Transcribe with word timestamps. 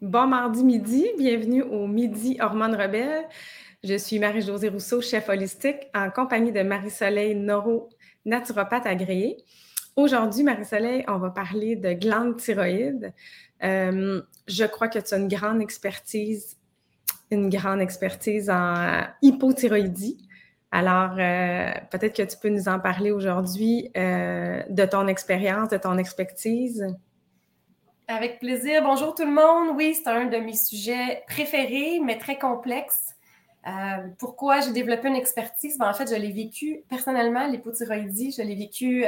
Bon 0.00 0.28
mardi 0.28 0.62
midi, 0.62 1.08
bienvenue 1.18 1.62
au 1.62 1.88
Midi 1.88 2.36
Hormones 2.40 2.76
Rebelles. 2.76 3.24
Je 3.82 3.98
suis 3.98 4.20
Marie-Josée 4.20 4.68
Rousseau, 4.68 5.00
chef 5.00 5.28
holistique, 5.28 5.88
en 5.92 6.08
compagnie 6.10 6.52
de 6.52 6.60
Marie-Soleil 6.62 7.34
Noro, 7.34 7.88
naturopathe 8.24 8.86
agréée. 8.86 9.38
Aujourd'hui, 9.96 10.44
Marie-Soleil, 10.44 11.04
on 11.08 11.18
va 11.18 11.30
parler 11.30 11.74
de 11.74 11.94
glande 11.94 12.36
thyroïde. 12.36 13.12
Euh, 13.64 14.22
je 14.46 14.64
crois 14.66 14.86
que 14.86 15.00
tu 15.00 15.14
as 15.14 15.18
une 15.18 15.26
grande 15.26 15.60
expertise, 15.60 16.56
une 17.32 17.48
grande 17.48 17.80
expertise 17.80 18.50
en 18.50 19.02
hypothyroïdie. 19.20 20.28
Alors, 20.70 21.16
euh, 21.18 21.72
peut-être 21.90 22.16
que 22.16 22.22
tu 22.22 22.36
peux 22.40 22.50
nous 22.50 22.68
en 22.68 22.78
parler 22.78 23.10
aujourd'hui 23.10 23.90
euh, 23.96 24.62
de 24.70 24.84
ton 24.84 25.08
expérience, 25.08 25.70
de 25.70 25.76
ton 25.76 25.98
expertise. 25.98 26.86
Avec 28.10 28.40
plaisir. 28.40 28.82
Bonjour 28.82 29.14
tout 29.14 29.26
le 29.26 29.30
monde. 29.30 29.76
Oui, 29.76 29.94
c'est 29.94 30.08
un 30.08 30.24
de 30.24 30.38
mes 30.38 30.56
sujets 30.56 31.22
préférés, 31.28 32.00
mais 32.02 32.16
très 32.16 32.38
complexe. 32.38 33.14
Euh, 33.66 34.08
pourquoi 34.18 34.60
j'ai 34.60 34.72
développé 34.72 35.08
une 35.08 35.14
expertise? 35.14 35.76
Ben, 35.76 35.90
en 35.90 35.92
fait, 35.92 36.08
je 36.08 36.18
l'ai 36.18 36.32
vécu 36.32 36.80
personnellement, 36.88 37.46
l'hypothyroïdie. 37.46 38.32
Je 38.32 38.40
l'ai 38.40 38.54
vécu 38.54 39.04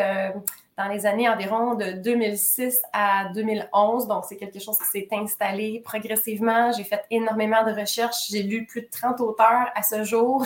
dans 0.77 0.89
les 0.89 1.07
années 1.07 1.31
environ 1.31 1.77
de 1.77 1.93
2006 1.93 2.83
à 2.93 3.31
2011. 3.35 4.07
Donc, 4.07 4.27
c'est 4.29 4.37
quelque 4.37 4.61
chose 4.61 4.77
qui 4.77 4.85
s'est 4.85 5.09
installé 5.13 5.81
progressivement. 5.83 6.71
J'ai 6.73 6.85
fait 6.85 7.03
énormément 7.11 7.65
de 7.65 7.73
recherches. 7.73 8.29
J'ai 8.31 8.43
lu 8.43 8.67
plus 8.67 8.83
de 8.83 8.89
30 8.91 9.19
auteurs 9.23 9.71
à 9.75 9.83
ce 9.83 10.05
jour. 10.05 10.45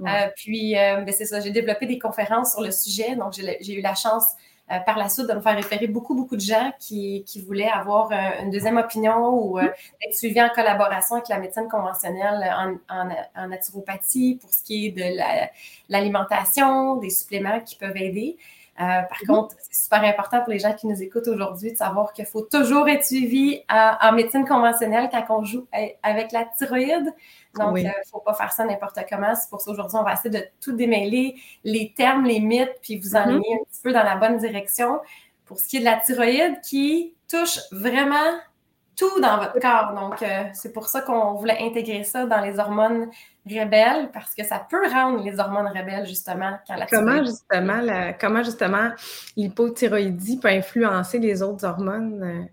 Euh, 0.00 0.26
puis, 0.34 0.76
euh, 0.76 1.02
ben, 1.02 1.14
c'est 1.16 1.24
ça, 1.24 1.38
j'ai 1.38 1.52
développé 1.52 1.86
des 1.86 2.00
conférences 2.00 2.54
sur 2.54 2.62
le 2.62 2.72
sujet. 2.72 3.14
Donc, 3.14 3.32
j'ai 3.34 3.74
eu 3.74 3.80
la 3.80 3.94
chance 3.94 4.24
euh, 4.70 4.78
par 4.80 4.96
la 4.96 5.08
suite 5.08 5.28
de 5.28 5.34
me 5.34 5.40
faire 5.40 5.56
référer 5.56 5.86
beaucoup, 5.86 6.14
beaucoup 6.14 6.36
de 6.36 6.40
gens 6.40 6.72
qui, 6.78 7.22
qui 7.26 7.42
voulaient 7.42 7.68
avoir 7.68 8.10
une 8.12 8.50
deuxième 8.50 8.76
opinion 8.78 9.28
ou 9.28 9.58
mm-hmm. 9.58 9.72
être 10.06 10.14
suivis 10.14 10.42
en 10.42 10.48
collaboration 10.48 11.16
avec 11.16 11.28
la 11.28 11.38
médecine 11.38 11.68
conventionnelle 11.68 12.78
en, 12.88 13.08
en, 13.36 13.48
naturopathie 13.48 14.38
pour 14.40 14.52
ce 14.52 14.62
qui 14.62 14.86
est 14.86 14.90
de 14.90 15.04
l'alimentation, 15.88 16.96
des 16.96 17.10
suppléments 17.10 17.60
qui 17.60 17.76
peuvent 17.76 17.96
aider. 17.96 18.36
Par 18.76 19.02
mm-hmm. 19.02 19.26
contre, 19.26 19.56
c'est 19.58 19.84
super 19.84 20.02
important 20.02 20.40
pour 20.40 20.50
les 20.50 20.58
gens 20.58 20.72
qui 20.72 20.86
nous 20.86 21.00
écoutent 21.02 21.28
aujourd'hui 21.28 21.72
de 21.72 21.76
savoir 21.76 22.12
qu'il 22.12 22.26
faut 22.26 22.42
toujours 22.42 22.88
être 22.88 23.04
suivi 23.04 23.62
en 23.68 24.12
médecine 24.12 24.46
conventionnelle 24.46 25.08
quand 25.10 25.24
on 25.30 25.44
joue 25.44 25.66
avec 26.02 26.32
la 26.32 26.44
thyroïde. 26.44 27.12
Donc, 27.58 27.78
il 27.78 27.84
ne 27.84 27.90
faut 28.10 28.20
pas 28.20 28.34
faire 28.34 28.52
ça 28.52 28.64
n'importe 28.64 28.98
comment. 29.08 29.34
C'est 29.34 29.48
pour 29.48 29.60
ça 29.60 29.70
aujourd'hui, 29.70 29.96
on 29.98 30.02
va 30.02 30.14
essayer 30.14 30.30
de 30.30 30.44
tout 30.60 30.72
démêler, 30.72 31.36
les 31.62 31.92
termes, 31.96 32.24
les 32.24 32.40
mythes, 32.40 32.74
puis 32.82 32.98
vous 32.98 33.14
enligner 33.14 33.38
mm-hmm. 33.38 33.60
un 33.60 33.64
petit 33.64 33.82
peu 33.82 33.92
dans 33.92 34.02
la 34.02 34.16
bonne 34.16 34.38
direction 34.38 35.00
pour 35.44 35.60
ce 35.60 35.68
qui 35.68 35.76
est 35.76 35.80
de 35.80 35.84
la 35.84 35.96
thyroïde 35.96 36.60
qui 36.62 37.14
touche 37.28 37.60
vraiment 37.70 38.38
tout 38.96 39.20
dans 39.20 39.38
votre 39.38 39.58
corps. 39.60 39.94
Donc, 39.94 40.22
euh, 40.22 40.44
c'est 40.52 40.72
pour 40.72 40.88
ça 40.88 41.00
qu'on 41.00 41.34
voulait 41.34 41.58
intégrer 41.60 42.04
ça 42.04 42.26
dans 42.26 42.40
les 42.40 42.58
hormones 42.58 43.10
rebelles, 43.46 44.10
parce 44.12 44.34
que 44.34 44.44
ça 44.44 44.66
peut 44.68 44.88
rendre 44.88 45.22
les 45.22 45.38
hormones 45.38 45.68
rebelles, 45.68 46.06
justement, 46.06 46.58
quand 46.66 46.76
la 46.76 46.86
comment 46.86 47.24
justement, 47.24 47.80
la, 47.80 48.12
comment 48.12 48.42
justement 48.42 48.90
l'hypothyroïdie 49.36 50.38
peut 50.38 50.48
influencer 50.48 51.18
les 51.18 51.42
autres 51.42 51.64
hormones? 51.64 52.22
Euh, 52.22 52.44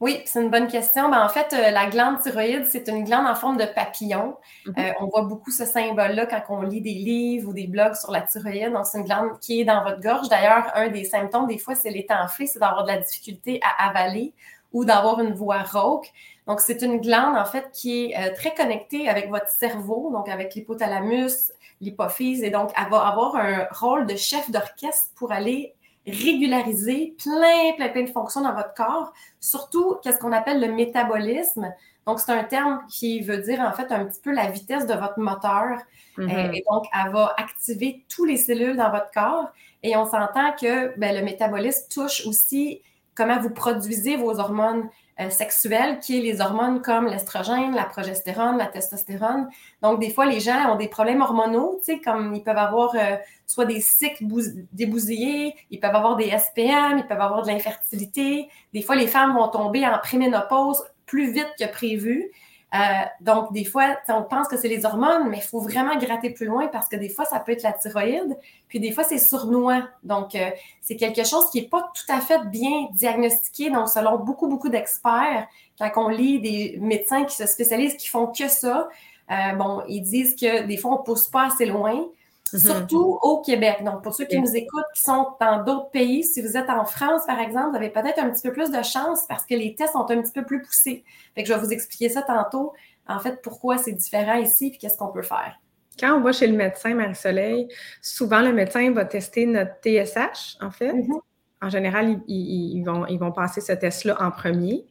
oui, 0.00 0.22
c'est 0.26 0.40
une 0.40 0.50
bonne 0.50 0.68
question. 0.68 1.10
Ben, 1.10 1.24
en 1.24 1.28
fait, 1.28 1.52
euh, 1.52 1.70
la 1.70 1.86
glande 1.86 2.20
thyroïde, 2.20 2.66
c'est 2.68 2.86
une 2.88 3.02
glande 3.02 3.26
en 3.26 3.34
forme 3.34 3.56
de 3.56 3.64
papillon. 3.64 4.36
Mhm. 4.66 4.74
Euh, 4.78 4.92
on 5.00 5.06
voit 5.06 5.22
beaucoup 5.22 5.50
ce 5.50 5.64
symbole-là 5.64 6.26
quand 6.26 6.42
on 6.50 6.62
lit 6.62 6.80
des 6.80 6.94
livres 6.94 7.48
ou 7.48 7.52
des 7.52 7.66
blogs 7.66 7.96
sur 7.96 8.12
la 8.12 8.22
thyroïde. 8.22 8.72
Donc, 8.72 8.86
c'est 8.86 8.98
une 8.98 9.04
glande 9.04 9.40
qui 9.40 9.60
est 9.60 9.64
dans 9.64 9.82
votre 9.82 10.00
gorge. 10.00 10.28
D'ailleurs, 10.28 10.70
un 10.74 10.88
des 10.88 11.04
symptômes, 11.04 11.48
des 11.48 11.58
fois, 11.58 11.74
c'est 11.74 11.90
l'état 11.90 12.22
enflé, 12.22 12.46
c'est 12.46 12.60
d'avoir 12.60 12.84
de 12.84 12.92
la 12.92 12.98
difficulté 12.98 13.60
à 13.62 13.88
avaler 13.88 14.34
ou 14.72 14.84
d'avoir 14.84 15.20
une 15.20 15.34
voix 15.34 15.62
rauque. 15.62 16.12
Donc, 16.48 16.60
c'est 16.60 16.82
une 16.82 16.98
glande, 17.00 17.36
en 17.36 17.44
fait, 17.44 17.70
qui 17.72 18.06
est 18.06 18.16
euh, 18.18 18.34
très 18.34 18.54
connectée 18.54 19.08
avec 19.08 19.28
votre 19.28 19.48
cerveau, 19.48 20.10
donc 20.10 20.28
avec 20.28 20.54
l'hypothalamus, 20.54 21.52
l'hypophyse, 21.80 22.42
et 22.42 22.50
donc 22.50 22.70
elle 22.76 22.90
va 22.90 23.06
avoir 23.06 23.36
un 23.36 23.68
rôle 23.70 24.06
de 24.06 24.16
chef 24.16 24.50
d'orchestre 24.50 25.12
pour 25.14 25.30
aller 25.30 25.74
régulariser 26.06 27.14
plein, 27.22 27.74
plein, 27.76 27.88
plein 27.90 28.02
de 28.02 28.10
fonctions 28.10 28.40
dans 28.40 28.54
votre 28.54 28.72
corps, 28.74 29.12
surtout 29.40 29.96
qu'est-ce 30.02 30.18
qu'on 30.18 30.32
appelle 30.32 30.60
le 30.60 30.72
métabolisme? 30.72 31.72
Donc, 32.06 32.18
c'est 32.20 32.32
un 32.32 32.44
terme 32.44 32.80
qui 32.88 33.20
veut 33.20 33.36
dire 33.38 33.60
en 33.60 33.72
fait 33.72 33.92
un 33.92 34.06
petit 34.06 34.20
peu 34.20 34.32
la 34.32 34.50
vitesse 34.50 34.86
de 34.86 34.94
votre 34.94 35.18
moteur. 35.18 35.78
Mm-hmm. 36.16 36.48
Euh, 36.48 36.52
et 36.52 36.64
donc, 36.70 36.86
elle 36.94 37.12
va 37.12 37.34
activer 37.36 38.06
toutes 38.08 38.28
les 38.28 38.38
cellules 38.38 38.78
dans 38.78 38.90
votre 38.90 39.10
corps. 39.12 39.48
Et 39.82 39.94
on 39.94 40.06
s'entend 40.06 40.52
que 40.58 40.98
ben, 40.98 41.14
le 41.14 41.22
métabolisme 41.22 41.86
touche 41.90 42.26
aussi 42.26 42.80
comment 43.14 43.38
vous 43.38 43.50
produisez 43.50 44.16
vos 44.16 44.40
hormones 44.40 44.88
euh, 45.20 45.30
sexuelles, 45.30 45.98
qui 46.00 46.18
est 46.18 46.22
les 46.22 46.40
hormones 46.40 46.80
comme 46.80 47.06
l'estrogène, 47.06 47.74
la 47.74 47.84
progestérone, 47.84 48.56
la 48.56 48.66
testostérone. 48.66 49.48
Donc, 49.82 50.00
des 50.00 50.10
fois, 50.10 50.26
les 50.26 50.40
gens 50.40 50.72
ont 50.72 50.76
des 50.76 50.88
problèmes 50.88 51.20
hormonaux, 51.20 51.78
tu 51.78 51.94
sais, 51.94 52.00
comme 52.00 52.34
ils 52.34 52.42
peuvent 52.42 52.56
avoir 52.56 52.94
euh, 52.94 53.16
soit 53.46 53.64
des 53.64 53.80
cycles 53.80 54.24
débousillés, 54.72 55.54
ils 55.70 55.80
peuvent 55.80 55.94
avoir 55.94 56.16
des 56.16 56.30
SPM, 56.30 56.98
ils 56.98 57.06
peuvent 57.08 57.20
avoir 57.20 57.42
de 57.42 57.48
l'infertilité. 57.48 58.48
Des 58.72 58.82
fois, 58.82 58.94
les 58.94 59.06
femmes 59.06 59.34
vont 59.34 59.48
tomber 59.48 59.86
en 59.86 59.98
préménopause 59.98 60.84
plus 61.06 61.32
vite 61.32 61.48
que 61.58 61.66
prévu. 61.70 62.30
Euh, 62.74 62.78
donc, 63.20 63.52
des 63.52 63.64
fois, 63.64 63.96
on 64.08 64.22
pense 64.22 64.46
que 64.48 64.56
c'est 64.58 64.68
les 64.68 64.84
hormones, 64.84 65.28
mais 65.30 65.38
il 65.38 65.42
faut 65.42 65.60
vraiment 65.60 65.96
gratter 65.96 66.30
plus 66.30 66.46
loin 66.46 66.66
parce 66.68 66.88
que 66.88 66.96
des 66.96 67.08
fois, 67.08 67.24
ça 67.24 67.40
peut 67.40 67.52
être 67.52 67.62
la 67.62 67.72
thyroïde, 67.72 68.36
puis 68.68 68.78
des 68.78 68.92
fois, 68.92 69.04
c'est 69.04 69.18
sournois. 69.18 69.88
Donc, 70.02 70.34
euh, 70.34 70.50
c'est 70.82 70.96
quelque 70.96 71.24
chose 71.24 71.50
qui 71.50 71.62
n'est 71.62 71.68
pas 71.68 71.90
tout 71.94 72.12
à 72.12 72.20
fait 72.20 72.44
bien 72.46 72.88
diagnostiqué. 72.92 73.70
Donc, 73.70 73.88
selon 73.88 74.18
beaucoup, 74.18 74.48
beaucoup 74.48 74.68
d'experts, 74.68 75.46
quand 75.78 75.90
on 75.96 76.08
lit 76.08 76.40
des 76.40 76.78
médecins 76.80 77.24
qui 77.24 77.36
se 77.36 77.46
spécialisent, 77.46 77.96
qui 77.96 78.08
font 78.08 78.26
que 78.26 78.48
ça, 78.48 78.88
euh, 79.30 79.52
bon, 79.54 79.82
ils 79.88 80.02
disent 80.02 80.36
que 80.36 80.64
des 80.66 80.76
fois, 80.76 80.92
on 80.92 80.98
ne 80.98 81.04
pousse 81.04 81.26
pas 81.26 81.46
assez 81.46 81.66
loin. 81.66 82.04
Mhm. 82.52 82.60
surtout 82.60 83.18
au 83.22 83.40
Québec. 83.40 83.84
Donc, 83.84 84.02
pour 84.02 84.14
ceux 84.14 84.24
qui 84.24 84.40
nous 84.40 84.54
écoutent, 84.54 84.84
qui 84.94 85.02
sont 85.02 85.28
dans 85.40 85.62
d'autres 85.64 85.90
pays, 85.90 86.24
si 86.24 86.40
vous 86.40 86.56
êtes 86.56 86.70
en 86.70 86.84
France, 86.84 87.22
par 87.26 87.38
exemple, 87.40 87.70
vous 87.70 87.76
avez 87.76 87.90
peut-être 87.90 88.18
un 88.18 88.30
petit 88.30 88.42
peu 88.42 88.52
plus 88.52 88.70
de 88.70 88.82
chance 88.82 89.26
parce 89.28 89.44
que 89.44 89.54
les 89.54 89.74
tests 89.74 89.92
sont 89.92 90.10
un 90.10 90.22
petit 90.22 90.32
peu 90.32 90.44
plus 90.44 90.62
poussés. 90.62 91.04
Fait 91.34 91.42
que 91.42 91.48
je 91.48 91.54
vais 91.54 91.60
vous 91.60 91.72
expliquer 91.72 92.08
ça 92.08 92.22
tantôt, 92.22 92.72
en 93.06 93.18
fait, 93.18 93.40
pourquoi 93.42 93.78
c'est 93.78 93.92
différent 93.92 94.36
ici 94.36 94.68
et 94.68 94.78
qu'est-ce 94.78 94.96
qu'on 94.96 95.12
peut 95.12 95.22
faire. 95.22 95.58
Quand 95.98 96.16
on 96.16 96.20
va 96.20 96.32
chez 96.32 96.46
le 96.46 96.56
médecin, 96.56 96.94
Marie-Soleil, 96.94 97.68
souvent 98.00 98.40
le 98.40 98.52
médecin 98.52 98.92
va 98.92 99.04
tester 99.04 99.46
notre 99.46 99.72
TSH, 99.82 100.56
en 100.60 100.70
fait. 100.70 100.92
Mhm. 100.92 101.20
En 101.60 101.70
général, 101.70 102.20
ils, 102.28 102.84
vont, 102.84 103.04
ils 103.06 103.18
vont 103.18 103.32
passer 103.32 103.60
ce 103.60 103.72
test-là 103.72 104.16
en 104.22 104.30
premier. 104.30 104.86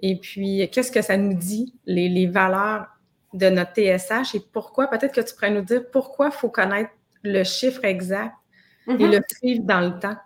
Et 0.00 0.18
puis, 0.18 0.68
qu'est-ce 0.72 0.90
que 0.90 1.00
ça 1.00 1.16
nous 1.16 1.34
dit, 1.34 1.74
les, 1.86 2.08
les 2.08 2.26
valeurs 2.26 2.86
de 3.34 3.48
notre 3.50 3.72
TSH 3.74 4.34
et 4.34 4.40
pourquoi, 4.52 4.88
peut-être 4.88 5.14
que 5.14 5.20
tu 5.20 5.34
pourrais 5.34 5.50
nous 5.50 5.62
dire 5.62 5.82
pourquoi 5.90 6.26
il 6.26 6.32
faut 6.32 6.48
connaître 6.48 6.90
le 7.32 7.44
chiffre 7.44 7.84
exact 7.84 8.34
et 8.88 8.92
mhm. 8.92 9.10
le 9.10 9.20
suivre 9.28 9.64
dans 9.64 9.80
le 9.80 9.98
temps? 9.98 10.16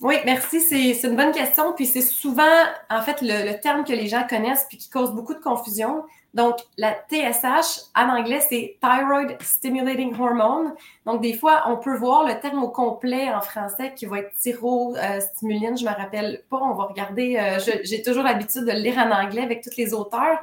Oui, 0.00 0.16
merci. 0.24 0.60
C'est 0.60 1.08
une 1.08 1.16
bonne 1.16 1.32
question. 1.32 1.72
Puis 1.72 1.86
c'est 1.86 2.02
souvent, 2.02 2.42
en 2.90 3.00
fait, 3.02 3.18
le, 3.22 3.58
terme 3.60 3.84
que 3.84 3.92
les 3.92 4.06
gens 4.06 4.26
connaissent 4.28 4.66
puis 4.68 4.76
qui 4.76 4.90
cause 4.90 5.12
beaucoup 5.12 5.34
de 5.34 5.40
confusion. 5.40 6.04
Donc, 6.34 6.56
la 6.76 6.92
TSH, 6.92 7.84
en 7.94 8.08
anglais, 8.08 8.40
c'est 8.46 8.76
Thyroid 8.82 9.36
Stimulating 9.40 10.14
Hormone. 10.20 10.74
Donc, 11.06 11.22
des 11.22 11.32
fois, 11.32 11.62
on 11.68 11.76
peut 11.76 11.96
voir 11.96 12.26
le 12.26 12.38
terme 12.40 12.62
au 12.62 12.68
complet 12.68 13.32
en 13.32 13.40
français 13.40 13.94
qui 13.94 14.04
va 14.06 14.18
être 14.18 14.34
thyrostimuline. 14.34 15.78
Je 15.78 15.84
ne 15.84 15.90
me 15.90 15.94
rappelle 15.94 16.42
pas. 16.50 16.58
On 16.60 16.74
va 16.74 16.84
regarder. 16.84 17.36
Euh, 17.38 17.58
j'ai 17.84 18.02
toujours 18.02 18.24
l'habitude 18.24 18.64
de 18.64 18.72
le 18.72 18.80
lire 18.80 18.98
en 18.98 19.10
anglais 19.10 19.42
avec 19.42 19.62
tous 19.62 19.76
les 19.78 19.94
auteurs. 19.94 20.38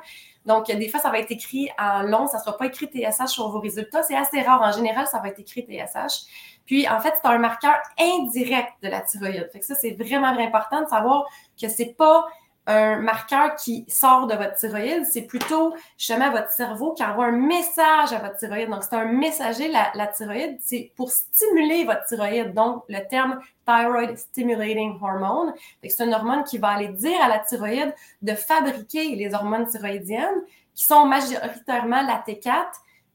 Donc, 0.46 0.66
des 0.68 0.90
fois, 0.90 1.00
ça 1.00 1.10
va 1.10 1.20
être 1.20 1.32
écrit 1.32 1.70
en 1.78 2.02
long, 2.04 2.28
ça 2.28 2.38
ne 2.38 2.44
sera 2.44 2.58
pas 2.58 2.66
écrit 2.66 2.88
TSH 2.88 3.28
sur 3.28 3.50
vos 3.50 3.60
résultats. 3.60 4.02
C'est 4.04 4.18
assez 4.18 4.42
rare. 4.42 4.62
En 4.62 4.72
général, 4.72 5.06
ça 5.08 5.20
va 5.20 5.30
être 5.30 5.40
écrit 5.40 5.62
TSH. 5.62 6.26
Puis, 6.66 6.88
en 6.88 7.00
fait, 7.00 7.14
c'est 7.16 7.30
un 7.30 7.38
marqueur 7.38 7.76
indirect 8.00 8.72
de 8.82 8.90
la 8.90 9.02
thyroïde. 9.02 9.50
Fait 9.52 9.60
que 9.60 9.66
ça, 9.66 9.76
c'est 9.76 9.92
vraiment, 9.92 10.34
vraiment 10.34 10.48
important 10.48 10.82
de 10.82 10.88
savoir 10.88 11.26
que 11.60 11.68
c'est 11.68 11.96
pas 11.98 12.26
un 12.68 12.98
marqueur 12.98 13.56
qui 13.56 13.86
sort 13.88 14.28
de 14.28 14.36
votre 14.36 14.56
thyroïde, 14.56 15.06
c'est 15.06 15.24
plutôt 15.24 15.74
justement 15.98 16.30
votre 16.32 16.52
cerveau 16.52 16.94
qui 16.94 17.04
envoie 17.04 17.26
un 17.26 17.32
message 17.32 18.14
à 18.14 18.20
votre 18.20 18.38
thyroïde. 18.38 18.70
Donc, 18.70 18.84
c'est 18.84 18.96
un 18.96 19.06
messager, 19.06 19.68
la, 19.68 20.08
thyroïde, 20.08 20.58
c'est 20.62 20.92
pour 20.96 21.10
stimuler 21.12 21.86
votre 21.86 22.06
thyroïde. 22.06 22.54
Donc, 22.54 22.84
le 22.88 23.00
terme 23.08 23.40
thyroid 23.66 24.16
stimulating 24.16 25.00
hormone, 25.02 25.54
c'est 25.84 26.04
une 26.04 26.14
hormone 26.14 26.44
qui 26.44 26.60
va 26.60 26.70
aller 26.70 26.90
dire 26.90 27.20
à 27.22 27.28
la 27.28 27.40
thyroïde 27.40 27.94
de 28.22 28.34
fabriquer 28.34 29.16
les 29.16 29.34
hormones 29.34 29.68
thyroïdiennes 29.68 30.42
qui 30.76 30.86
sont 30.86 31.06
majoritairement 31.06 32.04
la 32.04 32.24
T4, 32.26 32.66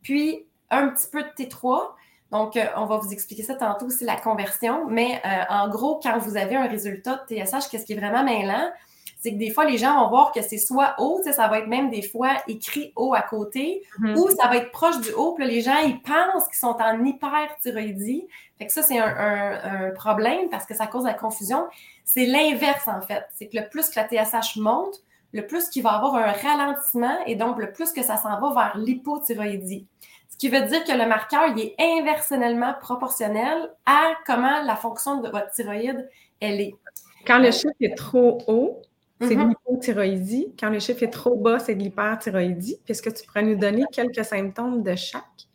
puis 0.02 0.44
un 0.70 0.88
petit 0.88 1.06
peu 1.10 1.22
de 1.22 1.28
T3. 1.28 1.92
Donc, 2.32 2.56
euh, 2.56 2.64
on 2.76 2.86
va 2.86 2.96
vous 2.96 3.12
expliquer 3.12 3.44
ça 3.44 3.54
tantôt 3.54 3.86
aussi, 3.86 4.04
la 4.04 4.16
conversion. 4.16 4.86
Mais 4.88 5.22
euh, 5.24 5.44
en 5.48 5.68
gros, 5.68 6.00
quand 6.02 6.18
vous 6.18 6.36
avez 6.36 6.56
un 6.56 6.66
résultat 6.66 7.24
de 7.28 7.44
TSH, 7.44 7.68
qu'est-ce 7.70 7.86
qui 7.86 7.92
est 7.92 7.98
vraiment 7.98 8.24
mêlant? 8.24 8.70
C'est 9.26 9.32
que 9.32 9.38
des 9.38 9.50
fois, 9.50 9.64
les 9.64 9.76
gens 9.76 10.04
vont 10.04 10.08
voir 10.08 10.30
que 10.30 10.40
c'est 10.40 10.56
soit 10.56 10.94
haut, 10.98 11.20
ça 11.24 11.48
va 11.48 11.58
être 11.58 11.66
même 11.66 11.90
des 11.90 12.02
fois 12.02 12.30
écrit 12.46 12.92
haut 12.94 13.12
à 13.12 13.22
côté, 13.22 13.82
mm-hmm. 13.98 14.16
ou 14.16 14.30
ça 14.30 14.46
va 14.46 14.58
être 14.58 14.70
proche 14.70 15.00
du 15.00 15.10
haut, 15.10 15.32
puis 15.32 15.44
les 15.44 15.62
gens, 15.62 15.78
ils 15.84 16.00
pensent 16.00 16.46
qu'ils 16.46 16.58
sont 16.58 16.76
en 16.78 17.04
hyperthyroïdie. 17.04 18.28
Fait 18.56 18.66
que 18.66 18.72
ça, 18.72 18.82
c'est 18.82 19.00
un, 19.00 19.90
problème 19.96 20.48
parce 20.48 20.64
que 20.64 20.76
ça 20.76 20.86
cause 20.86 21.04
la 21.04 21.14
confusion. 21.14 21.66
C'est 22.04 22.24
l'inverse, 22.24 22.86
en 22.86 23.00
fait. 23.00 23.26
C'est 23.34 23.48
que 23.48 23.56
le 23.56 23.68
plus 23.68 23.90
que 23.90 23.98
la 23.98 24.06
TSH 24.06 24.58
monte, 24.58 25.02
le 25.32 25.44
plus 25.44 25.68
qu'il 25.70 25.82
va 25.82 25.94
avoir 25.94 26.14
un 26.14 26.30
ralentissement 26.30 27.18
et 27.26 27.34
donc 27.34 27.58
le 27.58 27.72
plus 27.72 27.90
que 27.90 28.04
ça 28.04 28.16
s'en 28.16 28.38
va 28.38 28.54
vers 28.54 28.78
l'hypothyroïdie. 28.78 29.88
Ce 30.28 30.36
qui 30.36 30.48
veut 30.50 30.62
dire 30.66 30.84
que 30.84 30.92
le 30.92 31.06
marqueur, 31.06 31.46
il 31.48 31.60
est 31.60 31.74
inversonnellement 31.80 32.74
proportionnel 32.80 33.72
à 33.86 34.12
comment 34.24 34.62
la 34.62 34.76
fonction 34.76 35.20
de 35.20 35.28
votre 35.28 35.50
thyroïde, 35.50 36.08
elle 36.38 36.60
est. 36.60 36.74
Quand 37.26 37.38
le 37.38 37.50
chiffre 37.50 37.74
est 37.80 37.96
trop 37.96 38.38
haut, 38.46 38.82
c'est 39.20 39.34
mm-hmm. 39.34 39.48
l'hypothyroïdie. 39.48 40.54
Quand 40.58 40.70
le 40.70 40.78
chiffre 40.78 41.02
est 41.02 41.10
trop 41.10 41.36
bas, 41.36 41.58
c'est 41.58 41.74
de 41.74 41.82
l'hyperthyroïdie. 41.82 42.78
Est-ce 42.86 43.02
que 43.02 43.10
tu 43.10 43.26
pourrais 43.26 43.42
nous 43.42 43.56
donner 43.56 43.84
quelques 43.92 44.24
symptômes 44.24 44.82
de 44.82 44.94
chaque? 44.94 45.46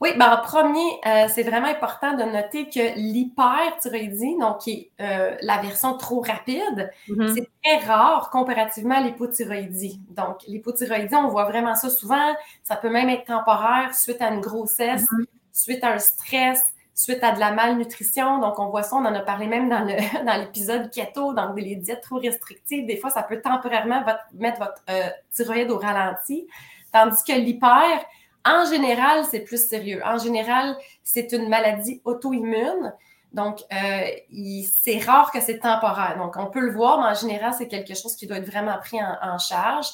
Oui, 0.00 0.10
ben 0.18 0.32
en 0.32 0.42
premier, 0.42 1.00
euh, 1.06 1.28
c'est 1.32 1.44
vraiment 1.44 1.68
important 1.68 2.14
de 2.14 2.24
noter 2.24 2.68
que 2.68 2.94
l'hyperthyroïdie, 2.96 4.36
donc 4.38 4.58
qui 4.58 4.72
est 4.72 4.90
euh, 5.00 5.36
la 5.40 5.58
version 5.62 5.96
trop 5.96 6.20
rapide, 6.20 6.90
mm-hmm. 7.08 7.34
c'est 7.34 7.48
très 7.62 7.86
rare 7.86 8.30
comparativement 8.30 8.96
à 8.96 9.00
l'hypothyroïdie. 9.00 10.00
Donc, 10.10 10.42
l'hypothyroïdie, 10.46 11.14
on 11.14 11.28
voit 11.28 11.44
vraiment 11.44 11.74
ça 11.74 11.90
souvent. 11.90 12.34
Ça 12.64 12.76
peut 12.76 12.90
même 12.90 13.08
être 13.08 13.24
temporaire 13.24 13.94
suite 13.94 14.20
à 14.20 14.30
une 14.30 14.40
grossesse, 14.40 15.04
mm-hmm. 15.10 15.26
suite 15.52 15.84
à 15.84 15.92
un 15.92 15.98
stress, 15.98 16.62
suite 16.94 17.22
à 17.22 17.32
de 17.32 17.40
la 17.40 17.50
malnutrition. 17.50 18.38
Donc, 18.38 18.58
on 18.58 18.68
voit 18.68 18.84
ça, 18.84 18.96
on 18.96 19.04
en 19.04 19.14
a 19.14 19.20
parlé 19.20 19.46
même 19.46 19.68
dans, 19.68 19.80
le, 19.80 20.24
dans 20.26 20.40
l'épisode 20.40 20.90
keto, 20.90 21.34
donc 21.34 21.58
les 21.58 21.76
diètes 21.76 22.02
trop 22.02 22.18
restrictives. 22.18 22.86
Des 22.86 22.96
fois, 22.96 23.10
ça 23.10 23.22
peut 23.22 23.40
temporairement 23.40 24.04
mettre 24.32 24.58
votre 24.58 24.82
euh, 24.88 25.08
thyroïde 25.32 25.70
au 25.70 25.78
ralenti. 25.78 26.46
Tandis 26.92 27.22
que 27.26 27.32
l'hyper, 27.32 28.04
en 28.44 28.64
général, 28.70 29.24
c'est 29.24 29.40
plus 29.40 29.68
sérieux. 29.68 30.00
En 30.04 30.18
général, 30.18 30.76
c'est 31.02 31.32
une 31.32 31.48
maladie 31.48 32.00
auto-immune. 32.04 32.92
Donc, 33.32 33.62
euh, 33.72 34.66
c'est 34.80 34.98
rare 35.00 35.32
que 35.32 35.40
c'est 35.40 35.58
temporaire. 35.58 36.16
Donc, 36.18 36.36
on 36.36 36.46
peut 36.46 36.60
le 36.60 36.72
voir, 36.72 37.00
mais 37.00 37.08
en 37.08 37.14
général, 37.14 37.52
c'est 37.58 37.66
quelque 37.66 37.94
chose 37.94 38.14
qui 38.14 38.28
doit 38.28 38.36
être 38.36 38.46
vraiment 38.46 38.78
pris 38.78 38.98
en, 39.02 39.38
charge. 39.38 39.88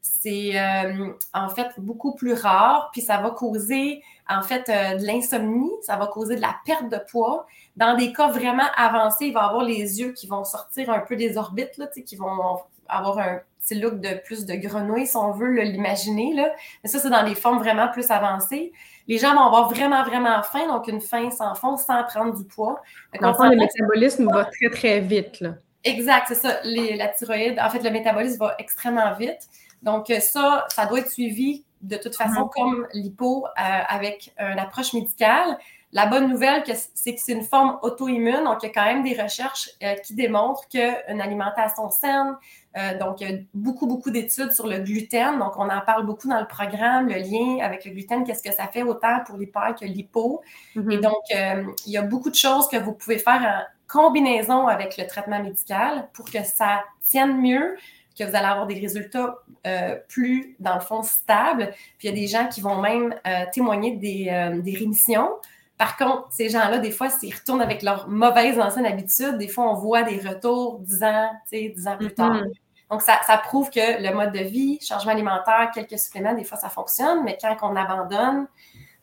C'est 0.00 0.58
euh, 0.58 1.08
en 1.34 1.48
fait 1.50 1.68
beaucoup 1.76 2.14
plus 2.14 2.32
rare, 2.32 2.88
puis 2.92 3.02
ça 3.02 3.18
va 3.18 3.30
causer 3.32 4.02
en 4.28 4.42
fait 4.42 4.68
euh, 4.68 4.96
de 4.96 5.06
l'insomnie, 5.06 5.70
ça 5.82 5.96
va 5.96 6.06
causer 6.06 6.36
de 6.36 6.40
la 6.40 6.56
perte 6.64 6.88
de 6.90 6.98
poids. 7.10 7.46
Dans 7.76 7.96
des 7.96 8.12
cas 8.12 8.28
vraiment 8.28 8.66
avancés, 8.76 9.26
il 9.26 9.32
va 9.32 9.44
avoir 9.44 9.64
les 9.64 10.00
yeux 10.00 10.12
qui 10.12 10.26
vont 10.26 10.44
sortir 10.44 10.90
un 10.90 11.00
peu 11.00 11.16
des 11.16 11.36
orbites, 11.36 11.76
là, 11.78 11.86
qui 11.86 12.16
vont 12.16 12.58
avoir 12.88 13.18
un 13.18 13.40
petit 13.60 13.80
look 13.80 14.00
de 14.00 14.20
plus 14.24 14.46
de 14.46 14.54
grenouille, 14.54 15.06
si 15.06 15.16
on 15.16 15.32
veut 15.32 15.50
l'imaginer. 15.62 16.34
Mais 16.82 16.88
ça, 16.88 16.98
c'est 16.98 17.10
dans 17.10 17.22
les 17.22 17.34
formes 17.34 17.58
vraiment 17.58 17.88
plus 17.88 18.10
avancées. 18.10 18.72
Les 19.08 19.18
gens 19.18 19.34
vont 19.34 19.42
avoir 19.42 19.68
vraiment, 19.68 20.02
vraiment 20.02 20.42
faim, 20.42 20.66
donc 20.68 20.88
une 20.88 21.00
faim 21.00 21.30
sans 21.30 21.54
fond, 21.54 21.76
sans 21.76 22.02
prendre 22.04 22.36
du 22.36 22.44
poids. 22.44 22.80
le 23.12 23.56
métabolisme 23.56 24.28
va 24.32 24.44
très, 24.44 24.70
très 24.70 25.00
vite. 25.00 25.40
Là. 25.40 25.54
Exact, 25.84 26.24
c'est 26.28 26.34
ça. 26.34 26.60
la 26.64 27.08
thyroïde, 27.08 27.60
en 27.60 27.70
fait, 27.70 27.82
le 27.82 27.90
métabolisme 27.90 28.38
va 28.38 28.56
extrêmement 28.58 29.14
vite. 29.14 29.48
Donc, 29.82 30.12
ça, 30.20 30.66
ça 30.68 30.86
doit 30.86 31.00
être 31.00 31.10
suivi 31.10 31.65
de 31.82 31.96
toute 31.96 32.16
façon 32.16 32.48
comme 32.48 32.86
l'hypo 32.92 33.46
euh, 33.46 33.50
avec 33.88 34.32
une 34.38 34.58
approche 34.58 34.92
médicale. 34.92 35.58
La 35.92 36.06
bonne 36.06 36.28
nouvelle, 36.28 36.62
c'est 36.94 37.14
que 37.14 37.20
c'est 37.20 37.32
une 37.32 37.44
forme 37.44 37.78
auto-immune. 37.82 38.44
Donc, 38.44 38.62
il 38.62 38.66
y 38.66 38.70
a 38.70 38.72
quand 38.72 38.84
même 38.84 39.02
des 39.02 39.20
recherches 39.20 39.70
euh, 39.82 39.94
qui 39.94 40.14
démontrent 40.14 40.68
qu'une 40.68 41.20
alimentation 41.20 41.90
saine, 41.90 42.36
euh, 42.76 42.98
donc, 42.98 43.20
il 43.20 43.30
y 43.30 43.32
a 43.32 43.38
beaucoup, 43.54 43.86
beaucoup 43.86 44.10
d'études 44.10 44.52
sur 44.52 44.66
le 44.66 44.78
gluten. 44.78 45.38
Donc, 45.38 45.56
on 45.56 45.68
en 45.70 45.80
parle 45.80 46.04
beaucoup 46.04 46.28
dans 46.28 46.40
le 46.40 46.46
programme, 46.46 47.08
le 47.08 47.14
lien 47.14 47.64
avec 47.64 47.84
le 47.84 47.92
gluten, 47.92 48.24
qu'est-ce 48.24 48.42
que 48.42 48.52
ça 48.52 48.66
fait 48.66 48.82
autant 48.82 49.20
pour 49.24 49.38
l'hyper 49.38 49.74
que 49.74 49.86
l'hypo. 49.86 50.42
Mm-hmm. 50.74 50.92
Et 50.92 50.98
donc, 50.98 51.22
euh, 51.34 51.64
il 51.86 51.92
y 51.92 51.96
a 51.96 52.02
beaucoup 52.02 52.30
de 52.30 52.34
choses 52.34 52.68
que 52.68 52.76
vous 52.76 52.92
pouvez 52.92 53.18
faire 53.18 53.40
en 53.42 53.62
combinaison 53.88 54.66
avec 54.66 54.98
le 54.98 55.06
traitement 55.06 55.42
médical 55.42 56.08
pour 56.12 56.26
que 56.26 56.42
ça 56.44 56.84
tienne 57.02 57.40
mieux, 57.40 57.76
que 58.18 58.24
vous 58.24 58.34
allez 58.34 58.46
avoir 58.46 58.66
des 58.66 58.78
résultats 58.78 59.36
euh, 59.66 59.96
plus, 60.08 60.56
dans 60.58 60.74
le 60.74 60.80
fond, 60.80 61.02
stables. 61.02 61.72
Puis, 61.98 62.08
il 62.08 62.10
y 62.10 62.12
a 62.12 62.16
des 62.16 62.26
gens 62.26 62.48
qui 62.48 62.60
vont 62.60 62.80
même 62.80 63.14
témoigner 63.52 63.96
des, 63.96 64.60
des 64.62 64.76
rémissions. 64.76 65.30
Par 65.78 65.96
contre, 65.96 66.28
ces 66.30 66.48
gens-là, 66.48 66.78
des 66.78 66.90
fois, 66.90 67.10
s'ils 67.10 67.34
retournent 67.34 67.60
avec 67.60 67.82
leur 67.82 68.08
mauvaise 68.08 68.58
ancienne 68.58 68.86
habitude, 68.86 69.36
des 69.36 69.48
fois, 69.48 69.70
on 69.70 69.74
voit 69.74 70.02
des 70.04 70.18
retours 70.26 70.78
dix 70.80 71.02
ans, 71.02 71.30
dix 71.52 71.86
ans 71.86 71.98
plus 71.98 72.14
tard. 72.14 72.36
Mm-hmm. 72.36 72.52
Donc, 72.90 73.02
ça, 73.02 73.18
prouve 73.44 73.68
que 73.70 74.02
le 74.02 74.14
mode 74.14 74.32
de 74.32 74.38
vie, 74.38 74.78
changement 74.80 75.12
alimentaire, 75.12 75.70
quelques 75.74 75.98
suppléments, 75.98 76.34
des 76.34 76.44
fois, 76.44 76.56
ça 76.56 76.68
fonctionne, 76.68 77.24
mais 77.24 77.36
quand 77.40 77.56
on 77.62 77.74
abandonne, 77.74 78.46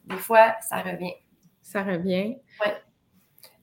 des 0.05 0.17
fois, 0.17 0.55
ça 0.61 0.77
revient. 0.77 1.13
Ça 1.61 1.83
revient. 1.83 2.37
Oui. 2.65 2.71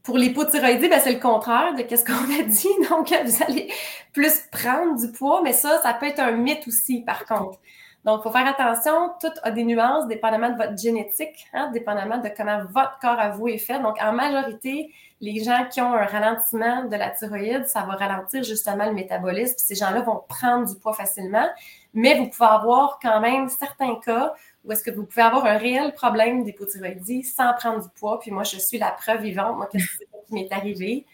Pour 0.02 0.16
l'hypothyroïdie, 0.16 0.88
ben, 0.88 1.00
c'est 1.00 1.12
le 1.12 1.20
contraire 1.20 1.74
de 1.74 1.82
ce 1.82 2.04
qu'on 2.04 2.12
a 2.12 2.42
dit. 2.42 2.68
Donc, 2.90 3.12
vous 3.24 3.42
allez 3.42 3.70
plus 4.12 4.40
prendre 4.50 4.98
du 4.98 5.12
poids, 5.12 5.40
mais 5.42 5.52
ça, 5.52 5.80
ça 5.82 5.92
peut 5.94 6.06
être 6.06 6.20
un 6.20 6.32
mythe 6.32 6.66
aussi, 6.66 7.02
par 7.02 7.26
contre. 7.26 7.58
Donc, 8.04 8.20
il 8.20 8.22
faut 8.22 8.30
faire 8.30 8.46
attention. 8.46 9.10
Tout 9.20 9.32
a 9.42 9.50
des 9.50 9.62
nuances, 9.62 10.06
dépendamment 10.06 10.50
de 10.50 10.56
votre 10.56 10.78
génétique, 10.78 11.46
hein, 11.52 11.70
dépendamment 11.72 12.16
de 12.16 12.30
comment 12.34 12.60
votre 12.72 12.98
corps 12.98 13.18
à 13.18 13.30
vous 13.30 13.48
est 13.48 13.58
fait. 13.58 13.78
Donc, 13.78 13.96
en 14.00 14.12
majorité, 14.12 14.90
les 15.20 15.44
gens 15.44 15.66
qui 15.70 15.82
ont 15.82 15.92
un 15.92 16.06
ralentissement 16.06 16.84
de 16.84 16.96
la 16.96 17.10
thyroïde, 17.10 17.66
ça 17.66 17.82
va 17.82 17.92
ralentir 17.94 18.42
justement 18.42 18.86
le 18.86 18.94
métabolisme. 18.94 19.56
Ces 19.58 19.74
gens-là 19.74 20.00
vont 20.00 20.22
prendre 20.26 20.66
du 20.66 20.78
poids 20.80 20.94
facilement. 20.94 21.46
Mais 21.92 22.14
vous 22.14 22.28
pouvez 22.28 22.48
avoir 22.48 22.98
quand 23.02 23.20
même 23.20 23.48
certains 23.50 23.96
cas 23.96 24.32
où 24.64 24.72
est-ce 24.72 24.82
que 24.82 24.90
vous 24.90 25.04
pouvez 25.04 25.22
avoir 25.22 25.46
un 25.46 25.56
réel 25.56 25.92
problème 25.92 26.44
d'hypothyroïdie 26.44 27.22
sans 27.22 27.52
prendre 27.54 27.82
du 27.82 27.88
poids. 27.98 28.18
Puis 28.20 28.30
moi, 28.30 28.44
je 28.44 28.58
suis 28.58 28.78
la 28.78 28.90
preuve 28.90 29.22
vivante. 29.22 29.56
Moi, 29.56 29.68
qu'est-ce 29.72 29.98
qui 29.98 30.34
m'est 30.34 30.52
arrivé? 30.52 31.06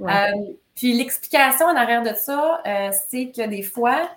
Euh, 0.00 0.30
puis 0.74 0.92
l'explication 0.92 1.66
en 1.66 1.76
arrière 1.76 2.02
de 2.02 2.14
ça, 2.14 2.60
euh, 2.66 2.90
c'est 3.08 3.30
que 3.30 3.46
des 3.46 3.62
fois, 3.62 4.08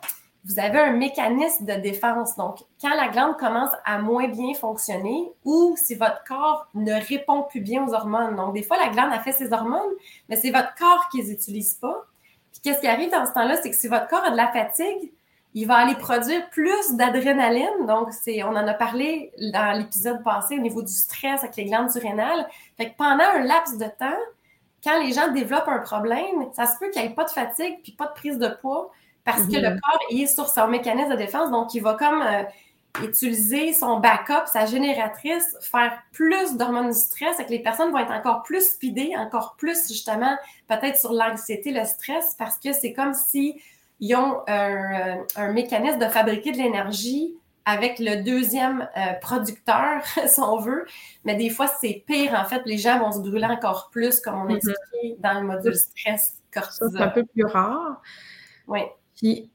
vous 0.45 0.59
avez 0.59 0.79
un 0.79 0.91
mécanisme 0.91 1.65
de 1.65 1.73
défense. 1.73 2.35
Donc, 2.35 2.59
quand 2.81 2.95
la 2.95 3.09
glande 3.09 3.37
commence 3.37 3.71
à 3.85 3.99
moins 3.99 4.27
bien 4.27 4.53
fonctionner 4.53 5.31
ou 5.43 5.75
si 5.77 5.95
votre 5.95 6.23
corps 6.23 6.67
ne 6.73 6.93
répond 7.07 7.43
plus 7.43 7.61
bien 7.61 7.85
aux 7.85 7.93
hormones. 7.93 8.35
Donc, 8.35 8.53
des 8.53 8.63
fois, 8.63 8.77
la 8.77 8.89
glande 8.89 9.11
a 9.11 9.19
fait 9.19 9.31
ses 9.31 9.51
hormones, 9.51 9.91
mais 10.27 10.35
c'est 10.35 10.51
votre 10.51 10.73
corps 10.75 11.07
qui 11.11 11.21
les 11.21 11.31
utilise 11.31 11.75
pas. 11.75 12.05
Puis, 12.51 12.61
qu'est-ce 12.63 12.81
qui 12.81 12.87
arrive 12.87 13.11
dans 13.11 13.25
ce 13.25 13.33
temps-là? 13.33 13.57
C'est 13.61 13.69
que 13.69 13.75
si 13.75 13.87
votre 13.87 14.07
corps 14.07 14.23
a 14.23 14.31
de 14.31 14.37
la 14.37 14.47
fatigue, 14.47 15.11
il 15.53 15.67
va 15.67 15.77
aller 15.77 15.95
produire 15.95 16.49
plus 16.49 16.93
d'adrénaline. 16.93 17.85
Donc, 17.87 18.09
c'est, 18.11 18.43
on 18.43 18.49
en 18.49 18.67
a 18.67 18.73
parlé 18.73 19.31
dans 19.53 19.77
l'épisode 19.77 20.23
passé 20.23 20.57
au 20.57 20.61
niveau 20.61 20.81
du 20.81 20.93
stress 20.93 21.43
avec 21.43 21.55
les 21.55 21.65
glandes 21.65 21.91
surrénales. 21.91 22.47
Fait 22.77 22.91
que 22.91 22.97
pendant 22.97 23.23
un 23.23 23.39
laps 23.39 23.77
de 23.77 23.85
temps, 23.85 24.19
quand 24.83 25.01
les 25.03 25.11
gens 25.11 25.31
développent 25.31 25.67
un 25.67 25.79
problème, 25.79 26.49
ça 26.53 26.65
se 26.65 26.77
peut 26.79 26.89
qu'il 26.91 27.01
n'y 27.01 27.09
ait 27.09 27.13
pas 27.13 27.25
de 27.25 27.31
fatigue 27.31 27.79
puis 27.83 27.91
pas 27.93 28.07
de 28.07 28.13
prise 28.13 28.37
de 28.37 28.47
poids 28.61 28.91
parce 29.25 29.43
que 29.43 29.57
le 29.57 29.69
mhm. 29.69 29.79
corps 29.79 29.99
est 30.11 30.25
sur 30.27 30.47
son 30.47 30.67
mécanisme 30.67 31.11
de 31.11 31.15
défense, 31.15 31.51
donc 31.51 31.73
il 31.73 31.81
va 31.81 31.93
comme 31.93 32.21
euh, 32.21 32.43
utiliser 33.03 33.73
son 33.73 33.99
backup, 33.99 34.47
sa 34.47 34.65
génératrice, 34.65 35.55
faire 35.61 36.01
plus 36.11 36.55
d'hormones 36.55 36.89
du 36.89 36.97
stress, 36.97 37.39
et 37.39 37.45
que 37.45 37.51
les 37.51 37.61
personnes 37.61 37.91
vont 37.91 37.99
être 37.99 38.11
encore 38.11 38.43
plus 38.43 38.71
speedées, 38.71 39.13
encore 39.17 39.55
plus 39.57 39.87
justement 39.87 40.35
peut-être 40.67 40.97
sur 40.97 41.13
l'anxiété, 41.13 41.71
le 41.71 41.85
stress, 41.85 42.35
parce 42.37 42.57
que 42.57 42.73
c'est 42.73 42.93
comme 42.93 43.13
si 43.13 43.61
ils 43.99 44.15
ont 44.15 44.41
un, 44.47 45.51
mécanisme 45.51 45.99
de 45.99 46.05
fabriquer 46.05 46.51
de 46.51 46.57
l'énergie 46.57 47.35
avec 47.65 47.99
le 47.99 48.23
deuxième 48.23 48.87
euh, 48.97 49.13
producteur, 49.21 50.01
si 50.27 50.39
on 50.39 50.57
veut. 50.57 50.85
Mais 51.23 51.35
des 51.35 51.49
fois, 51.49 51.67
c'est 51.67 52.03
pire. 52.07 52.33
En 52.33 52.45
fait, 52.45 52.61
les 52.65 52.77
gens 52.77 52.99
vont 52.99 53.11
se 53.11 53.19
brûler 53.19 53.45
encore 53.45 53.89
plus, 53.91 54.19
comme 54.19 54.35
on 54.35 54.45
a 54.45 54.49
mhm. 54.49 54.55
expliqué 54.55 55.17
dans 55.19 55.39
le 55.39 55.45
module 55.45 55.75
stress 55.75 56.41
cortisol. 56.51 56.91
C'est 56.93 57.03
un 57.03 57.09
peu 57.09 57.25
plus 57.25 57.45
rare. 57.45 58.01
Oui. 58.67 58.79
Puis, 59.15 59.51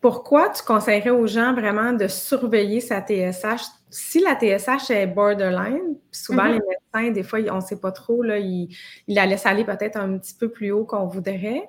pourquoi 0.00 0.50
tu 0.50 0.62
conseillerais 0.62 1.10
aux 1.10 1.26
gens 1.26 1.54
vraiment 1.54 1.92
de 1.92 2.06
surveiller 2.06 2.80
sa 2.80 3.00
TSH? 3.00 3.64
Si 3.90 4.20
la 4.20 4.38
TSH 4.38 4.90
est 4.90 5.06
borderline, 5.06 5.96
souvent 6.12 6.44
mm-hmm. 6.44 6.52
les 6.52 7.02
médecins, 7.02 7.12
des 7.12 7.22
fois, 7.22 7.40
on 7.50 7.56
ne 7.56 7.60
sait 7.60 7.80
pas 7.80 7.90
trop, 7.90 8.22
là, 8.22 8.38
ils, 8.38 8.68
la 9.08 9.26
laissent 9.26 9.46
aller 9.46 9.64
peut-être 9.64 9.96
un 9.96 10.18
petit 10.18 10.34
peu 10.34 10.50
plus 10.50 10.70
haut 10.70 10.84
qu'on 10.84 11.06
voudrait. 11.06 11.68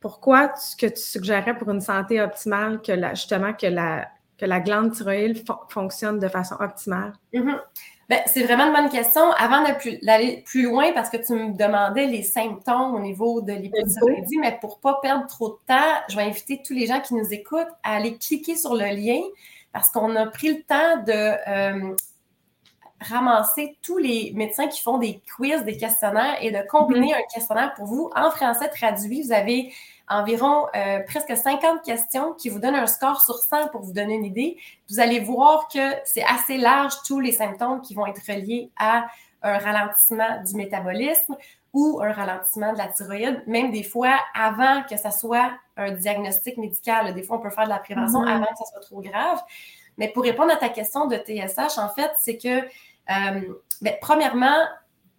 Pourquoi 0.00 0.54
ce 0.56 0.76
que 0.76 0.86
tu 0.86 1.00
suggérerais 1.00 1.56
pour 1.56 1.70
une 1.70 1.80
santé 1.80 2.20
optimale 2.20 2.80
que 2.82 2.92
justement 3.10 3.52
que 3.52 3.66
la, 3.66 4.08
que 4.38 4.46
la 4.46 4.60
glande 4.60 4.92
thyroïde 4.92 5.44
fonctionne 5.68 6.18
de 6.18 6.28
façon 6.28 6.56
optimale? 6.60 7.12
Mm-hmm. 7.34 7.58
Ben, 8.08 8.20
c'est 8.24 8.42
vraiment 8.44 8.66
une 8.68 8.72
bonne 8.72 8.88
question. 8.88 9.20
Avant 9.32 9.62
d'aller 10.02 10.42
plus 10.46 10.62
loin, 10.62 10.92
parce 10.94 11.10
que 11.10 11.18
tu 11.18 11.34
me 11.34 11.52
demandais 11.52 12.06
les 12.06 12.22
symptômes 12.22 12.94
au 12.94 13.00
niveau 13.00 13.42
de 13.42 13.52
l'hypothyroïdie, 13.52 14.38
mais 14.38 14.56
pour 14.60 14.76
ne 14.76 14.82
pas 14.82 14.98
perdre 15.02 15.26
trop 15.26 15.50
de 15.50 15.58
temps, 15.66 16.00
je 16.08 16.16
vais 16.16 16.22
inviter 16.22 16.62
tous 16.64 16.72
les 16.72 16.86
gens 16.86 17.00
qui 17.00 17.14
nous 17.14 17.32
écoutent 17.32 17.68
à 17.82 17.96
aller 17.96 18.16
cliquer 18.16 18.56
sur 18.56 18.74
le 18.74 18.86
lien 18.86 19.20
parce 19.72 19.90
qu'on 19.90 20.16
a 20.16 20.26
pris 20.26 20.54
le 20.54 20.62
temps 20.62 21.02
de 21.06 21.12
euh, 21.12 21.94
ramasser 23.00 23.76
tous 23.82 23.98
les 23.98 24.32
médecins 24.34 24.66
qui 24.66 24.82
font 24.82 24.98
des 24.98 25.20
quiz, 25.36 25.64
des 25.64 25.76
questionnaires 25.76 26.36
et 26.40 26.50
de 26.50 26.66
combiner 26.68 27.12
mm-hmm. 27.12 27.16
un 27.16 27.34
questionnaire 27.34 27.74
pour 27.74 27.86
vous 27.86 28.10
en 28.16 28.30
français 28.30 28.68
traduit. 28.68 29.22
Vous 29.22 29.32
avez 29.32 29.72
environ 30.08 30.66
euh, 30.74 31.00
presque 31.06 31.36
50 31.36 31.82
questions 31.82 32.32
qui 32.32 32.48
vous 32.48 32.58
donnent 32.58 32.74
un 32.74 32.86
score 32.86 33.20
sur 33.20 33.36
100 33.36 33.68
pour 33.68 33.82
vous 33.82 33.92
donner 33.92 34.14
une 34.14 34.24
idée. 34.24 34.56
Vous 34.88 35.00
allez 35.00 35.20
voir 35.20 35.68
que 35.68 35.92
c'est 36.04 36.24
assez 36.24 36.56
large 36.56 36.94
tous 37.06 37.20
les 37.20 37.32
symptômes 37.32 37.82
qui 37.82 37.94
vont 37.94 38.06
être 38.06 38.22
reliés 38.26 38.70
à 38.78 39.06
un 39.42 39.58
ralentissement 39.58 40.42
du 40.44 40.56
métabolisme. 40.56 41.36
ou 41.74 42.00
un 42.02 42.12
ralentissement 42.12 42.72
de 42.72 42.78
la 42.78 42.88
thyroïde, 42.88 43.42
même 43.46 43.70
des 43.70 43.82
fois 43.82 44.18
avant 44.34 44.82
que 44.88 44.96
ça 44.96 45.10
soit 45.10 45.50
un 45.76 45.92
diagnostic 45.92 46.56
médical. 46.56 47.14
Des 47.14 47.22
fois, 47.22 47.36
on 47.36 47.40
peut 47.40 47.50
faire 47.50 47.64
de 47.64 47.68
la 47.68 47.78
prévention 47.78 48.22
mm-hmm. 48.22 48.36
avant 48.36 48.46
que 48.46 48.56
ça 48.56 48.64
soit 48.72 48.80
trop 48.80 49.02
grave. 49.02 49.42
Mais 49.98 50.08
pour 50.08 50.22
répondre 50.22 50.52
à 50.52 50.56
ta 50.56 50.70
question 50.70 51.06
de 51.06 51.16
TSH, 51.16 51.76
en 51.76 51.88
fait, 51.90 52.12
c'est 52.18 52.38
que, 52.38 52.66
euh, 53.10 53.40
ben, 53.80 53.94
premièrement, 54.00 54.56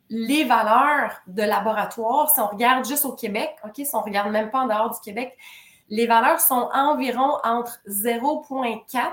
les 0.09 0.43
valeurs 0.43 1.21
de 1.27 1.43
laboratoire, 1.43 2.29
si 2.29 2.39
on 2.39 2.47
regarde 2.47 2.85
juste 2.85 3.05
au 3.05 3.13
Québec, 3.13 3.55
OK, 3.63 3.75
si 3.75 3.89
on 3.93 4.01
regarde 4.01 4.31
même 4.31 4.49
pas 4.49 4.59
en 4.59 4.67
dehors 4.67 4.89
du 4.89 4.99
Québec, 5.01 5.37
les 5.89 6.07
valeurs 6.07 6.39
sont 6.39 6.69
environ 6.73 7.37
entre 7.43 7.79
0,4 7.87 9.11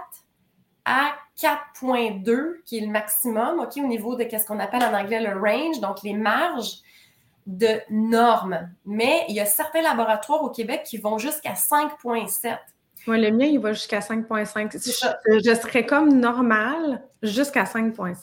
à 0.84 1.12
4,2, 1.38 2.62
qui 2.64 2.78
est 2.78 2.80
le 2.80 2.88
maximum, 2.88 3.60
OK, 3.60 3.76
au 3.76 3.86
niveau 3.86 4.14
de 4.14 4.26
ce 4.28 4.46
qu'on 4.46 4.60
appelle 4.60 4.82
en 4.82 4.94
anglais 4.94 5.20
le 5.20 5.38
range, 5.38 5.80
donc 5.80 6.02
les 6.02 6.14
marges 6.14 6.80
de 7.46 7.80
normes. 7.90 8.68
Mais 8.84 9.24
il 9.28 9.34
y 9.34 9.40
a 9.40 9.46
certains 9.46 9.82
laboratoires 9.82 10.42
au 10.42 10.50
Québec 10.50 10.82
qui 10.84 10.98
vont 10.98 11.18
jusqu'à 11.18 11.52
5,7. 11.52 12.56
Oui, 13.06 13.20
le 13.20 13.30
mien, 13.30 13.46
il 13.46 13.60
va 13.60 13.72
jusqu'à 13.72 14.00
5,5. 14.00 14.72
Je, 14.72 15.38
je 15.38 15.54
serais 15.54 15.86
comme 15.86 16.18
normal 16.18 17.02
jusqu'à 17.22 17.64
5,5. 17.64 18.16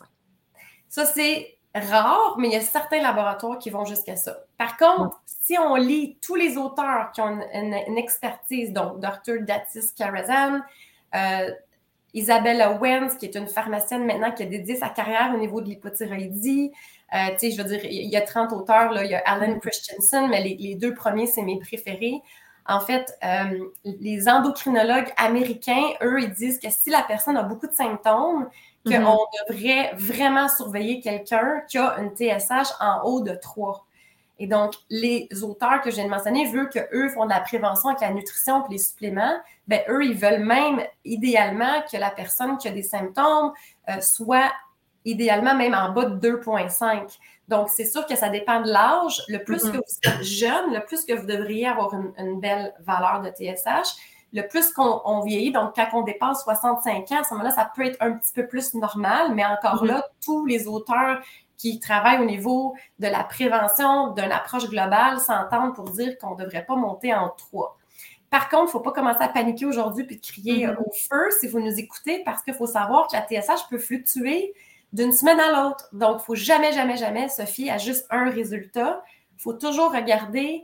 Ça, 0.93 1.07
c'est 1.07 1.57
rare, 1.73 2.35
mais 2.37 2.49
il 2.49 2.53
y 2.53 2.55
a 2.55 2.61
certains 2.61 3.01
laboratoires 3.01 3.57
qui 3.57 3.71
vont 3.71 3.83
jusqu'à 3.83 4.15
ça. 4.15 4.37
Par 4.59 4.77
contre, 4.77 5.23
si 5.25 5.57
on 5.57 5.73
lit 5.73 6.19
tous 6.21 6.35
les 6.35 6.55
auteurs 6.55 7.11
qui 7.13 7.19
ont 7.19 7.39
une, 7.51 7.97
expertise, 7.97 8.71
donc 8.71 8.99
Dr. 8.99 9.41
Datis 9.41 9.91
Karazan, 9.97 10.59
euh, 11.15 11.49
Isabella 12.13 12.73
Wenz, 12.73 13.17
qui 13.17 13.25
est 13.25 13.35
une 13.35 13.47
pharmacienne 13.47 14.05
maintenant 14.05 14.31
qui 14.33 14.43
a 14.43 14.45
dédié 14.45 14.75
sa 14.75 14.89
carrière 14.89 15.31
au 15.33 15.39
niveau 15.39 15.61
de 15.61 15.69
l'hypothyroïdie. 15.69 16.71
Euh, 17.15 17.17
tu 17.31 17.39
sais, 17.39 17.51
je 17.53 17.57
veux 17.63 17.67
dire, 17.67 17.83
il 17.85 18.07
y 18.07 18.15
a 18.15 18.21
30 18.21 18.53
auteurs, 18.53 18.91
là, 18.91 19.03
il 19.03 19.09
y 19.09 19.15
a 19.15 19.23
Alan 19.25 19.57
Christensen, 19.57 20.29
mais 20.29 20.43
les, 20.43 20.75
deux 20.75 20.93
premiers, 20.93 21.25
c'est 21.25 21.41
mes 21.41 21.57
préférés. 21.57 22.21
En 22.67 22.79
fait, 22.79 23.17
euh, 23.23 23.65
les 23.83 24.29
endocrinologues 24.29 25.11
américains, 25.17 25.87
eux, 26.03 26.21
ils 26.21 26.31
disent 26.33 26.59
que 26.59 26.69
si 26.69 26.91
la 26.91 27.01
personne 27.01 27.35
a 27.35 27.41
beaucoup 27.41 27.65
de 27.65 27.73
symptômes, 27.73 28.47
qu'on 28.85 28.91
mm-hmm. 28.91 29.49
devrait 29.49 29.91
vraiment 29.95 30.49
surveiller 30.49 30.99
quelqu'un 30.99 31.61
qui 31.67 31.77
a 31.77 31.97
une 31.99 32.15
TSH 32.15 32.73
en 32.79 33.01
haut 33.03 33.21
de 33.21 33.33
3. 33.33 33.85
Et 34.39 34.47
donc, 34.47 34.73
les 34.89 35.29
auteurs 35.43 35.81
que 35.81 35.89
je 35.89 35.95
viens 35.95 36.05
de 36.05 36.09
mentionner, 36.09 36.45
vu 36.51 36.67
qu'eux 36.69 37.09
font 37.09 37.25
de 37.25 37.29
la 37.29 37.39
prévention 37.39 37.89
avec 37.89 38.01
la 38.01 38.11
nutrition 38.11 38.65
et 38.65 38.71
les 38.71 38.77
suppléments, 38.77 39.37
ben 39.67 39.81
eux, 39.89 40.03
ils 40.03 40.17
veulent 40.17 40.43
même 40.43 40.81
idéalement 41.05 41.81
que 41.89 41.97
la 41.97 42.09
personne 42.09 42.57
qui 42.57 42.67
a 42.67 42.71
des 42.71 42.83
symptômes 42.83 43.53
euh, 43.89 44.01
soit 44.01 44.51
idéalement 45.05 45.55
même 45.55 45.73
en 45.73 45.91
bas 45.91 46.05
de 46.05 46.29
2,5. 46.29 47.17
Donc, 47.47 47.69
c'est 47.69 47.85
sûr 47.85 48.05
que 48.05 48.15
ça 48.15 48.29
dépend 48.29 48.61
de 48.61 48.69
l'âge. 48.69 49.21
Le 49.27 49.43
plus 49.43 49.63
mm-hmm. 49.63 49.71
que 49.71 49.77
vous 49.77 49.99
êtes 50.03 50.23
jeune, 50.23 50.73
le 50.73 50.83
plus 50.83 51.05
que 51.05 51.13
vous 51.13 51.27
devriez 51.27 51.67
avoir 51.67 51.93
une 51.93 52.39
belle 52.39 52.73
valeur 52.79 53.21
de 53.21 53.29
TSH 53.29 53.95
le 54.33 54.47
plus 54.47 54.71
qu'on 54.71 55.21
vieillit, 55.21 55.51
donc 55.51 55.75
quand 55.75 55.87
on 55.93 56.01
dépasse 56.01 56.43
65 56.43 57.11
ans, 57.11 57.19
à 57.19 57.23
ce 57.23 57.33
moment-là, 57.33 57.51
ça 57.51 57.71
peut 57.75 57.85
être 57.85 57.97
un 58.01 58.13
petit 58.13 58.33
peu 58.33 58.47
plus 58.47 58.73
normal, 58.73 59.33
mais 59.35 59.45
encore 59.45 59.83
mhm. 59.83 59.89
là, 59.89 60.05
tous 60.23 60.45
les 60.45 60.67
auteurs 60.67 61.21
qui 61.55 61.79
travaillent 61.79 62.19
au 62.19 62.25
niveau 62.25 62.75
de 62.99 63.07
la 63.07 63.23
prévention, 63.23 64.09
d'une 64.13 64.31
approche 64.31 64.67
globale, 64.67 65.19
s'entendent 65.19 65.75
pour 65.75 65.91
dire 65.91 66.17
qu'on 66.17 66.35
ne 66.35 66.43
devrait 66.43 66.65
pas 66.65 66.75
monter 66.75 67.13
en 67.13 67.29
trois. 67.29 67.77
Par 68.31 68.49
contre, 68.49 68.63
il 68.63 68.65
ne 68.65 68.71
faut 68.71 68.79
pas 68.79 68.91
commencer 68.91 69.21
à 69.21 69.27
paniquer 69.27 69.67
aujourd'hui 69.67 70.03
puis 70.03 70.15
de 70.15 70.21
crier 70.21 70.65
mhm. 70.65 70.77
au 70.79 70.91
feu 70.91 71.29
si 71.39 71.47
vous 71.47 71.59
nous 71.59 71.79
écoutez, 71.79 72.23
parce 72.25 72.41
qu'il 72.41 72.55
faut 72.55 72.65
savoir 72.67 73.07
que 73.07 73.15
la 73.15 73.21
TSH 73.21 73.69
peut 73.69 73.77
fluctuer 73.77 74.53
d'une 74.93 75.11
semaine 75.11 75.39
à 75.39 75.51
l'autre. 75.51 75.89
Donc, 75.93 76.13
il 76.13 76.17
ne 76.17 76.23
faut 76.23 76.35
jamais, 76.35 76.71
jamais, 76.73 76.97
jamais 76.97 77.29
se 77.29 77.45
fier 77.45 77.69
à 77.69 77.77
juste 77.77 78.07
un 78.09 78.31
résultat. 78.31 79.03
Il 79.37 79.41
faut 79.41 79.53
toujours 79.53 79.91
regarder 79.93 80.63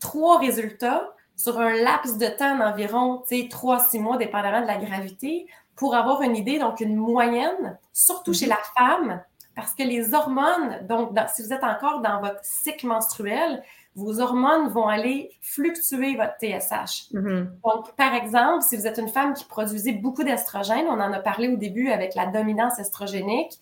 trois 0.00 0.38
résultats 0.38 1.13
sur 1.36 1.58
un 1.58 1.72
laps 1.72 2.18
de 2.18 2.26
temps 2.26 2.56
d'environ 2.56 3.22
3-6 3.30 4.00
mois, 4.00 4.16
dépendamment 4.16 4.62
de 4.62 4.66
la 4.66 4.76
gravité, 4.76 5.46
pour 5.76 5.94
avoir 5.94 6.22
une 6.22 6.36
idée, 6.36 6.58
donc 6.58 6.80
une 6.80 6.96
moyenne, 6.96 7.78
surtout 7.92 8.32
chez 8.32 8.46
la 8.46 8.58
femme, 8.76 9.22
parce 9.56 9.74
que 9.74 9.82
les 9.82 10.14
hormones, 10.14 10.86
donc 10.88 11.10
si 11.34 11.42
vous 11.42 11.52
êtes 11.52 11.64
encore 11.64 12.00
dans 12.00 12.20
votre 12.20 12.40
cycle 12.42 12.86
menstruel, 12.86 13.62
vos 13.96 14.20
hormones 14.20 14.68
vont 14.68 14.88
aller 14.88 15.30
fluctuer 15.40 16.16
votre 16.16 16.34
TSH. 16.40 17.12
Mm-hmm. 17.12 17.46
Donc, 17.64 17.94
par 17.96 18.14
exemple, 18.14 18.64
si 18.64 18.76
vous 18.76 18.88
êtes 18.88 18.98
une 18.98 19.08
femme 19.08 19.34
qui 19.34 19.44
produisait 19.44 19.92
beaucoup 19.92 20.24
d'estrogène, 20.24 20.86
on 20.88 21.00
en 21.00 21.12
a 21.12 21.20
parlé 21.20 21.48
au 21.48 21.56
début 21.56 21.90
avec 21.90 22.16
la 22.16 22.26
dominance 22.26 22.80
estrogénique, 22.80 23.60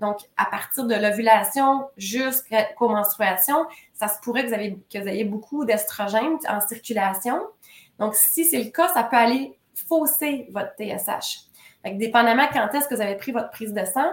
donc, 0.00 0.18
à 0.36 0.46
partir 0.46 0.86
de 0.86 0.94
l'ovulation 0.94 1.88
jusqu'aux 1.96 2.88
menstruations, 2.88 3.66
ça 4.06 4.14
se 4.14 4.20
pourrait 4.20 4.44
que 4.44 4.48
vous, 4.48 4.54
avez, 4.54 4.78
que 4.92 4.98
vous 4.98 5.08
ayez 5.08 5.24
beaucoup 5.24 5.64
d'estrogène 5.64 6.36
en 6.48 6.60
circulation. 6.60 7.40
Donc, 7.98 8.14
si 8.14 8.44
c'est 8.44 8.62
le 8.62 8.70
cas, 8.70 8.88
ça 8.88 9.02
peut 9.04 9.16
aller 9.16 9.58
fausser 9.88 10.48
votre 10.50 10.72
TSH. 10.76 11.40
Donc, 11.84 11.98
dépendamment 11.98 12.46
quand 12.52 12.68
est-ce 12.74 12.88
que 12.88 12.94
vous 12.94 13.00
avez 13.00 13.16
pris 13.16 13.32
votre 13.32 13.50
prise 13.50 13.72
de 13.72 13.84
sang, 13.84 14.10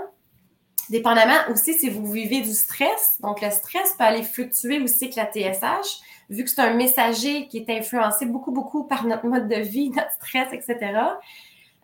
dépendamment 0.90 1.38
aussi 1.52 1.74
si 1.74 1.90
vous 1.90 2.12
vivez 2.12 2.42
du 2.42 2.54
stress. 2.54 3.18
Donc, 3.22 3.42
le 3.42 3.50
stress 3.50 3.94
peut 3.98 4.04
aller 4.04 4.24
fluctuer 4.24 4.82
aussi 4.82 5.06
avec 5.06 5.16
la 5.16 5.26
TSH, 5.32 6.00
vu 6.30 6.44
que 6.44 6.50
c'est 6.50 6.62
un 6.62 6.74
messager 6.74 7.48
qui 7.48 7.58
est 7.58 7.70
influencé 7.70 8.26
beaucoup, 8.26 8.52
beaucoup 8.52 8.84
par 8.84 9.06
notre 9.06 9.26
mode 9.26 9.48
de 9.48 9.60
vie, 9.60 9.90
notre 9.96 10.12
stress, 10.12 10.48
etc. 10.54 11.00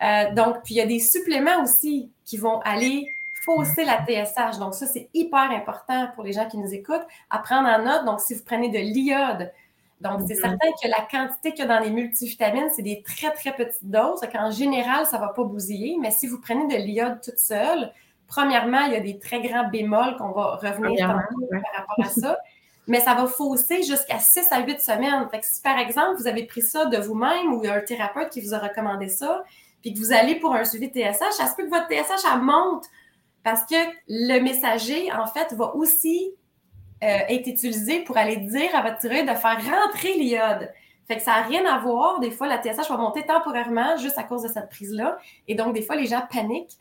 Euh, 0.01 0.33
donc, 0.33 0.63
puis 0.63 0.75
il 0.75 0.77
y 0.77 0.81
a 0.81 0.85
des 0.85 0.99
suppléments 0.99 1.63
aussi 1.63 2.11
qui 2.23 2.37
vont 2.37 2.59
aller 2.61 3.07
fausser 3.47 3.85
la 3.85 4.05
TSH. 4.05 4.59
Donc, 4.59 4.75
ça, 4.75 4.85
c'est 4.85 5.09
hyper 5.13 5.49
important 5.51 6.09
pour 6.13 6.25
les 6.25 6.33
gens 6.33 6.47
qui 6.47 6.57
nous 6.57 6.73
écoutent 6.73 7.07
à 7.29 7.39
prendre 7.39 7.69
en 7.69 7.79
note. 7.83 8.05
Donc, 8.05 8.19
si 8.19 8.35
vous 8.35 8.43
prenez 8.43 8.69
de 8.69 8.77
l'iode, 8.77 9.51
donc 10.01 10.21
c'est 10.27 10.35
mm-hmm. 10.35 10.41
certain 10.41 10.67
que 10.83 10.87
la 10.87 11.07
quantité 11.09 11.51
qu'il 11.51 11.65
y 11.65 11.67
a 11.67 11.77
dans 11.77 11.83
les 11.83 11.89
multivitamines, 11.89 12.69
c'est 12.75 12.83
des 12.83 13.01
très, 13.01 13.31
très 13.31 13.53
petites 13.53 13.89
doses. 13.89 14.19
En 14.37 14.51
général, 14.51 15.05
ça 15.05 15.17
ne 15.17 15.21
va 15.21 15.29
pas 15.29 15.43
bousiller. 15.43 15.97
Mais 15.99 16.11
si 16.11 16.27
vous 16.27 16.39
prenez 16.39 16.67
de 16.67 16.83
l'iode 16.83 17.21
toute 17.21 17.39
seule, 17.39 17.93
premièrement, 18.27 18.81
il 18.81 18.93
y 18.93 18.97
a 18.97 18.99
des 18.99 19.17
très 19.17 19.41
grands 19.41 19.69
bémols 19.69 20.17
qu'on 20.17 20.33
va 20.33 20.57
revenir 20.57 21.07
par 21.07 21.15
rapport 21.77 22.05
à 22.05 22.09
ça. 22.09 22.37
mais 22.87 23.01
ça 23.01 23.13
va 23.13 23.27
fausser 23.27 23.83
jusqu'à 23.83 24.19
6 24.19 24.47
à 24.51 24.61
8 24.61 24.79
semaines. 24.79 25.27
Fait 25.29 25.39
que 25.39 25.45
si, 25.45 25.61
par 25.61 25.77
exemple, 25.77 26.15
vous 26.19 26.27
avez 26.27 26.45
pris 26.45 26.61
ça 26.61 26.85
de 26.85 26.97
vous-même 26.97 27.53
ou 27.53 27.63
il 27.63 27.67
y 27.67 27.69
a 27.69 27.75
un 27.75 27.81
thérapeute 27.81 28.29
qui 28.29 28.41
vous 28.41 28.53
a 28.53 28.59
recommandé 28.59 29.09
ça, 29.09 29.43
puis 29.81 29.93
que 29.93 29.99
vous 29.99 30.13
allez 30.13 30.35
pour 30.35 30.55
un 30.55 30.63
suivi 30.63 30.87
TSH, 30.87 31.33
ça 31.33 31.47
se 31.47 31.55
peut 31.55 31.65
que 31.65 31.69
votre 31.69 31.87
TSH, 31.87 32.25
elle 32.33 32.41
monte 32.41 32.85
parce 33.43 33.65
que 33.65 33.75
le 34.07 34.39
messager, 34.39 35.11
en 35.11 35.27
fait, 35.27 35.53
va 35.53 35.75
aussi 35.75 36.33
euh, 37.03 37.19
être 37.29 37.47
utilisé 37.47 37.99
pour 38.01 38.17
aller 38.17 38.37
dire 38.37 38.75
à 38.75 38.81
votre 38.81 38.97
thyroïde 38.97 39.27
de 39.27 39.35
faire 39.35 39.59
rentrer 39.63 40.13
l'iode. 40.13 40.71
Fait 41.07 41.17
que 41.17 41.21
ça 41.21 41.39
n'a 41.39 41.43
rien 41.43 41.65
à 41.65 41.79
voir. 41.79 42.19
Des 42.19 42.31
fois, 42.31 42.47
la 42.47 42.61
TSH 42.61 42.89
va 42.89 42.97
monter 42.97 43.23
temporairement 43.25 43.95
juste 43.97 44.17
à 44.17 44.23
cause 44.23 44.43
de 44.43 44.49
cette 44.49 44.69
prise-là. 44.69 45.17
Et 45.47 45.55
donc, 45.55 45.73
des 45.73 45.81
fois, 45.81 45.95
les 45.95 46.05
gens 46.05 46.23
paniquent. 46.29 46.77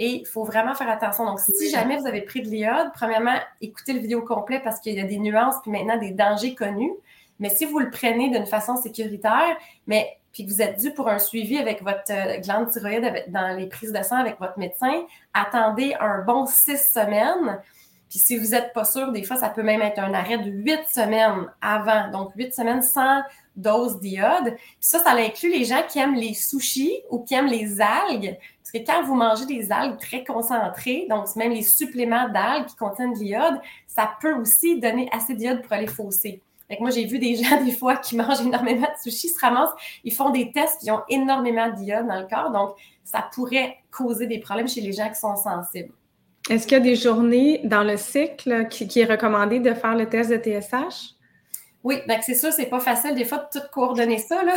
Et 0.00 0.20
il 0.20 0.26
faut 0.26 0.44
vraiment 0.44 0.74
faire 0.74 0.88
attention. 0.88 1.24
Donc, 1.24 1.40
si 1.40 1.70
jamais 1.70 1.96
vous 1.96 2.06
avez 2.06 2.22
pris 2.22 2.40
de 2.40 2.48
l'iode, 2.48 2.90
premièrement, 2.94 3.36
écoutez 3.60 3.92
le 3.92 3.98
vidéo 3.98 4.22
complet 4.22 4.60
parce 4.60 4.80
qu'il 4.80 4.94
y 4.94 5.00
a 5.00 5.04
des 5.04 5.18
nuances 5.18 5.56
puis 5.62 5.72
maintenant 5.72 5.98
des 5.98 6.12
dangers 6.12 6.54
connus. 6.54 6.92
Mais 7.40 7.50
si 7.50 7.64
vous 7.64 7.78
le 7.78 7.90
prenez 7.90 8.30
d'une 8.30 8.46
façon 8.46 8.76
sécuritaire, 8.76 9.56
mais 9.86 10.17
puis 10.32 10.44
que 10.44 10.50
vous 10.50 10.62
êtes 10.62 10.78
dû 10.78 10.92
pour 10.92 11.08
un 11.08 11.18
suivi 11.18 11.58
avec 11.58 11.82
votre 11.82 12.10
euh, 12.10 12.38
glande 12.38 12.70
thyroïde 12.70 13.24
dans 13.28 13.56
les 13.56 13.66
prises 13.66 13.92
de 13.92 14.02
sang 14.02 14.16
avec 14.16 14.38
votre 14.38 14.58
médecin, 14.58 15.04
attendez 15.34 15.94
un 16.00 16.22
bon 16.22 16.46
six 16.46 16.78
semaines. 16.92 17.60
Puis 18.08 18.18
si 18.18 18.38
vous 18.38 18.48
n'êtes 18.48 18.72
pas 18.72 18.84
sûr, 18.84 19.12
des 19.12 19.22
fois, 19.22 19.36
ça 19.36 19.50
peut 19.50 19.62
même 19.62 19.82
être 19.82 19.98
un 19.98 20.14
arrêt 20.14 20.38
de 20.38 20.50
huit 20.50 20.80
semaines 20.88 21.46
avant. 21.60 22.10
Donc, 22.10 22.32
huit 22.36 22.54
semaines 22.54 22.82
sans 22.82 23.22
dose 23.54 24.00
d'iode. 24.00 24.54
Puis 24.54 24.76
ça, 24.80 25.00
ça 25.00 25.10
inclut 25.12 25.50
les 25.50 25.64
gens 25.64 25.82
qui 25.86 25.98
aiment 25.98 26.14
les 26.14 26.32
sushis 26.32 27.02
ou 27.10 27.18
qui 27.18 27.34
aiment 27.34 27.48
les 27.48 27.80
algues. 27.80 28.38
Parce 28.62 28.84
que 28.84 28.90
quand 28.90 29.02
vous 29.02 29.14
mangez 29.14 29.46
des 29.46 29.70
algues 29.72 29.98
très 29.98 30.24
concentrées, 30.24 31.06
donc 31.10 31.34
même 31.36 31.52
les 31.52 31.62
suppléments 31.62 32.28
d'algues 32.28 32.66
qui 32.66 32.76
contiennent 32.76 33.12
de 33.12 33.18
l'iode, 33.18 33.60
ça 33.86 34.10
peut 34.20 34.34
aussi 34.34 34.80
donner 34.80 35.08
assez 35.12 35.34
d'iode 35.34 35.62
pour 35.62 35.72
aller 35.72 35.86
fausser 35.86 36.40
moi, 36.80 36.90
j'ai 36.90 37.04
vu 37.04 37.18
des 37.18 37.36
gens, 37.42 37.62
des 37.62 37.72
fois, 37.72 37.96
qui 37.96 38.16
mangent 38.16 38.40
énormément 38.40 38.86
de 38.86 39.10
sushi, 39.10 39.28
se 39.28 39.40
ramassent, 39.40 39.74
ils 40.04 40.14
font 40.14 40.30
des 40.30 40.52
tests 40.52 40.80
qui 40.80 40.90
ont 40.90 41.02
énormément 41.08 41.68
d'iode 41.70 42.06
dans 42.06 42.20
le 42.20 42.26
corps. 42.26 42.50
Donc, 42.50 42.76
ça 43.04 43.28
pourrait 43.34 43.78
causer 43.90 44.26
des 44.26 44.38
problèmes 44.38 44.68
chez 44.68 44.80
les 44.80 44.92
gens 44.92 45.08
qui 45.08 45.18
sont 45.18 45.36
sensibles. 45.36 45.92
Est-ce 46.50 46.66
qu'il 46.66 46.78
y 46.78 46.80
a 46.80 46.84
des 46.84 46.96
journées 46.96 47.60
dans 47.64 47.84
le 47.84 47.96
cycle 47.96 48.68
qui, 48.68 49.00
est 49.00 49.04
recommandé 49.04 49.60
de 49.60 49.74
faire 49.74 49.94
le 49.94 50.08
test 50.08 50.30
de 50.30 50.36
TSH? 50.36 51.14
Oui, 51.84 51.96
donc 52.08 52.18
c'est 52.22 52.34
sûr, 52.34 52.52
c'est 52.52 52.66
pas 52.66 52.80
facile 52.80 53.14
des 53.14 53.24
fois 53.24 53.38
de 53.38 53.58
tout 53.58 53.64
coordonner 53.72 54.18
ça, 54.18 54.42
là. 54.42 54.54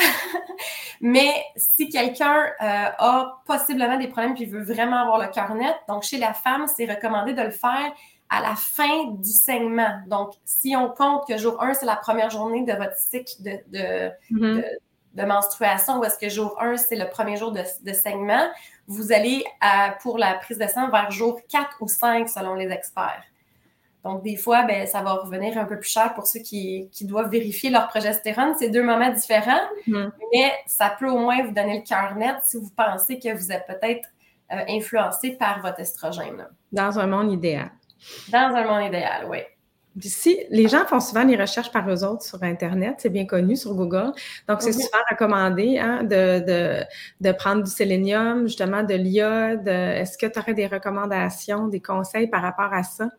mais 1.01 1.29
si 1.55 1.87
quelqu'un 1.87 2.45
euh, 2.61 2.89
a 2.97 3.41
possiblement 3.45 3.97
des 3.97 4.07
problèmes 4.07 4.35
et 4.39 4.45
veut 4.45 4.63
vraiment 4.63 4.97
avoir 4.97 5.19
le 5.19 5.27
cœur 5.27 5.53
net, 5.53 5.75
donc 5.87 6.03
chez 6.03 6.17
la 6.17 6.33
femme, 6.33 6.65
c'est 6.67 6.85
recommandé 6.85 7.33
de 7.33 7.41
le 7.41 7.51
faire 7.51 7.93
à 8.31 8.41
la 8.41 8.55
fin 8.55 9.07
du 9.11 9.29
saignement. 9.29 9.99
Donc, 10.07 10.33
si 10.45 10.73
on 10.75 10.89
compte 10.89 11.27
que 11.27 11.37
jour 11.37 11.61
1, 11.61 11.73
c'est 11.75 11.85
la 11.85 11.97
première 11.97 12.29
journée 12.29 12.63
de 12.63 12.71
votre 12.71 12.95
cycle 12.95 13.33
de, 13.41 14.09
mm-hmm. 14.31 15.25
menstruation, 15.27 15.99
ou 15.99 16.05
est-ce 16.05 16.17
que 16.17 16.29
jour 16.29 16.55
1, 16.61 16.77
c'est 16.77 16.95
le 16.95 17.09
premier 17.09 17.35
jour 17.35 17.51
de, 17.51 17.91
saignement, 17.91 18.47
vous 18.87 19.11
allez 19.11 19.43
pour 20.01 20.17
la 20.17 20.35
prise 20.35 20.57
de 20.57 20.65
sang 20.65 20.89
vers 20.89 21.11
jour 21.11 21.41
4 21.49 21.77
ou 21.81 21.89
5 21.89 22.29
selon 22.29 22.55
les 22.55 22.69
experts. 22.69 23.23
Donc, 24.05 24.23
des 24.23 24.37
fois, 24.37 24.63
ben, 24.63 24.87
ça 24.87 25.01
va 25.03 25.13
revenir 25.13 25.57
un 25.57 25.65
peu 25.65 25.77
plus 25.77 25.89
cher 25.89 26.13
pour 26.13 26.25
ceux 26.25 26.39
qui, 26.39 26.89
doivent 27.01 27.29
vérifier 27.29 27.69
leur 27.69 27.89
progestérone. 27.89 28.53
C'est 28.57 28.69
deux 28.69 28.81
moments 28.81 29.11
différents, 29.11 29.61
hmm. 29.87 30.07
mais 30.33 30.53
ça 30.65 30.95
peut 30.97 31.09
au 31.09 31.19
moins 31.19 31.43
vous 31.43 31.51
donner 31.51 31.79
le 31.79 31.83
cœur 31.83 32.15
net 32.15 32.37
si 32.43 32.55
vous 32.55 32.71
pensez 32.75 33.19
que 33.19 33.35
vous 33.35 33.51
êtes 33.51 33.67
peut-être 33.67 34.07
euh, 34.53 34.63
influencé 34.69 35.31
par 35.31 35.61
votre 35.61 35.81
estrogène. 35.81 36.47
Dans 36.71 36.97
un 36.97 37.07
monde 37.07 37.31
idéal. 37.31 37.69
Dans 38.31 38.55
un 38.55 38.65
monde 38.65 38.87
idéal, 38.87 39.27
oui. 39.29 39.39
Si, 39.99 40.39
les 40.49 40.69
gens 40.69 40.85
font 40.85 41.01
souvent 41.01 41.25
des 41.25 41.35
recherches 41.35 41.71
par 41.71 41.89
eux 41.89 42.05
autres 42.05 42.23
sur 42.23 42.41
Internet, 42.43 42.95
c'est 42.99 43.09
bien 43.09 43.25
connu 43.25 43.57
sur 43.57 43.75
Google. 43.75 44.13
Donc, 44.47 44.61
c'est 44.61 44.71
souvent 44.71 45.03
recommandé 45.09 45.79
hein, 45.79 46.03
de, 46.03 46.85
de, 47.19 47.31
prendre 47.33 47.61
du 47.63 47.69
sélénium, 47.69 48.47
justement 48.47 48.83
de 48.83 48.93
l'iode. 48.93 49.67
Est-ce 49.67 50.17
que 50.17 50.27
tu 50.27 50.39
aurais 50.39 50.53
des 50.53 50.67
recommandations, 50.67 51.67
des 51.67 51.81
conseils 51.81 52.27
par 52.27 52.41
rapport 52.41 52.73
à 52.73 52.83
ça? 52.83 53.09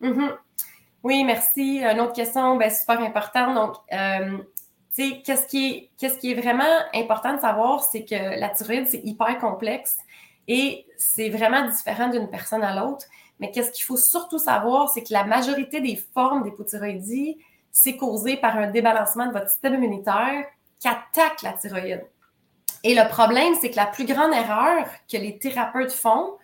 Mm-hmm. 0.00 0.30
Oui, 1.02 1.24
merci. 1.24 1.80
Une 1.82 2.00
autre 2.00 2.12
question 2.12 2.56
ben, 2.56 2.70
super 2.70 3.00
importante. 3.00 3.54
Donc, 3.54 3.76
euh, 3.92 4.38
tu 4.94 5.08
sais, 5.08 5.22
qu'est-ce 5.24 5.46
qui, 5.46 5.66
est, 5.66 5.90
qu'est-ce 5.98 6.18
qui 6.18 6.32
est 6.32 6.40
vraiment 6.40 6.64
important 6.94 7.34
de 7.34 7.40
savoir, 7.40 7.82
c'est 7.82 8.04
que 8.04 8.38
la 8.38 8.50
thyroïde, 8.50 8.86
c'est 8.88 9.00
hyper 9.04 9.38
complexe 9.38 9.96
et 10.46 10.86
c'est 10.96 11.28
vraiment 11.28 11.68
différent 11.68 12.08
d'une 12.08 12.28
personne 12.28 12.62
à 12.62 12.74
l'autre. 12.74 13.06
Mais 13.40 13.50
qu'est-ce 13.50 13.72
qu'il 13.72 13.84
faut 13.84 13.96
surtout 13.96 14.38
savoir, 14.38 14.90
c'est 14.90 15.02
que 15.02 15.12
la 15.12 15.24
majorité 15.24 15.80
des 15.80 15.96
formes 15.96 16.44
d'hypothyroïdie, 16.44 17.38
c'est 17.72 17.96
causé 17.96 18.36
par 18.36 18.56
un 18.56 18.70
débalancement 18.70 19.26
de 19.26 19.32
votre 19.32 19.48
système 19.48 19.74
immunitaire 19.74 20.44
qui 20.78 20.88
attaque 20.88 21.42
la 21.42 21.54
thyroïde. 21.54 22.04
Et 22.84 22.94
le 22.94 23.08
problème, 23.08 23.54
c'est 23.60 23.70
que 23.70 23.76
la 23.76 23.86
plus 23.86 24.06
grande 24.06 24.32
erreur 24.32 24.86
que 25.10 25.16
les 25.16 25.38
thérapeutes 25.38 25.92
font, 25.92 26.34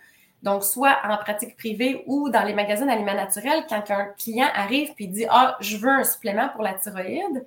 donc 0.42 0.64
soit 0.64 0.98
en 1.04 1.16
pratique 1.16 1.56
privée 1.56 2.04
ou 2.06 2.28
dans 2.28 2.44
les 2.44 2.52
magazines 2.52 2.90
aliments 2.90 3.14
naturels, 3.14 3.64
quand 3.68 3.90
un 3.90 4.06
client 4.18 4.48
arrive 4.54 4.90
et 4.98 5.06
dit 5.06 5.26
Ah, 5.30 5.56
je 5.60 5.76
veux 5.78 5.90
un 5.90 6.04
supplément 6.04 6.48
pour 6.50 6.62
la 6.62 6.74
thyroïde, 6.74 7.44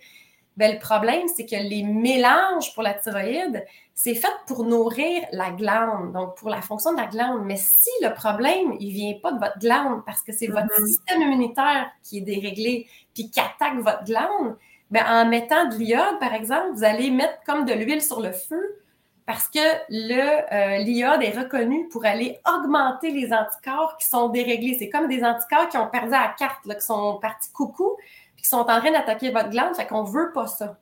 ben, 0.60 0.74
le 0.74 0.80
problème, 0.80 1.26
c'est 1.34 1.46
que 1.46 1.56
les 1.56 1.84
mélanges 1.84 2.74
pour 2.74 2.84
la 2.84 2.94
thyroïde, 2.94 3.66
c'est 3.94 4.14
fait 4.14 4.28
pour 4.46 4.66
nourrir 4.66 5.24
la 5.32 5.52
glande, 5.52 6.12
donc 6.12 6.36
pour 6.36 6.50
la 6.50 6.62
fonction 6.62 6.92
de 6.92 6.98
la 6.98 7.08
glande. 7.08 7.46
Mais 7.46 7.56
si 7.56 7.90
le 8.02 8.14
problème, 8.14 8.76
il 8.82 8.92
vient 8.92 9.14
pas 9.24 9.32
de 9.32 9.40
votre 9.40 9.58
glande 9.58 10.04
parce 10.06 10.22
que 10.22 10.34
c'est 10.34 10.48
votre 10.48 10.68
mm-hmm. 10.68 10.86
système 10.86 11.22
immunitaire 11.22 11.90
qui 12.04 12.18
est 12.18 12.22
déréglé 12.22 12.88
puis 13.14 13.32
qui 13.32 13.40
attaque 13.40 13.78
votre 13.78 14.04
glande, 14.04 14.58
ben, 14.92 15.06
en 15.08 15.30
mettant 15.30 15.70
de 15.70 15.76
l'iode, 15.76 16.20
par 16.20 16.34
exemple, 16.34 16.74
vous 16.74 16.84
allez 16.84 17.10
mettre 17.10 17.42
comme 17.46 17.64
de 17.64 17.72
l'huile 17.72 18.02
sur 18.02 18.20
le 18.20 18.34
feu 18.34 18.82
parce 19.26 19.48
que 19.48 19.60
euh, 19.60 20.78
l'iode 20.80 21.24
est 21.24 21.40
reconnu 21.40 21.88
pour 21.88 22.04
aller 22.04 22.38
augmenter 22.46 23.12
les 23.12 23.32
anticorps 23.32 23.96
qui 23.98 24.08
sont 24.08 24.28
déréglés. 24.28 24.76
C'est 24.78 24.90
comme 24.90 25.08
des 25.08 25.24
anticorps 25.24 25.70
qui 25.70 25.78
ont 25.78 25.88
perdu 25.88 26.10
la 26.10 26.36
carte, 26.38 26.64
qui 26.66 26.82
sont 26.82 27.18
partis 27.22 27.50
coucou, 27.54 27.96
qui 28.42 28.48
sont 28.48 28.58
en 28.58 28.80
train 28.80 28.92
d'attaquer 28.92 29.32
votre 29.32 29.50
glande, 29.50 29.76
fait 29.76 29.88
qu'on 29.88 30.04
veut 30.04 30.32
pas 30.34 30.48
ça. 30.48 30.78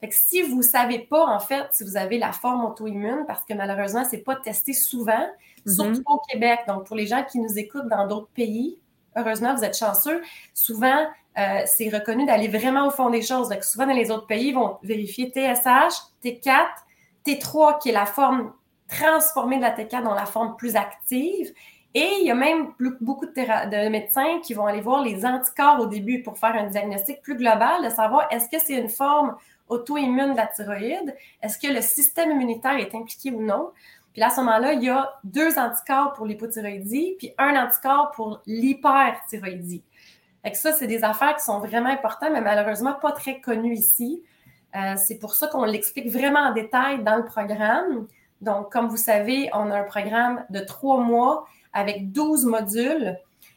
Fait 0.00 0.08
que 0.08 0.14
si 0.16 0.42
vous 0.42 0.62
savez 0.62 0.98
pas, 0.98 1.24
en 1.24 1.38
fait, 1.38 1.66
si 1.70 1.84
vous 1.84 1.96
avez 1.96 2.18
la 2.18 2.32
forme 2.32 2.64
auto-immune, 2.64 3.24
parce 3.26 3.44
que 3.44 3.54
malheureusement, 3.54 4.04
c'est 4.08 4.18
pas 4.18 4.34
testé 4.34 4.72
souvent, 4.72 5.28
mhm. 5.64 5.72
surtout 5.72 6.02
au 6.06 6.20
Québec. 6.28 6.60
Donc, 6.66 6.86
pour 6.86 6.96
les 6.96 7.06
gens 7.06 7.22
qui 7.22 7.38
nous 7.38 7.56
écoutent 7.56 7.88
dans 7.88 8.08
d'autres 8.08 8.30
pays, 8.34 8.80
heureusement, 9.16 9.54
vous 9.54 9.62
êtes 9.62 9.78
chanceux. 9.78 10.20
Souvent, 10.54 11.06
euh, 11.38 11.62
c'est 11.66 11.88
reconnu 11.88 12.26
d'aller 12.26 12.48
vraiment 12.48 12.88
au 12.88 12.90
fond 12.90 13.10
des 13.10 13.22
choses. 13.22 13.48
Donc, 13.48 13.62
souvent, 13.62 13.86
dans 13.86 13.94
les 13.94 14.10
autres 14.10 14.26
pays, 14.26 14.48
ils 14.48 14.54
vont 14.54 14.78
vérifier 14.82 15.30
TSH, 15.30 15.94
T4, 16.24 16.66
T3, 17.24 17.78
qui 17.80 17.90
est 17.90 17.92
la 17.92 18.06
forme 18.06 18.52
transformée 18.88 19.58
de 19.58 19.62
la 19.62 19.70
T4 19.70 20.02
dans 20.02 20.14
la 20.14 20.26
forme 20.26 20.56
plus 20.56 20.74
active, 20.74 21.52
et 21.94 22.08
il 22.20 22.26
y 22.26 22.30
a 22.30 22.34
même 22.34 22.72
beaucoup 23.00 23.26
de, 23.26 23.88
médecins 23.90 24.40
qui 24.42 24.54
vont 24.54 24.66
aller 24.66 24.80
voir 24.80 25.02
les 25.02 25.26
anticorps 25.26 25.80
au 25.80 25.86
début 25.86 26.22
pour 26.22 26.38
faire 26.38 26.54
un 26.54 26.66
diagnostic 26.68 27.20
plus 27.20 27.36
global, 27.36 27.84
de 27.84 27.90
savoir 27.90 28.28
est-ce 28.30 28.48
que 28.48 28.62
c'est 28.64 28.78
une 28.78 28.88
forme 28.88 29.36
auto-immune 29.68 30.32
de 30.32 30.36
la 30.36 30.46
thyroïde, 30.46 31.14
est-ce 31.42 31.58
que 31.58 31.72
le 31.72 31.82
système 31.82 32.30
immunitaire 32.30 32.76
est 32.76 32.94
impliqué 32.94 33.30
ou 33.30 33.42
non. 33.42 33.70
Puis 34.12 34.22
à 34.22 34.30
ce 34.30 34.40
moment-là, 34.40 34.72
il 34.74 34.82
y 34.82 34.90
a 34.90 35.14
deux 35.24 35.58
anticorps 35.58 36.12
pour 36.14 36.26
l'hypothyroïdie, 36.26 37.16
puis 37.18 37.32
un 37.38 37.56
anticorps 37.56 38.10
pour 38.12 38.40
l'hyperthyroïdie. 38.46 39.82
Ça, 40.54 40.72
c'est 40.72 40.86
des 40.86 41.04
affaires 41.04 41.36
qui 41.36 41.44
sont 41.44 41.60
vraiment 41.60 41.88
importantes, 41.88 42.30
mais 42.32 42.40
malheureusement 42.40 42.94
pas 42.94 43.12
très 43.12 43.40
connues 43.40 43.74
ici. 43.74 44.22
Euh, 44.74 44.94
c'est 44.96 45.18
pour 45.18 45.34
ça 45.34 45.46
qu'on 45.46 45.64
l'explique 45.64 46.10
vraiment 46.10 46.40
en 46.40 46.52
détail 46.52 47.02
dans 47.04 47.16
le 47.16 47.24
programme. 47.24 48.06
Donc, 48.40 48.72
comme 48.72 48.88
vous 48.88 48.96
savez, 48.96 49.50
on 49.52 49.70
a 49.70 49.78
un 49.78 49.84
programme 49.84 50.44
de 50.50 50.60
trois 50.60 50.98
mois 50.98 51.46
avec 51.72 52.12
12 52.12 52.44
modules. 52.44 53.16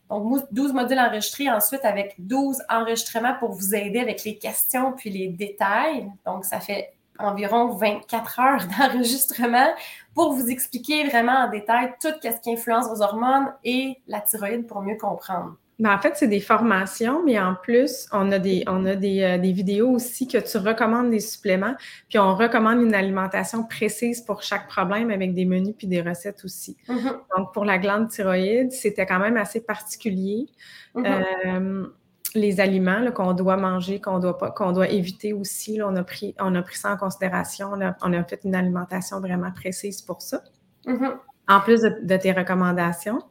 Donc, 0.09 0.43
12 0.51 0.73
modules 0.73 0.99
enregistrés, 0.99 1.49
ensuite 1.49 1.83
avec 1.83 2.15
12 2.19 2.61
enregistrements 2.69 3.35
pour 3.39 3.51
vous 3.51 3.73
aider 3.73 3.99
avec 3.99 4.23
les 4.23 4.37
questions 4.37 4.93
puis 4.93 5.09
les 5.09 5.27
détails. 5.27 6.11
Donc, 6.25 6.45
ça 6.45 6.59
fait 6.59 6.93
environ 7.17 7.69
24 7.69 8.39
heures 8.39 8.67
d'enregistrement 8.77 9.69
pour 10.13 10.33
vous 10.33 10.49
expliquer 10.49 11.07
vraiment 11.07 11.45
en 11.45 11.49
détail 11.49 11.93
tout 12.01 12.09
ce 12.21 12.41
qui 12.41 12.51
influence 12.51 12.87
vos 12.87 13.01
hormones 13.01 13.53
et 13.63 13.97
la 14.07 14.21
thyroïde 14.21 14.67
pour 14.67 14.81
mieux 14.81 14.97
comprendre. 14.97 15.55
Ben, 15.77 15.93
en 15.93 15.99
fait, 15.99 16.13
c'est 16.15 16.29
des 16.29 16.39
formations, 16.39 17.21
mais 17.25 17.37
en 17.37 17.53
plus, 17.53 18.07
on 18.13 18.31
a, 18.31 18.39
des, 18.39 18.63
on 18.67 18.85
a 18.85 18.95
des, 18.95 19.23
euh, 19.23 19.37
des, 19.37 19.51
vidéos 19.51 19.89
aussi 19.89 20.25
que 20.25 20.37
tu 20.37 20.57
recommandes 20.57 21.09
des 21.11 21.19
suppléments, 21.19 21.75
puis 22.07 22.17
on 22.17 22.33
recommande 22.33 22.81
une 22.81 22.95
alimentation 22.95 23.65
précise 23.65 24.21
pour 24.21 24.41
chaque 24.41 24.69
problème 24.69 25.11
avec 25.11 25.33
des 25.33 25.43
menus 25.43 25.75
puis 25.77 25.87
des 25.87 26.01
recettes 26.01 26.45
aussi. 26.45 26.77
Mm-hmm. 26.87 27.37
Donc, 27.37 27.53
pour 27.53 27.65
la 27.65 27.77
glande 27.77 28.07
thyroïde, 28.09 28.71
c'était 28.71 29.05
quand 29.05 29.19
même 29.19 29.35
assez 29.35 29.59
particulier. 29.59 30.47
Mm-hmm. 30.95 31.25
Euh, 31.45 31.87
les 32.35 32.61
aliments 32.61 33.11
qu'on 33.11 33.33
doit 33.33 33.57
manger, 33.57 33.99
qu'on 33.99 34.19
doit 34.19 34.37
pas, 34.37 34.51
qu'on 34.51 34.71
doit 34.71 34.89
éviter 34.89 35.33
aussi, 35.33 35.81
on, 35.83 35.95
a 35.97 36.03
pris, 36.03 36.35
on 36.39 36.55
a 36.55 36.61
pris 36.61 36.77
ça 36.77 36.93
en 36.93 36.97
considération. 36.97 37.71
On 38.01 38.13
a, 38.13 38.23
fait 38.23 38.41
une 38.45 38.55
alimentation 38.55 39.19
vraiment 39.19 39.51
précise 39.51 40.01
pour 40.01 40.21
ça. 40.21 40.41
Mm-hmm. 40.85 41.13
En 41.47 41.59
plus 41.59 41.81
de 41.81 42.17
tes 42.17 42.31
recommandations. 42.31 43.21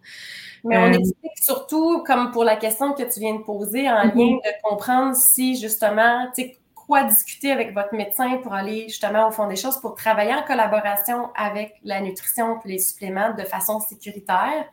Mais 0.64 0.78
on 0.78 0.84
euh, 0.84 0.98
explique 0.98 1.38
surtout, 1.38 2.02
comme 2.04 2.30
pour 2.30 2.44
la 2.44 2.56
question 2.56 2.94
que 2.94 3.02
tu 3.02 3.20
viens 3.20 3.34
de 3.34 3.42
poser, 3.42 3.88
en 3.88 4.06
mhm. 4.06 4.12
lien 4.16 4.36
de 4.36 4.62
comprendre 4.62 5.14
si 5.14 5.56
justement, 5.56 6.26
tu 6.34 6.42
sais, 6.42 6.58
quoi 6.74 7.04
discuter 7.04 7.50
avec 7.50 7.72
votre 7.74 7.94
médecin 7.94 8.38
pour 8.42 8.52
aller 8.52 8.88
justement 8.88 9.28
au 9.28 9.30
fond 9.30 9.46
des 9.46 9.56
choses, 9.56 9.78
pour 9.80 9.94
travailler 9.94 10.34
en 10.34 10.42
collaboration 10.42 11.30
avec 11.34 11.74
la 11.82 12.00
nutrition 12.00 12.58
et 12.64 12.68
les 12.68 12.78
suppléments 12.78 13.32
de 13.34 13.42
façon 13.42 13.80
sécuritaire. 13.80 14.66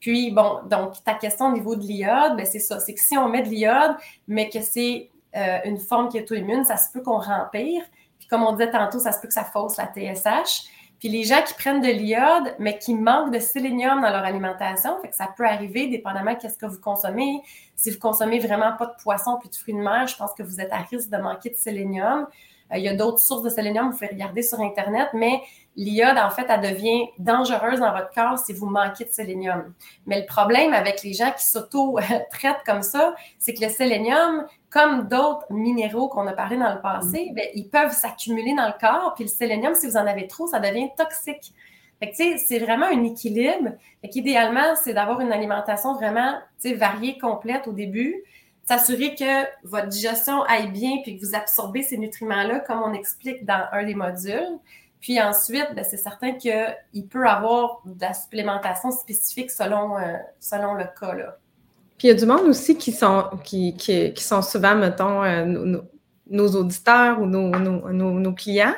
Puis, 0.00 0.30
bon, 0.30 0.60
donc, 0.68 1.02
ta 1.04 1.14
question 1.14 1.46
au 1.46 1.52
niveau 1.52 1.74
de 1.74 1.82
l'iode, 1.82 2.36
ben, 2.36 2.46
c'est 2.46 2.58
ça. 2.60 2.80
C'est 2.80 2.94
que 2.94 3.00
si 3.00 3.16
on 3.16 3.28
met 3.28 3.42
de 3.42 3.48
l'iode, 3.48 3.96
mais 4.28 4.50
que 4.50 4.60
c'est 4.60 5.10
euh, 5.36 5.58
une 5.64 5.78
forme 5.78 6.08
qui 6.08 6.18
est 6.18 6.22
auto-immune, 6.22 6.64
ça 6.64 6.76
se 6.76 6.92
peut 6.92 7.02
qu'on 7.02 7.18
rempire. 7.18 7.82
Puis, 8.18 8.28
comme 8.28 8.42
on 8.42 8.52
disait 8.52 8.70
tantôt, 8.70 8.98
ça 8.98 9.12
se 9.12 9.20
peut 9.20 9.28
que 9.28 9.34
ça 9.34 9.44
fausse 9.44 9.76
la 9.78 9.86
TSH. 9.86 10.68
Puis 10.98 11.08
les 11.08 11.24
gens 11.24 11.42
qui 11.42 11.54
prennent 11.54 11.82
de 11.82 11.88
l'iode, 11.88 12.54
mais 12.58 12.78
qui 12.78 12.94
manquent 12.94 13.32
de 13.32 13.38
sélénium 13.38 14.00
dans 14.00 14.10
leur 14.10 14.24
alimentation, 14.24 14.98
fait 15.02 15.08
que 15.08 15.16
ça 15.16 15.28
peut 15.36 15.44
arriver 15.46 15.88
dépendamment 15.88 16.34
de 16.34 16.48
ce 16.48 16.56
que 16.56 16.66
vous 16.66 16.80
consommez. 16.80 17.42
Si 17.74 17.90
vous 17.90 17.98
consommez 17.98 18.38
vraiment 18.38 18.72
pas 18.76 18.86
de 18.86 19.02
poisson 19.02 19.36
puis 19.38 19.50
de 19.50 19.54
fruits 19.54 19.74
de 19.74 19.80
mer, 19.80 20.06
je 20.06 20.16
pense 20.16 20.32
que 20.32 20.42
vous 20.42 20.60
êtes 20.60 20.72
à 20.72 20.78
risque 20.78 21.10
de 21.10 21.18
manquer 21.18 21.50
de 21.50 21.56
sélénium. 21.56 22.26
Euh, 22.72 22.78
il 22.78 22.84
y 22.84 22.88
a 22.88 22.96
d'autres 22.96 23.18
sources 23.18 23.42
de 23.42 23.50
sélénium, 23.50 23.90
vous 23.90 23.92
pouvez 23.92 24.08
regarder 24.08 24.42
sur 24.42 24.60
Internet, 24.60 25.08
mais 25.12 25.42
l'iode, 25.76 26.16
en 26.16 26.30
fait, 26.30 26.46
elle 26.48 26.72
devient 26.72 27.08
dangereuse 27.18 27.80
dans 27.80 27.92
votre 27.92 28.10
corps 28.12 28.38
si 28.38 28.52
vous 28.52 28.66
manquez 28.66 29.04
de 29.04 29.10
sélénium. 29.10 29.74
Mais 30.06 30.20
le 30.20 30.26
problème 30.26 30.72
avec 30.72 31.02
les 31.02 31.12
gens 31.12 31.30
qui 31.32 31.46
s'auto-traitent 31.46 32.64
comme 32.64 32.82
ça, 32.82 33.14
c'est 33.38 33.54
que 33.54 33.64
le 33.64 33.70
sélénium, 33.70 34.46
comme 34.70 35.08
d'autres 35.08 35.44
minéraux 35.50 36.08
qu'on 36.08 36.26
a 36.26 36.32
parlé 36.32 36.56
dans 36.56 36.74
le 36.74 36.80
passé, 36.80 37.28
mm. 37.30 37.34
ben, 37.34 37.44
ils 37.54 37.68
peuvent 37.68 37.92
s'accumuler 37.92 38.54
dans 38.54 38.66
le 38.66 38.74
corps. 38.80 39.14
Puis 39.14 39.24
le 39.24 39.30
sélénium, 39.30 39.74
si 39.74 39.86
vous 39.86 39.96
en 39.96 40.06
avez 40.06 40.26
trop, 40.26 40.46
ça 40.46 40.60
devient 40.60 40.88
toxique. 40.96 41.52
Fait 42.00 42.10
que, 42.10 42.38
c'est 42.38 42.58
vraiment 42.58 42.86
un 42.86 43.04
équilibre. 43.04 43.70
Fait 44.02 44.08
qu'idéalement, 44.08 44.74
c'est 44.82 44.92
d'avoir 44.92 45.20
une 45.20 45.32
alimentation 45.32 45.94
vraiment, 45.94 46.38
variée, 46.76 47.18
complète 47.18 47.66
au 47.68 47.72
début. 47.72 48.22
S'assurer 48.64 49.14
que 49.14 49.44
votre 49.62 49.86
digestion 49.86 50.42
aille 50.42 50.70
bien 50.70 50.98
puis 51.02 51.16
que 51.16 51.24
vous 51.24 51.34
absorbez 51.34 51.82
ces 51.82 51.96
nutriments-là, 51.96 52.60
comme 52.60 52.82
on 52.82 52.92
explique 52.92 53.44
dans 53.44 53.64
un 53.72 53.84
des 53.84 53.94
modules. 53.94 54.58
Puis 55.00 55.20
ensuite, 55.20 55.68
ben, 55.74 55.84
c'est 55.84 55.96
certain 55.96 56.32
qu'il 56.32 57.06
peut 57.08 57.26
avoir 57.26 57.82
de 57.84 58.00
la 58.00 58.14
supplémentation 58.14 58.90
spécifique 58.90 59.50
selon, 59.50 59.98
euh, 59.98 60.16
selon 60.40 60.74
le 60.74 60.84
cas. 60.98 61.14
Là. 61.14 61.36
Puis 61.98 62.08
il 62.08 62.10
y 62.10 62.10
a 62.10 62.14
du 62.14 62.26
monde 62.26 62.46
aussi 62.46 62.76
qui 62.76 62.92
sont, 62.92 63.24
qui, 63.44 63.74
qui, 63.76 64.12
sont 64.16 64.42
souvent, 64.42 64.74
mettons, 64.74 65.22
euh, 65.22 65.80
nos, 66.26 66.48
auditeurs 66.56 67.20
ou 67.20 67.26
nos, 67.26 67.50
nos, 67.50 68.32
clients 68.32 68.74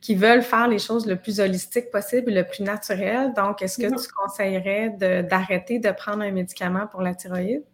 qui 0.00 0.14
veulent 0.14 0.42
faire 0.42 0.68
les 0.68 0.78
choses 0.78 1.06
le 1.06 1.16
plus 1.16 1.40
holistique 1.40 1.90
possible 1.90 2.30
et 2.30 2.34
le 2.34 2.44
plus 2.44 2.62
naturel. 2.62 3.32
Donc, 3.34 3.62
est-ce 3.62 3.78
que 3.78 3.86
mm-hmm. 3.86 4.02
tu 4.02 4.12
conseillerais 4.12 5.22
d'arrêter 5.22 5.78
de, 5.78 5.90
prendre 5.90 6.22
un 6.22 6.30
médicament 6.30 6.86
pour 6.86 7.02
la 7.02 7.14
thyroïde? 7.14 7.64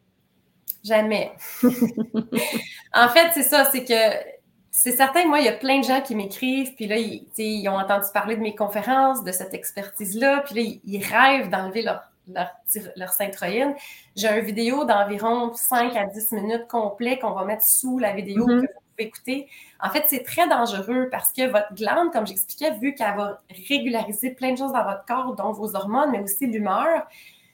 Jamais. 0.82 1.32
en 1.62 3.08
fait, 3.08 3.30
c'est 3.34 3.42
ça, 3.42 3.68
c'est 3.72 3.84
que 3.84 4.35
c'est 4.78 4.92
certain, 4.92 5.26
moi, 5.26 5.40
il 5.40 5.46
y 5.46 5.48
a 5.48 5.54
plein 5.54 5.80
de 5.80 5.84
gens 5.84 6.02
qui 6.02 6.14
m'écrivent, 6.14 6.74
puis 6.74 6.86
là, 6.86 6.98
ils, 6.98 7.68
ont 7.70 7.78
entendu 7.78 8.04
parler 8.12 8.36
de 8.36 8.42
mes 8.42 8.54
conférences, 8.54 9.24
de 9.24 9.32
cette 9.32 9.54
expertise-là, 9.54 10.42
puis 10.44 10.54
là, 10.54 10.78
ils, 10.84 11.02
rêvent 11.02 11.48
d'enlever 11.48 11.80
leur, 11.80 12.02
leur. 12.26 12.50
J'ai 14.16 14.28
une 14.28 14.44
vidéo 14.44 14.84
d'environ 14.84 15.54
5 15.54 15.96
à 15.96 16.04
10 16.04 16.32
minutes 16.32 16.66
complet 16.68 17.18
qu'on 17.18 17.32
va 17.32 17.46
mettre 17.46 17.64
sous 17.64 17.98
la 17.98 18.12
vidéo 18.12 18.46
mm-hmm. 18.46 18.60
que 18.60 18.66
vous 18.66 18.80
pouvez 18.96 19.08
écouter. 19.08 19.48
En 19.80 19.88
fait, 19.88 20.04
c'est 20.08 20.24
très 20.24 20.46
dangereux 20.46 21.08
parce 21.10 21.32
que 21.32 21.46
votre 21.46 21.72
glande, 21.72 22.12
comme 22.12 22.26
j'expliquais, 22.26 22.72
vu 22.72 22.94
qu'elle 22.94 23.16
va 23.16 23.40
régulariser 23.70 24.32
plein 24.32 24.52
de 24.52 24.58
choses 24.58 24.72
dans 24.72 24.84
votre 24.84 25.06
corps, 25.06 25.34
dont 25.36 25.52
vos 25.52 25.74
hormones, 25.74 26.10
mais 26.10 26.20
aussi 26.20 26.46
l'humeur, 26.48 27.06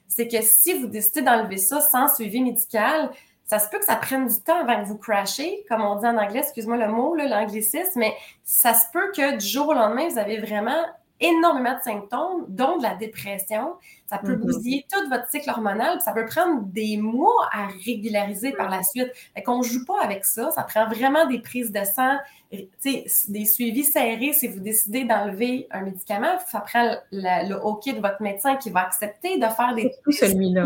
c'est 0.08 0.26
que 0.26 0.42
si 0.42 0.74
vous 0.74 0.88
décidez 0.88 1.22
d'enlever 1.22 1.58
ça 1.58 1.80
sans 1.80 2.12
suivi 2.12 2.42
médical, 2.42 3.12
ça 3.52 3.58
se 3.58 3.68
peut 3.68 3.78
que 3.78 3.84
ça 3.84 3.96
prenne 3.96 4.26
du 4.28 4.40
temps 4.40 4.60
avant 4.60 4.82
que 4.82 4.88
vous 4.88 4.96
crashez, 4.96 5.66
comme 5.68 5.82
on 5.82 5.96
dit 5.96 6.06
en 6.06 6.16
anglais, 6.16 6.38
excuse-moi 6.38 6.78
le 6.78 6.88
mot, 6.88 7.14
l'anglicisme, 7.14 8.00
mais 8.00 8.14
ça 8.44 8.72
se 8.72 8.86
peut 8.90 9.12
que 9.14 9.36
du 9.36 9.46
jour 9.46 9.68
au 9.68 9.74
lendemain, 9.74 10.08
vous 10.08 10.16
avez 10.16 10.40
vraiment 10.40 10.82
énormément 11.20 11.76
de 11.76 11.82
symptômes, 11.82 12.46
dont 12.48 12.78
de 12.78 12.82
la 12.82 12.94
dépression. 12.94 13.74
Ça 14.06 14.16
peut 14.16 14.36
mm-hmm. 14.36 14.38
bousiller 14.38 14.86
tout 14.90 15.06
votre 15.10 15.28
cycle 15.28 15.50
hormonal, 15.50 16.00
ça 16.00 16.12
peut 16.12 16.24
prendre 16.24 16.62
des 16.62 16.96
mois 16.96 17.50
à 17.52 17.66
régulariser 17.84 18.52
par 18.52 18.70
la 18.70 18.82
suite. 18.82 19.10
Fait 19.34 19.42
qu'on 19.42 19.58
ne 19.58 19.64
joue 19.64 19.84
pas 19.84 20.00
avec 20.02 20.24
ça. 20.24 20.50
Ça 20.52 20.62
prend 20.62 20.86
vraiment 20.86 21.26
des 21.26 21.38
prises 21.38 21.72
de 21.72 21.84
sang, 21.84 22.16
des 22.80 23.44
suivis 23.44 23.84
serrés 23.84 24.32
si 24.32 24.48
vous 24.48 24.60
décidez 24.60 25.04
d'enlever 25.04 25.68
un 25.72 25.82
médicament. 25.82 26.38
Ça 26.50 26.60
prend 26.60 26.96
le 27.12 27.54
OK 27.56 27.84
de 27.84 28.00
votre 28.00 28.22
médecin 28.22 28.56
qui 28.56 28.70
va 28.70 28.80
accepter 28.80 29.36
de 29.36 29.46
faire 29.46 29.74
des. 29.74 29.92
celui-là, 30.10 30.64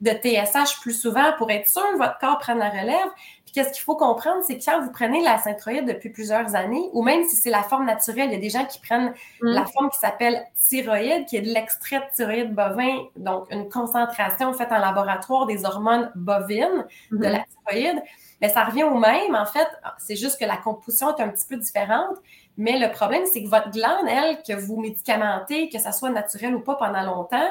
de 0.00 0.10
TSH 0.10 0.80
plus 0.80 0.92
souvent 0.92 1.32
pour 1.38 1.50
être 1.50 1.68
sûr 1.68 1.82
que 1.92 1.98
votre 1.98 2.18
corps 2.18 2.38
prenne 2.38 2.58
la 2.58 2.68
relève. 2.68 3.08
Puis 3.44 3.54
qu'est-ce 3.54 3.72
qu'il 3.72 3.82
faut 3.82 3.96
comprendre, 3.96 4.42
c'est 4.46 4.58
que 4.58 4.64
quand 4.64 4.80
vous 4.80 4.90
prenez 4.90 5.22
la 5.22 5.38
synthroïde 5.38 5.86
depuis 5.86 6.10
plusieurs 6.10 6.54
années, 6.54 6.88
ou 6.92 7.02
même 7.02 7.24
si 7.24 7.36
c'est 7.36 7.50
la 7.50 7.62
forme 7.62 7.86
naturelle, 7.86 8.28
il 8.28 8.32
y 8.32 8.36
a 8.36 8.40
des 8.40 8.50
gens 8.50 8.64
qui 8.64 8.80
prennent 8.80 9.14
mm. 9.40 9.48
la 9.48 9.64
forme 9.66 9.90
qui 9.90 9.98
s'appelle 9.98 10.44
thyroïde, 10.68 11.26
qui 11.26 11.36
est 11.36 11.42
de 11.42 11.52
l'extrait 11.52 12.00
de 12.00 12.14
thyroïde 12.14 12.54
bovin, 12.54 13.04
donc 13.16 13.46
une 13.50 13.68
concentration 13.68 14.52
faite 14.52 14.72
en 14.72 14.78
laboratoire 14.78 15.46
des 15.46 15.64
hormones 15.64 16.10
bovines 16.14 16.86
de 17.10 17.18
mm-hmm. 17.18 17.30
la 17.30 17.44
thyroïde. 17.44 18.02
Mais 18.40 18.48
ça 18.48 18.64
revient 18.64 18.84
au 18.84 18.98
même, 18.98 19.34
en 19.34 19.46
fait, 19.46 19.68
c'est 19.96 20.16
juste 20.16 20.38
que 20.38 20.44
la 20.44 20.56
composition 20.56 21.16
est 21.16 21.22
un 21.22 21.28
petit 21.28 21.46
peu 21.48 21.56
différente. 21.56 22.18
Mais 22.56 22.78
le 22.78 22.92
problème, 22.92 23.22
c'est 23.32 23.42
que 23.42 23.48
votre 23.48 23.70
glande, 23.70 24.06
elle, 24.08 24.42
que 24.42 24.52
vous 24.52 24.80
médicamentez, 24.80 25.68
que 25.68 25.78
ça 25.78 25.92
soit 25.92 26.10
naturel 26.10 26.54
ou 26.54 26.60
pas 26.60 26.74
pendant 26.74 27.02
longtemps, 27.02 27.48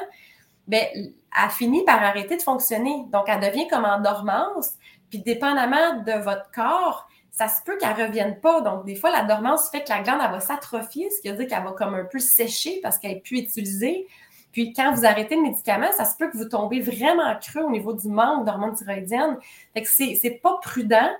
bien, 0.66 0.82
elle 0.94 1.50
finit 1.50 1.84
par 1.84 2.02
arrêter 2.02 2.36
de 2.36 2.42
fonctionner. 2.42 3.04
Donc, 3.12 3.24
elle 3.28 3.40
devient 3.40 3.68
comme 3.68 3.84
en 3.84 4.00
dormance. 4.00 4.72
Puis, 5.10 5.20
dépendamment 5.20 6.02
de 6.02 6.12
votre 6.22 6.50
corps, 6.52 7.08
ça 7.30 7.48
se 7.48 7.62
peut 7.62 7.76
qu'elle 7.78 7.96
ne 7.96 8.06
revienne 8.06 8.40
pas. 8.40 8.60
Donc, 8.60 8.84
des 8.84 8.94
fois, 8.94 9.10
la 9.10 9.24
dormance 9.24 9.70
fait 9.70 9.82
que 9.82 9.90
la 9.90 10.02
glande, 10.02 10.20
elle 10.24 10.30
va 10.30 10.40
s'atrophier, 10.40 11.10
ce 11.10 11.20
qui 11.20 11.28
veut 11.28 11.36
dire 11.36 11.48
qu'elle 11.48 11.64
va 11.64 11.72
comme 11.72 11.94
un 11.94 12.04
peu 12.04 12.18
sécher 12.18 12.80
parce 12.82 12.98
qu'elle 12.98 13.12
n'est 13.12 13.20
plus 13.20 13.38
utilisée. 13.38 14.06
Puis, 14.52 14.72
quand 14.72 14.94
vous 14.94 15.04
arrêtez 15.04 15.34
le 15.34 15.42
médicament, 15.42 15.90
ça 15.96 16.04
se 16.04 16.16
peut 16.16 16.30
que 16.30 16.36
vous 16.36 16.48
tombez 16.48 16.80
vraiment 16.80 17.34
creux 17.40 17.62
au 17.62 17.70
niveau 17.70 17.92
du 17.92 18.08
manque 18.08 18.46
d'hormones 18.46 18.76
thyroïdiennes. 18.76 19.36
Fait 19.74 19.82
que 19.82 19.88
c'est 19.88 20.40
pas 20.42 20.58
prudent. 20.62 21.10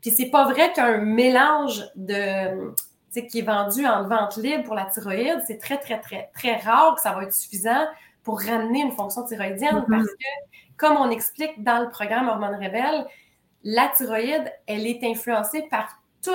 Puis, 0.00 0.12
c'est 0.12 0.30
pas 0.30 0.44
vrai 0.44 0.72
qu'un 0.72 0.98
mélange 0.98 1.84
de, 1.96 2.72
qui 3.22 3.40
est 3.40 3.42
vendu 3.42 3.84
en 3.86 4.04
vente 4.04 4.36
libre 4.36 4.64
pour 4.64 4.74
la 4.74 4.84
thyroïde, 4.84 5.42
c'est 5.46 5.58
très, 5.58 5.78
très, 5.78 6.00
très, 6.00 6.30
très 6.34 6.56
rare 6.56 6.94
que 6.94 7.00
ça 7.00 7.12
va 7.12 7.24
être 7.24 7.32
suffisant 7.32 7.86
pour 8.24 8.40
ramener 8.40 8.80
une 8.80 8.92
fonction 8.92 9.24
thyroïdienne 9.24 9.76
mm-hmm. 9.76 9.90
parce 9.90 10.08
que, 10.08 10.56
comme 10.76 10.96
on 10.96 11.10
explique 11.10 11.62
dans 11.62 11.80
le 11.80 11.90
programme 11.90 12.28
Hormones 12.28 12.56
Rebelles, 12.56 13.06
la 13.62 13.88
thyroïde, 13.88 14.52
elle 14.66 14.86
est 14.86 15.04
influencée 15.04 15.62
par 15.70 15.88
tout 16.22 16.32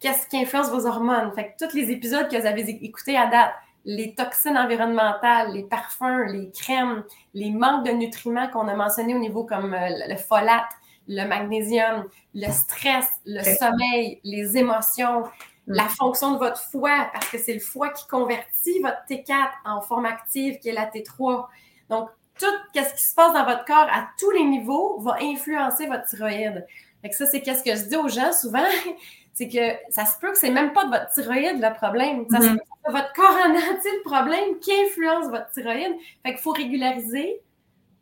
qu'est-ce 0.00 0.26
qui 0.28 0.38
influence 0.38 0.70
vos 0.70 0.86
hormones. 0.86 1.32
Fait 1.34 1.54
que 1.58 1.66
tous 1.66 1.74
les 1.74 1.90
épisodes 1.90 2.28
que 2.28 2.36
vous 2.36 2.46
avez 2.46 2.62
écoutés 2.84 3.16
à 3.16 3.26
date, 3.26 3.52
les 3.84 4.14
toxines 4.14 4.56
environnementales, 4.56 5.52
les 5.52 5.62
parfums, 5.62 6.26
les 6.28 6.50
crèmes, 6.50 7.04
les 7.34 7.50
manques 7.50 7.86
de 7.86 7.92
nutriments 7.92 8.48
qu'on 8.48 8.68
a 8.68 8.74
mentionnés 8.74 9.14
au 9.14 9.18
niveau 9.18 9.44
comme 9.44 9.72
euh, 9.72 9.88
le 10.08 10.16
folate, 10.16 10.68
le 11.06 11.24
magnésium, 11.26 12.04
le 12.34 12.50
stress, 12.50 13.06
le 13.24 13.42
sommeil, 13.42 14.20
les 14.24 14.56
émotions, 14.56 15.24
la 15.68 15.88
fonction 15.88 16.32
de 16.32 16.38
votre 16.38 16.60
foie, 16.60 17.08
parce 17.12 17.28
que 17.28 17.38
c'est 17.38 17.54
le 17.54 17.60
foie 17.60 17.90
qui 17.90 18.06
convertit 18.06 18.80
votre 18.80 19.04
T4 19.08 19.50
en 19.64 19.80
forme 19.80 20.06
active, 20.06 20.58
qui 20.58 20.70
est 20.70 20.72
la 20.72 20.86
T3. 20.86 21.46
Donc, 21.90 22.08
tout 22.38 22.46
ce 22.74 22.94
qui 22.94 23.02
se 23.02 23.14
passe 23.14 23.32
dans 23.34 23.44
votre 23.44 23.64
corps 23.64 23.88
à 23.90 24.08
tous 24.18 24.30
les 24.30 24.44
niveaux 24.44 24.98
va 25.00 25.16
influencer 25.20 25.86
votre 25.86 26.06
thyroïde. 26.06 26.66
Fait 27.02 27.10
que 27.10 27.16
ça, 27.16 27.26
c'est 27.26 27.42
qu'est-ce 27.42 27.62
que 27.62 27.76
je 27.76 27.88
dis 27.88 27.96
aux 27.96 28.08
gens 28.08 28.32
souvent, 28.32 28.64
c'est 29.34 29.48
que 29.48 29.76
ça 29.90 30.04
se 30.04 30.18
peut 30.18 30.32
que 30.32 30.38
c'est 30.38 30.50
même 30.50 30.72
pas 30.72 30.84
de 30.84 30.90
votre 30.90 31.10
thyroïde 31.10 31.60
le 31.60 31.74
problème. 31.74 32.24
Ça 32.30 32.40
se 32.40 32.46
mm-hmm. 32.46 32.52
peut 32.52 32.58
que 32.58 32.64
c'est 32.86 32.92
votre 32.92 33.12
corps 33.12 33.36
en 33.46 33.50
entier 33.50 33.90
le 33.92 34.02
problème 34.02 34.58
qui 34.60 34.72
influence 34.72 35.26
votre 35.26 35.50
thyroïde. 35.50 35.94
Fait 36.24 36.32
qu'il 36.32 36.38
faut 36.38 36.52
régulariser 36.52 37.40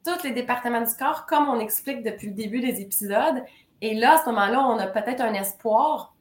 tous 0.05 0.23
les 0.23 0.31
départements 0.31 0.83
du 0.83 0.95
corps, 0.95 1.27
comme 1.27 1.49
on 1.49 1.59
explique 1.59 2.03
depuis 2.03 2.29
le 2.29 2.35
début 2.35 2.61
des 2.61 2.81
épisodes. 2.81 3.43
Et 3.81 3.95
là, 3.95 4.15
à 4.15 4.23
ce 4.23 4.27
moment-là, 4.27 4.67
on 4.67 4.79
a 4.79 4.87
peut-être 4.87 5.21
un 5.21 5.35
espoir 5.35 6.15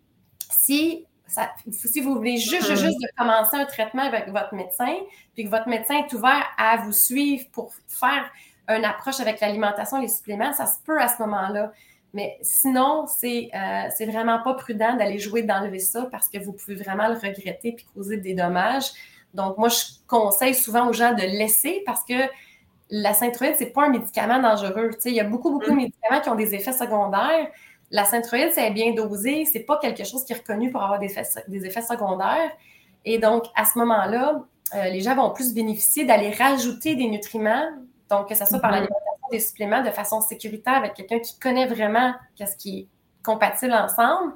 si 0.49 1.05
si 1.27 2.01
vous 2.01 2.15
voulez 2.15 2.37
juste, 2.37 2.69
mm-hmm. 2.69 2.75
juste 2.75 2.99
de 2.99 3.07
commencer 3.17 3.57
un 3.57 3.65
traitement 3.65 4.03
avec 4.03 4.29
votre 4.29 4.53
médecin, 4.53 4.93
puis 5.33 5.45
que 5.45 5.49
votre 5.49 5.67
médecin 5.67 6.03
est 6.05 6.13
ouvert 6.13 6.45
à 6.57 6.77
vous 6.77 6.91
suivre 6.91 7.45
pour 7.51 7.73
faire 7.87 8.29
une 8.67 8.85
approche 8.85 9.19
avec 9.19 9.39
l'alimentation, 9.41 9.99
les 9.99 10.07
suppléments, 10.07 10.53
ça 10.53 10.65
se 10.65 10.79
peut 10.83 10.99
à 10.99 11.07
ce 11.07 11.21
moment-là. 11.21 11.71
Mais 12.13 12.37
sinon, 12.41 13.05
c'est 13.07 13.49
euh, 13.53 14.05
vraiment 14.05 14.41
pas 14.41 14.53
prudent 14.53 14.95
d'aller 14.95 15.19
jouer 15.19 15.43
d'enlever 15.43 15.79
ça 15.79 16.07
parce 16.09 16.29
que 16.29 16.37
vous 16.37 16.53
pouvez 16.53 16.75
vraiment 16.75 17.09
le 17.09 17.15
regretter 17.15 17.73
puis 17.73 17.85
causer 17.93 18.17
des 18.17 18.33
dommages. 18.33 18.91
Donc, 19.33 19.57
moi, 19.57 19.67
je 19.67 19.83
conseille 20.07 20.55
souvent 20.55 20.87
aux 20.87 20.93
gens 20.93 21.13
de 21.13 21.21
laisser 21.21 21.83
parce 21.85 22.03
que 22.05 22.13
la 22.89 23.13
synthroïde, 23.13 23.55
c'est 23.57 23.71
pas 23.71 23.85
un 23.85 23.89
médicament 23.89 24.39
dangereux. 24.39 24.91
il 25.03 25.13
y 25.13 25.19
a 25.19 25.25
beaucoup, 25.25 25.51
beaucoup 25.51 25.65
de 25.65 25.71
mm-hmm. 25.71 25.75
médicaments 25.75 26.21
qui 26.21 26.29
ont 26.29 26.35
des 26.35 26.55
effets 26.55 26.71
secondaires. 26.71 27.49
La 27.91 28.05
synthroïde, 28.05 28.49
c'est 28.53 28.71
bien 28.71 28.93
dosé, 28.93 29.45
c'est 29.45 29.61
pas 29.61 29.77
quelque 29.77 30.03
chose 30.03 30.25
qui 30.25 30.33
est 30.33 30.37
reconnu 30.37 30.71
pour 30.71 30.81
avoir 30.81 30.99
des 30.99 31.07
effets, 31.07 31.81
secondaires. 31.81 32.51
Et 33.05 33.19
donc, 33.19 33.45
à 33.55 33.65
ce 33.65 33.77
moment-là, 33.79 34.41
euh, 34.73 34.83
les 34.85 35.01
gens 35.01 35.15
vont 35.15 35.31
plus 35.31 35.53
bénéficier 35.53 36.05
d'aller 36.05 36.31
rajouter 36.31 36.95
des 36.95 37.07
nutriments, 37.07 37.69
donc 38.09 38.29
que 38.29 38.35
ce 38.35 38.45
soit 38.45 38.59
par 38.59 38.71
mhm. 38.71 38.77
l'alimentation 38.77 39.27
des 39.31 39.39
suppléments 39.39 39.83
de 39.83 39.91
façon 39.91 40.21
sécuritaire 40.21 40.75
avec 40.75 40.95
quelqu'un 40.95 41.19
qui 41.19 41.37
connaît 41.39 41.67
vraiment 41.67 42.13
qu'est-ce 42.35 42.57
qui 42.57 42.79
est 42.79 42.87
compatible 43.23 43.73
ensemble. 43.73 44.33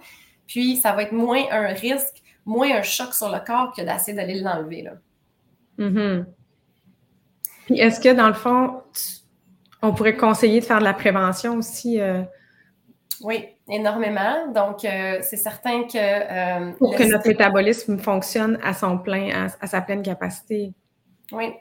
Puis, 0.47 0.77
ça 0.77 0.93
va 0.93 1.03
être 1.03 1.11
moins 1.11 1.43
un 1.51 1.67
risque, 1.67 2.21
moins 2.45 2.71
un 2.77 2.81
choc 2.81 3.13
sur 3.13 3.29
le 3.29 3.39
corps 3.45 3.73
que 3.75 3.81
d'essayer 3.81 4.13
d'aller 4.15 4.39
l'enlever. 4.39 4.83
Là. 4.83 4.91
Mhm. 5.77 6.25
Puis, 7.65 7.79
est-ce 7.79 7.99
que 7.99 8.13
dans 8.13 8.27
le 8.27 8.33
fond, 8.33 8.81
on 9.81 9.93
pourrait 9.93 10.17
conseiller 10.17 10.59
de 10.59 10.65
faire 10.65 10.79
de 10.79 10.83
la 10.83 10.93
prévention 10.93 11.57
aussi? 11.57 11.99
Euh, 11.99 12.23
oui, 13.21 13.47
énormément. 13.69 14.47
Donc, 14.53 14.85
euh, 14.85 15.19
c'est 15.21 15.37
certain 15.37 15.83
que... 15.83 15.97
Euh, 15.97 16.71
Pour 16.77 16.95
que 16.95 17.03
notre 17.03 17.27
métabolisme 17.27 17.97
fonctionne 17.97 18.59
à 18.63 18.73
son 18.73 18.97
plein, 18.97 19.49
à, 19.59 19.67
sa 19.67 19.81
pleine 19.81 20.01
capacité. 20.01 20.73
Oui. 21.31 21.53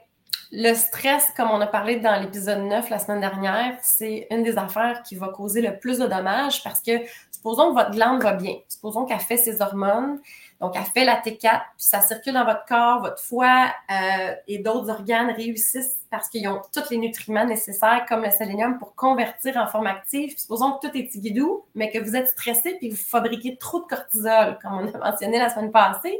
Le 0.51 0.73
stress, 0.73 1.27
comme 1.37 1.51
on 1.51 1.61
a 1.61 1.67
parlé 1.67 1.99
dans 1.99 2.19
l'épisode 2.19 2.63
9 2.63 2.89
la 2.89 2.97
semaine 2.97 3.19
dernière, 3.19 3.77
c'est 3.81 4.27
une 4.31 4.41
des 4.41 4.57
affaires 4.57 5.03
qui 5.03 5.15
va 5.15 5.27
causer 5.27 5.61
le 5.61 5.77
plus 5.77 5.99
de 5.99 6.07
dommages 6.07 6.63
parce 6.63 6.81
que 6.81 6.91
supposons 7.29 7.69
que 7.69 7.75
votre 7.75 7.91
glande 7.91 8.23
va 8.23 8.33
bien, 8.33 8.55
supposons 8.67 9.05
qu'elle 9.05 9.19
fait 9.19 9.37
ses 9.37 9.61
hormones, 9.61 10.19
donc, 10.59 10.75
elle 10.75 10.83
fait 10.83 11.05
la 11.05 11.15
T4, 11.15 11.39
puis 11.41 11.85
ça 11.87 12.01
circule 12.01 12.33
dans 12.33 12.43
votre 12.43 12.65
corps, 12.65 12.99
votre 13.01 13.21
foie 13.21 13.73
euh, 13.89 14.35
et 14.47 14.57
d'autres 14.57 14.89
organes 14.89 15.31
réussissent 15.31 15.99
parce 16.09 16.27
qu'ils 16.27 16.45
ont 16.49 16.61
tous 16.73 16.89
les 16.89 16.97
nutriments 16.97 17.45
nécessaires, 17.45 18.05
comme 18.09 18.23
le 18.23 18.29
sélénium, 18.29 18.77
pour 18.77 18.93
convertir 18.93 19.55
en 19.55 19.67
forme 19.67 19.87
active. 19.87 20.31
Puis, 20.31 20.39
supposons 20.39 20.73
que 20.73 20.87
tout 20.87 20.97
est 20.97 21.09
tigidou, 21.09 21.63
mais 21.75 21.89
que 21.91 21.99
vous 21.99 22.13
êtes 22.13 22.27
stressé 22.27 22.75
puis 22.77 22.89
vous 22.89 22.97
fabriquez 22.97 23.55
trop 23.55 23.79
de 23.79 23.85
cortisol, 23.85 24.59
comme 24.61 24.73
on 24.73 24.93
a 24.93 25.11
mentionné 25.11 25.39
la 25.39 25.49
semaine 25.49 25.71
passée. 25.71 26.19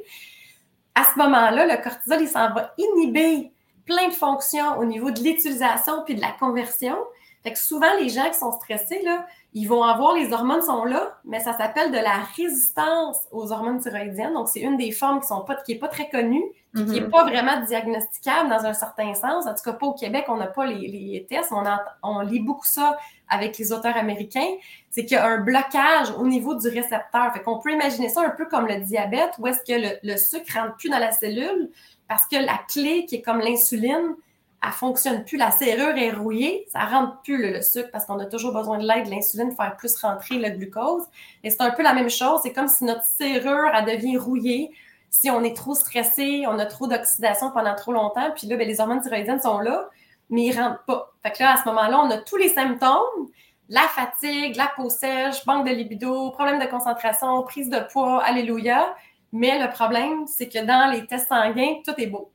À 0.95 1.03
ce 1.03 1.19
moment-là, 1.19 1.65
le 1.65 1.83
cortisol, 1.83 2.21
il 2.21 2.29
s'en 2.29 2.53
va 2.53 2.73
inhiber 2.77 3.51
plein 3.85 4.07
de 4.07 4.13
fonctions 4.13 4.77
au 4.77 4.85
niveau 4.85 5.11
de 5.11 5.19
l'utilisation 5.19 6.03
puis 6.05 6.15
de 6.15 6.21
la 6.21 6.31
conversion. 6.39 6.95
Fait 7.43 7.51
que 7.51 7.59
souvent, 7.59 7.93
les 7.99 8.07
gens 8.07 8.29
qui 8.29 8.37
sont 8.37 8.53
stressés, 8.53 9.01
là, 9.03 9.25
ils 9.53 9.65
vont 9.65 9.81
avoir, 9.83 10.13
les 10.13 10.31
hormones 10.31 10.61
sont 10.61 10.85
là, 10.85 11.17
mais 11.25 11.39
ça 11.39 11.53
s'appelle 11.53 11.91
de 11.91 11.97
la 11.97 12.19
résistance 12.37 13.17
aux 13.31 13.51
hormones 13.51 13.79
thyroïdiennes. 13.79 14.33
Donc, 14.33 14.47
c'est 14.47 14.59
une 14.59 14.77
des 14.77 14.91
formes 14.91 15.21
qui 15.21 15.27
sont 15.27 15.41
pas, 15.41 15.55
qui 15.55 15.71
est 15.71 15.79
pas 15.79 15.87
très 15.87 16.07
connue, 16.07 16.43
qui 16.75 16.83
n'est 16.83 16.99
mm-hmm. 16.99 17.09
pas 17.09 17.23
vraiment 17.23 17.59
diagnosticable 17.65 18.47
dans 18.47 18.63
un 18.65 18.73
certain 18.73 19.15
sens. 19.15 19.47
En 19.47 19.55
tout 19.55 19.63
cas, 19.65 19.73
pas 19.73 19.87
au 19.87 19.93
Québec, 19.93 20.25
on 20.27 20.37
n'a 20.37 20.45
pas 20.45 20.67
les, 20.67 21.25
tests. 21.27 21.51
On, 21.51 21.63
on 22.03 22.19
lit 22.19 22.41
beaucoup 22.41 22.67
ça 22.67 22.95
avec 23.27 23.57
les 23.57 23.71
auteurs 23.71 23.97
américains. 23.97 24.53
C'est 24.91 25.03
qu'il 25.05 25.17
y 25.17 25.19
a 25.19 25.25
un 25.25 25.39
blocage 25.39 26.11
au 26.19 26.27
niveau 26.27 26.53
du 26.53 26.67
récepteur. 26.67 27.33
Fait 27.33 27.41
qu'on 27.41 27.57
peut 27.57 27.71
imaginer 27.71 28.09
ça 28.09 28.21
un 28.21 28.29
peu 28.29 28.45
comme 28.45 28.67
le 28.67 28.81
diabète, 28.81 29.31
où 29.39 29.47
est-ce 29.47 29.61
que 29.61 29.81
le, 29.81 29.97
le 30.03 30.17
sucre 30.17 30.53
rentre 30.53 30.75
plus 30.75 30.89
dans 30.89 30.99
la 30.99 31.11
cellule 31.11 31.71
parce 32.07 32.25
que 32.25 32.35
la 32.35 32.59
clé 32.67 33.05
qui 33.05 33.15
est 33.15 33.21
comme 33.21 33.39
l'insuline, 33.39 34.15
elle 34.61 34.71
fonctionne 34.71 35.23
plus, 35.23 35.37
la 35.37 35.51
serrure 35.51 35.97
est 35.97 36.11
rouillée, 36.11 36.65
ça 36.69 36.85
rentre 36.85 37.21
plus 37.21 37.37
le, 37.37 37.61
sucre 37.61 37.89
parce 37.91 38.05
qu'on 38.05 38.19
a 38.19 38.25
toujours 38.25 38.53
besoin 38.53 38.77
de 38.77 38.85
l'aide 38.85 39.05
de 39.05 39.11
l'insuline 39.11 39.49
pour 39.49 39.57
faire 39.57 39.77
plus 39.77 39.95
rentrer 39.95 40.37
le 40.37 40.49
glucose. 40.49 41.03
Et 41.43 41.49
c'est 41.49 41.61
un 41.61 41.71
peu 41.71 41.81
la 41.81 41.93
même 41.93 42.09
chose, 42.09 42.41
c'est 42.43 42.51
comme 42.51 42.67
si 42.67 42.83
notre 42.83 43.05
serrure, 43.05 43.71
elle 43.73 43.85
devient 43.85 44.17
rouillée. 44.17 44.71
Si 45.09 45.29
on 45.29 45.43
est 45.43 45.55
trop 45.55 45.75
stressé, 45.75 46.43
on 46.47 46.59
a 46.59 46.65
trop 46.65 46.87
d'oxydation 46.87 47.51
pendant 47.51 47.73
trop 47.75 47.93
longtemps, 47.93 48.31
puis 48.35 48.47
là, 48.47 48.57
ben, 48.57 48.67
les 48.67 48.81
hormones 48.81 49.01
thyroïdiennes 49.01 49.41
sont 49.41 49.59
là, 49.59 49.89
mais 50.29 50.47
il 50.47 50.55
ne 50.55 50.61
rentre 50.61 50.83
pas. 50.83 51.13
Fait 51.23 51.31
que 51.31 51.41
là, 51.41 51.53
à 51.53 51.57
ce 51.57 51.67
moment-là, 51.69 52.01
on 52.01 52.11
a 52.11 52.17
tous 52.17 52.37
les 52.37 52.49
symptômes, 52.49 53.29
la 53.69 53.81
fatigue, 53.81 54.55
la 54.55 54.71
peau 54.75 54.89
sèche, 54.89 55.45
manque 55.45 55.67
de 55.67 55.71
libido, 55.71 56.31
problème 56.31 56.59
de 56.59 56.65
concentration, 56.65 57.41
prise 57.43 57.69
de 57.69 57.79
poids, 57.91 58.21
alléluia. 58.23 58.93
Mais 59.31 59.59
le 59.59 59.71
problème, 59.71 60.25
c'est 60.27 60.49
que 60.49 60.63
dans 60.65 60.91
les 60.91 61.05
tests 61.05 61.29
sanguins, 61.29 61.75
tout 61.85 61.93
est 61.97 62.07
beau. 62.07 62.31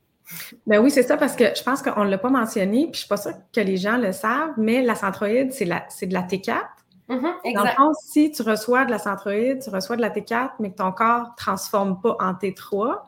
Ben 0.67 0.79
oui, 0.79 0.91
c'est 0.91 1.03
ça, 1.03 1.17
parce 1.17 1.37
que 1.37 1.45
je 1.55 1.63
pense 1.63 1.83
qu'on 1.83 2.05
ne 2.05 2.11
l'a 2.11 2.19
pas 2.19 2.31
mentionné, 2.31 2.87
puis 2.87 2.87
je 2.87 2.89
ne 2.89 2.95
suis 2.97 3.09
pas 3.09 3.17
sûre 3.17 3.35
que 3.53 3.61
les 3.61 3.77
gens 3.77 3.97
le 3.97 4.13
savent, 4.13 4.55
mais 4.57 4.83
la 4.83 4.95
centroïde, 4.95 5.53
c'est 5.53 5.65
de 5.67 5.71
la 6.15 6.23
T4. 6.23 6.61
Mm-hmm, 7.09 7.55
Dans 7.55 7.65
le 7.65 7.71
fond, 7.71 7.93
si 8.03 8.33
tu 8.33 8.43
reçois 8.43 8.87
de 8.87 8.91
la 8.91 8.99
centroïde, 8.99 9.63
tu 9.63 9.71
reçois 9.71 9.97
de 9.97 10.01
la 10.01 10.11
T4, 10.11 10.53
mais 10.61 10.71
que 10.71 10.77
ton 10.77 10.93
corps 10.93 11.29
ne 11.31 11.37
transforme 11.37 12.01
pas 12.01 12.17
en 12.21 12.33
T3, 12.33 13.03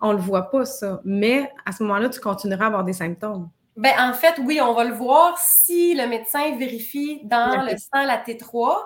on 0.00 0.12
ne 0.12 0.16
le 0.16 0.22
voit 0.22 0.50
pas, 0.50 0.64
ça. 0.64 1.00
Mais 1.04 1.50
à 1.66 1.72
ce 1.72 1.82
moment-là, 1.82 2.08
tu 2.08 2.20
continueras 2.20 2.64
à 2.64 2.66
avoir 2.68 2.84
des 2.84 2.92
symptômes. 2.92 3.48
Ben, 3.76 3.92
en 3.98 4.12
fait, 4.12 4.34
oui, 4.44 4.60
on 4.60 4.74
va 4.74 4.84
le 4.84 4.94
voir 4.94 5.38
si 5.38 5.94
le 5.94 6.06
médecin 6.06 6.56
vérifie 6.56 7.20
dans 7.24 7.62
le 7.62 7.76
sang 7.76 8.04
la 8.04 8.18
T3, 8.18 8.76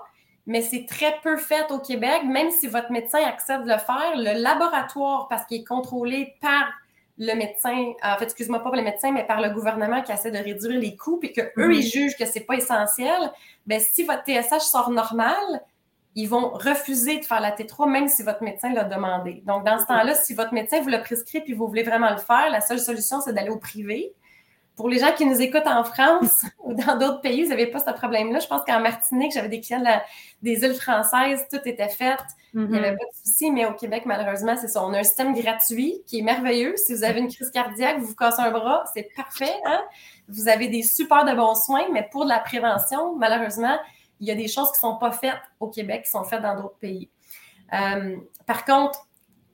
mais 0.47 0.63
c'est 0.63 0.87
très 0.89 1.17
peu 1.23 1.37
fait 1.37 1.71
au 1.71 1.79
Québec. 1.79 2.23
Même 2.27 2.51
si 2.51 2.67
votre 2.67 2.93
médecin 2.93 3.21
accepte 3.27 3.65
de 3.65 3.73
le 3.73 3.79
faire, 3.79 4.13
le 4.17 4.41
laboratoire, 4.41 5.29
parce 5.29 5.47
qu'il 5.47 5.63
est 5.63 5.65
contrôlé 5.65 6.35
par 6.41 6.65
le 7.25 7.35
médecin, 7.35 7.93
en 8.03 8.17
fait, 8.17 8.25
excuse-moi 8.25 8.59
pas 8.59 8.65
pour 8.65 8.75
les 8.75 8.83
médecins, 8.83 9.13
mais 9.13 9.25
par 9.25 9.41
le 9.41 9.51
gouvernement 9.51 10.03
qui 10.03 10.11
essaie 10.11 10.33
de 10.33 10.39
réduire 10.39 10.79
les 10.79 10.97
coûts, 10.97 11.19
puis 11.19 11.33
qu'eux, 11.33 11.53
eux, 11.57 11.75
ils 11.75 11.83
jugent 11.83 12.17
que 12.17 12.27
c'est 12.27 12.41
pas 12.41 12.55
essentiel, 12.55 13.33
ben 13.67 13.81
si 13.81 14.03
votre 14.03 14.25
TSH 14.25 14.65
sort 14.65 14.91
normal, 14.91 15.63
ils 16.15 16.29
vont 16.29 16.51
refuser 16.51 17.21
de 17.21 17.25
faire 17.25 17.41
la 17.41 17.53
T3 17.53 17.89
même 17.89 18.09
si 18.09 18.23
votre 18.23 18.43
médecin 18.43 18.73
l'a 18.73 18.85
demandé. 18.85 19.43
Donc, 19.47 19.65
dans 19.65 19.79
ce 19.79 19.87
temps-là, 19.87 20.15
si 20.15 20.35
votre 20.35 20.53
médecin 20.53 20.81
vous 20.81 20.89
l'a 20.89 20.99
prescrit 20.99 21.41
puis 21.41 21.55
vous 21.55 21.67
voulez 21.67 21.85
vraiment 21.85 22.11
le 22.11 22.19
faire, 22.19 22.51
la 22.51 22.61
seule 22.61 22.81
solution, 22.81 23.21
c'est 23.21 23.33
d'aller 23.33 23.51
au 23.51 23.59
privé. 23.59 24.13
Pour 24.77 24.89
les 24.89 24.99
gens 24.99 25.13
qui 25.13 25.27
nous 25.27 25.41
écoutent 25.41 25.67
en 25.67 25.85
France 25.85 26.45
ou 26.65 26.75
dans 26.75 26.97
d'autres 26.99 27.21
pays, 27.21 27.43
vous 27.43 27.51
n'avez 27.51 27.67
pas 27.67 27.79
ce 27.79 27.91
problème-là. 27.91 28.41
Je 28.41 28.47
pense 28.47 28.63
qu'en 28.65 28.81
Martinique, 28.81 29.33
j'avais 29.33 29.49
des 29.49 29.61
clients 29.61 29.83
des 30.43 30.65
îles 30.65 30.75
françaises, 30.75 31.47
tout 31.51 31.61
était 31.67 31.89
fait. 31.89 32.19
Il 32.55 32.67
n'y 32.67 32.77
avait 32.77 32.91
mm-hmm. 32.91 32.99
pas 32.99 33.05
de 33.05 33.27
souci, 33.27 33.51
mais 33.51 33.65
au 33.65 33.73
Québec, 33.73 34.03
malheureusement, 34.07 34.57
c'est 34.57 34.69
ça. 34.69 34.85
On 34.85 34.93
a 34.93 34.99
un 34.99 35.03
système 35.03 35.35
gratuit 35.35 36.03
qui 36.07 36.19
est 36.19 36.23
merveilleux. 36.23 36.75
Si 36.77 36.95
vous 36.95 37.05
avez 37.05 37.21
une 37.21 37.29
crise 37.29 37.51
cardiaque, 37.51 37.99
vous 37.99 38.07
vous 38.07 38.15
cassez 38.15 38.43
un 38.43 38.51
bras, 38.51 38.85
c'est 38.93 39.09
parfait. 39.17 39.55
Hein? 39.65 39.81
Vous 40.29 40.49
avez 40.49 40.69
des 40.69 40.83
super 40.83 41.25
de 41.25 41.35
bons 41.35 41.55
soins, 41.55 41.87
mais 41.93 42.09
pour 42.11 42.25
de 42.25 42.31
la 42.31 42.41
prévention, 42.41 43.17
malheureusement, 43.17 43.79
il 44.21 44.29
y 44.29 44.31
a 44.31 44.35
des 44.35 44.49
choses 44.49 44.71
qui 44.73 44.85
ne 44.87 44.93
sont 44.93 44.97
pas 44.99 45.13
faites 45.13 45.41
au 45.61 45.69
Québec, 45.69 46.05
qui 46.05 46.11
sont 46.11 46.25
faites 46.25 46.43
dans 46.43 46.55
d'autres 46.55 46.79
pays. 46.79 47.11
Euh, 47.73 48.17
par 48.47 48.65
contre, 48.65 49.07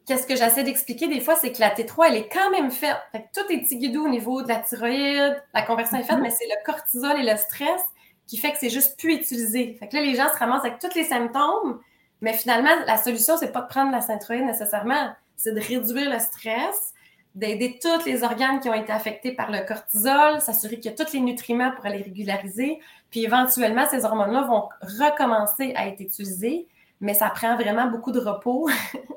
qu'est-ce 0.09 0.27
que 0.27 0.35
j'essaie 0.35 0.65
d'expliquer 0.65 1.07
des 1.07 1.21
fois, 1.21 1.37
c'est 1.37 1.53
que 1.53 1.61
la 1.61 1.69
T3, 1.69 2.07
elle 2.09 2.17
est 2.17 2.29
quand 2.29 2.51
même 2.51 2.71
faite. 2.71 2.97
tout 3.35 3.53
est 3.53 3.69
tigidou 3.69 4.07
au 4.07 4.09
niveau 4.09 4.43
de 4.43 4.49
la 4.49 4.57
thyroïde, 4.57 5.41
la 5.53 5.63
conversion 5.63 5.99
est 5.99 6.03
faite, 6.03 6.17
mm-hmm. 6.17 6.23
mais 6.23 6.31
c'est 6.31 6.47
le 6.47 6.65
cortisol 6.65 7.21
et 7.21 7.31
le 7.31 7.37
stress 7.37 7.83
qui 8.27 8.39
fait 8.39 8.53
que 8.53 8.59
c'est 8.59 8.71
juste 8.71 8.99
plus 8.99 9.15
utilisé. 9.15 9.77
Fait 9.79 9.87
que 9.87 9.97
là, 9.97 10.03
les 10.03 10.15
gens 10.15 10.29
se 10.33 10.39
ramassent 10.39 10.65
avec 10.65 10.79
tous 10.79 10.95
les 10.95 11.05
symptômes, 11.05 11.81
mais 12.21 12.33
finalement, 12.33 12.71
la 12.87 12.97
solution, 12.97 13.37
c'est 13.37 13.53
pas 13.53 13.63
de 13.63 13.69
prendre 13.69 13.93
la 13.93 14.01
synthroïde 14.01 14.45
nécessairement, 14.45 15.13
c'est 15.37 15.55
de 15.55 15.61
réduire 15.61 16.11
le 16.11 16.19
stress, 16.19 16.95
d'aider 17.35 17.79
tous 17.81 18.05
les 18.05 18.25
organes 18.25 18.61
qui 18.61 18.69
ont 18.69 18.75
été 18.75 18.93
affectés 18.93 19.33
par 19.33 19.51
le 19.51 19.61
cortisol, 19.67 20.41
s'assurer 20.41 20.81
qu'il 20.81 20.91
y 20.91 20.95
a 20.95 21.05
tous 21.05 21.13
les 21.13 21.21
nutriments 21.21 21.71
pour 21.73 21.85
les 21.87 22.03
régulariser. 22.03 22.81
Puis 23.11 23.25
éventuellement, 23.25 23.87
ces 23.91 24.05
hormones-là 24.05 24.43
vont 24.43 24.69
recommencer 24.83 25.73
à 25.77 25.87
être 25.87 26.01
utilisées, 26.01 26.67
mais 27.01 27.15
ça 27.15 27.31
prend 27.31 27.55
vraiment 27.55 27.87
beaucoup 27.87 28.11
de 28.11 28.21
repos, 28.21 28.69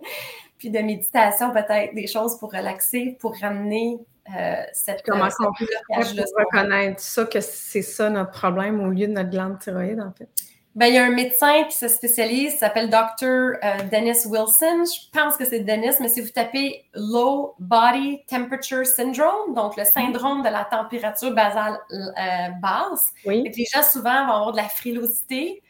puis 0.61 0.69
de 0.69 0.77
méditation, 0.77 1.51
peut-être 1.51 1.95
des 1.95 2.05
choses 2.05 2.37
pour 2.37 2.51
relaxer, 2.51 3.17
pour 3.19 3.35
ramener 3.35 3.97
euh, 4.29 4.61
cette 4.73 5.01
Comment 5.01 5.27
on 5.39 5.51
peut 5.57 5.65
reconnaître 6.37 7.01
ça, 7.01 7.25
que 7.25 7.41
c'est 7.41 7.81
ça 7.81 8.11
notre 8.11 8.29
problème 8.29 8.79
au 8.79 8.91
lieu 8.91 9.07
de 9.07 9.13
notre 9.13 9.31
glande 9.31 9.57
thyroïde, 9.57 9.99
en 9.99 10.11
fait? 10.11 10.29
Ben, 10.75 10.85
il 10.85 10.93
y 10.93 10.97
a 10.99 11.03
un 11.03 11.09
médecin 11.09 11.63
qui 11.63 11.75
se 11.75 11.87
spécialise, 11.87 12.59
s'appelle 12.59 12.91
Dr. 12.91 13.25
Euh, 13.25 13.57
Dennis 13.91 14.27
Wilson. 14.27 14.83
Je 14.85 15.19
pense 15.19 15.35
que 15.35 15.45
c'est 15.45 15.61
Dennis, 15.61 15.95
mais 15.99 16.09
si 16.09 16.21
vous 16.21 16.29
tapez 16.29 16.85
Low 16.93 17.55
Body 17.57 18.19
Temperature 18.29 18.85
Syndrome, 18.85 19.55
donc 19.55 19.77
le 19.77 19.83
syndrome 19.83 20.43
de 20.43 20.49
la 20.49 20.65
température 20.65 21.33
basale 21.33 21.79
euh, 21.91 22.49
basse, 22.61 23.11
les 23.25 23.65
gens 23.73 23.81
souvent 23.81 24.27
vont 24.27 24.33
avoir 24.33 24.51
de 24.51 24.57
la 24.57 24.69
frilosité. 24.69 25.63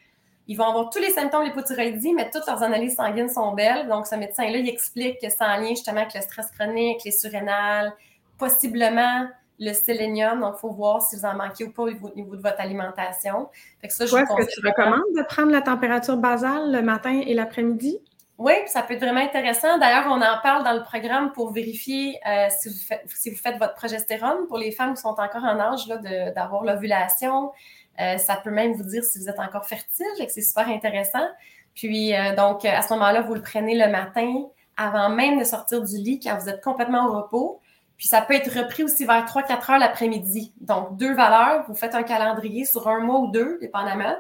Ils 0.52 0.56
vont 0.56 0.66
avoir 0.66 0.90
tous 0.90 1.00
les 1.00 1.12
symptômes 1.12 1.44
de 1.44 1.48
l'hypothyroïdie, 1.48 2.14
mais 2.14 2.30
toutes 2.30 2.46
leurs 2.46 2.62
analyses 2.62 2.98
sanguines 2.98 3.30
sont 3.30 3.54
belles. 3.54 3.88
Donc, 3.88 4.06
ce 4.06 4.16
médecin-là, 4.16 4.58
il 4.58 4.68
explique 4.68 5.22
que 5.22 5.30
c'est 5.30 5.42
en 5.42 5.56
lien 5.56 5.70
justement 5.70 6.02
avec 6.02 6.14
le 6.14 6.20
stress 6.20 6.52
chronique, 6.52 7.06
les 7.06 7.12
surrénales, 7.12 7.94
possiblement 8.38 9.30
le 9.60 9.72
sélénium. 9.72 10.42
Donc, 10.42 10.56
il 10.58 10.60
faut 10.60 10.72
voir 10.72 11.02
si 11.04 11.16
vous 11.16 11.24
en 11.24 11.36
manquez 11.36 11.64
ou 11.64 11.72
pas 11.72 11.84
au 11.84 11.90
niveau 11.90 12.36
de 12.36 12.42
votre 12.42 12.60
alimentation. 12.60 13.48
Fait 13.80 13.88
que 13.88 13.94
ça, 13.94 14.04
est-ce 14.04 14.14
que 14.14 14.52
tu 14.52 14.68
recommandes 14.68 15.16
de 15.16 15.24
prendre 15.24 15.54
la 15.54 15.62
température 15.62 16.18
basale 16.18 16.70
le 16.70 16.82
matin 16.82 17.22
et 17.26 17.34
l'après-midi? 17.34 18.00
Oui, 18.38 18.54
ça 18.66 18.82
peut 18.82 18.96
être 18.96 19.00
vraiment 19.00 19.22
intéressant. 19.22 19.78
D'ailleurs, 19.78 20.08
on 20.08 20.22
en 20.22 20.42
parle 20.44 20.66
dans 20.66 20.74
le 20.74 20.84
programme 20.84 21.32
pour 21.32 21.54
vérifier 21.54 22.20
euh, 22.28 22.48
si, 22.50 23.30
vous 23.30 23.38
faites, 23.38 23.58
votre 23.58 23.76
progestérone 23.76 24.48
pour 24.50 24.58
les 24.58 24.74
femmes 24.74 24.96
qui 24.96 25.02
sont 25.02 25.16
encore 25.18 25.46
en 25.46 25.58
âge 25.62 25.88
d'avoir 25.88 26.66
l'ovulation. 26.66 27.52
Euh, 28.00 28.18
ça 28.18 28.38
peut 28.38 28.52
même 28.52 28.74
vous 28.74 28.84
dire 28.84 29.04
si 29.04 29.20
vous 29.20 29.30
êtes 29.30 29.40
encore 29.40 29.66
fertile, 29.66 30.06
et 30.20 30.26
que 30.26 30.32
c'est 30.32 30.42
super 30.42 30.68
intéressant. 30.70 31.28
Puis, 31.76 32.16
euh, 32.16 32.36
donc, 32.36 32.66
à 32.66 32.82
ce 32.82 32.94
moment-là, 32.94 33.22
vous 33.22 33.34
le 33.34 33.42
prenez 33.42 33.76
le 33.76 33.92
matin 33.92 34.46
avant 34.78 35.10
même 35.10 35.40
de 35.40 35.44
sortir 35.44 35.84
du 35.84 35.98
lit 35.98 36.20
quand 36.20 36.38
vous 36.38 36.50
êtes 36.50 36.64
complètement 36.64 37.08
au 37.08 37.22
repos. 37.22 37.62
Puis 37.98 38.08
ça 38.08 38.22
peut 38.22 38.34
être 38.34 38.52
repris 38.52 38.84
aussi 38.84 39.06
vers 39.06 39.26
3-4 39.26 39.72
heures 39.72 39.80
l'après-midi. 39.80 40.54
Donc, 40.60 40.98
deux 40.98 41.14
valeurs, 41.14 41.66
vous 41.68 41.76
faites 41.76 41.94
un 41.94 42.04
calendrier 42.04 42.66
sur 42.66 42.88
un 42.88 43.00
mois 43.00 43.20
ou 43.20 43.28
deux, 43.28 43.60
dépendamment. 43.62 44.16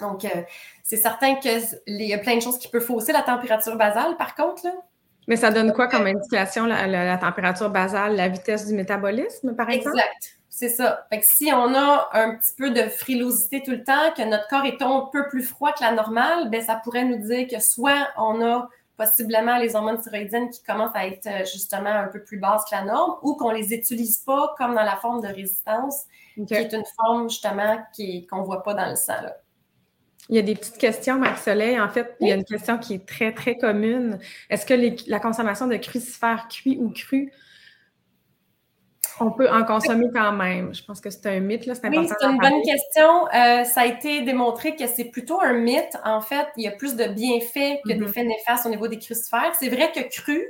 Donc, 0.00 0.24
euh, 0.24 0.28
c'est 0.84 0.96
certain 0.96 1.34
qu'il 1.36 1.60
y 1.86 2.14
a 2.14 2.18
plein 2.18 2.36
de 2.36 2.40
choses 2.40 2.58
qui 2.58 2.68
peuvent 2.68 2.84
fausser 2.84 3.12
la 3.12 3.22
température 3.22 3.76
basale, 3.76 4.16
par 4.16 4.34
contre. 4.34 4.64
Là. 4.66 4.72
Mais 5.28 5.36
ça 5.36 5.50
donne 5.50 5.72
quoi 5.72 5.88
comme 5.88 6.06
indication, 6.06 6.66
la, 6.66 7.18
température 7.18 7.70
basale, 7.70 8.16
la 8.16 8.28
vitesse 8.28 8.66
du 8.66 8.74
métabolisme, 8.74 9.54
par 9.54 9.70
exemple? 9.70 9.96
Exact. 9.96 10.41
C'est 10.54 10.68
ça. 10.68 11.06
Fait 11.08 11.18
que 11.18 11.24
si 11.24 11.50
on 11.50 11.74
a 11.74 12.10
un 12.12 12.36
petit 12.36 12.52
peu 12.54 12.70
de 12.70 12.82
frilosité 12.82 13.62
tout 13.62 13.70
le 13.70 13.82
temps, 13.82 14.12
que 14.14 14.22
notre 14.22 14.46
corps 14.48 14.66
est 14.66 14.82
un 14.82 15.08
peu 15.10 15.26
plus 15.28 15.42
froid 15.42 15.72
que 15.72 15.82
la 15.82 15.92
normale, 15.92 16.50
ben 16.50 16.60
ça 16.60 16.78
pourrait 16.84 17.06
nous 17.06 17.26
dire 17.26 17.48
que 17.48 17.58
soit 17.58 18.08
on 18.18 18.42
a 18.42 18.68
possiblement 18.98 19.56
les 19.56 19.74
hormones 19.74 19.98
thyroïdiennes 19.98 20.50
qui 20.50 20.62
commencent 20.62 20.94
à 20.94 21.06
être 21.06 21.26
euh, 21.26 21.44
justement 21.50 21.88
un 21.88 22.08
peu 22.08 22.22
plus 22.22 22.36
basses 22.36 22.66
que 22.66 22.76
la 22.76 22.84
norme 22.84 23.16
ou 23.22 23.34
qu'on 23.34 23.50
les 23.50 23.72
utilise 23.72 24.18
pas 24.18 24.54
comme 24.58 24.74
dans 24.74 24.84
la 24.84 24.96
forme 24.96 25.22
de 25.22 25.28
résistance, 25.28 26.02
qui 26.46 26.52
est 26.52 26.70
une 26.74 26.84
forme 27.00 27.30
justement 27.30 27.78
qu'on 28.28 28.40
ne 28.40 28.44
voit 28.44 28.62
pas 28.62 28.74
dans 28.74 28.90
le 28.90 28.96
sang. 28.96 29.14
Il 30.28 30.36
y 30.36 30.38
a 30.38 30.42
des 30.42 30.54
petites 30.54 30.76
questions, 30.76 31.18
Marc-Soleil. 31.18 31.80
En 31.80 31.88
fait, 31.88 32.14
il 32.20 32.28
y 32.28 32.30
a 32.30 32.34
une 32.34 32.44
question 32.44 32.76
qui 32.76 32.94
est 32.94 33.08
très, 33.08 33.32
très 33.32 33.56
commune. 33.56 34.18
Est-ce 34.50 34.66
que 34.66 34.74
la 35.10 35.18
consommation 35.18 35.66
de 35.66 35.76
crucifères 35.76 36.46
cuits 36.48 36.76
ou 36.78 36.90
crus 36.90 37.32
on 39.22 39.32
peut 39.32 39.48
en 39.50 39.64
consommer 39.64 40.06
quand 40.12 40.32
même. 40.32 40.74
Je 40.74 40.82
pense 40.84 41.00
que 41.00 41.10
c'est 41.10 41.26
un 41.26 41.40
mythe, 41.40 41.66
là. 41.66 41.74
C'est 41.74 41.86
important. 41.86 42.02
Oui, 42.02 42.14
c'est 42.20 42.26
une 42.26 42.38
bonne 42.38 42.62
question. 42.62 43.26
Euh, 43.28 43.64
ça 43.64 43.82
a 43.82 43.86
été 43.86 44.22
démontré 44.22 44.76
que 44.76 44.86
c'est 44.86 45.04
plutôt 45.04 45.40
un 45.40 45.54
mythe. 45.54 45.96
En 46.04 46.20
fait, 46.20 46.46
il 46.56 46.64
y 46.64 46.68
a 46.68 46.72
plus 46.72 46.96
de 46.96 47.04
bienfaits 47.04 47.80
que 47.84 47.92
mm-hmm. 47.92 47.98
d'effets 47.98 48.24
néfastes 48.24 48.66
au 48.66 48.68
niveau 48.68 48.88
des 48.88 48.98
crucifères. 48.98 49.52
C'est 49.58 49.68
vrai 49.68 49.90
que 49.92 50.00
cru, 50.08 50.44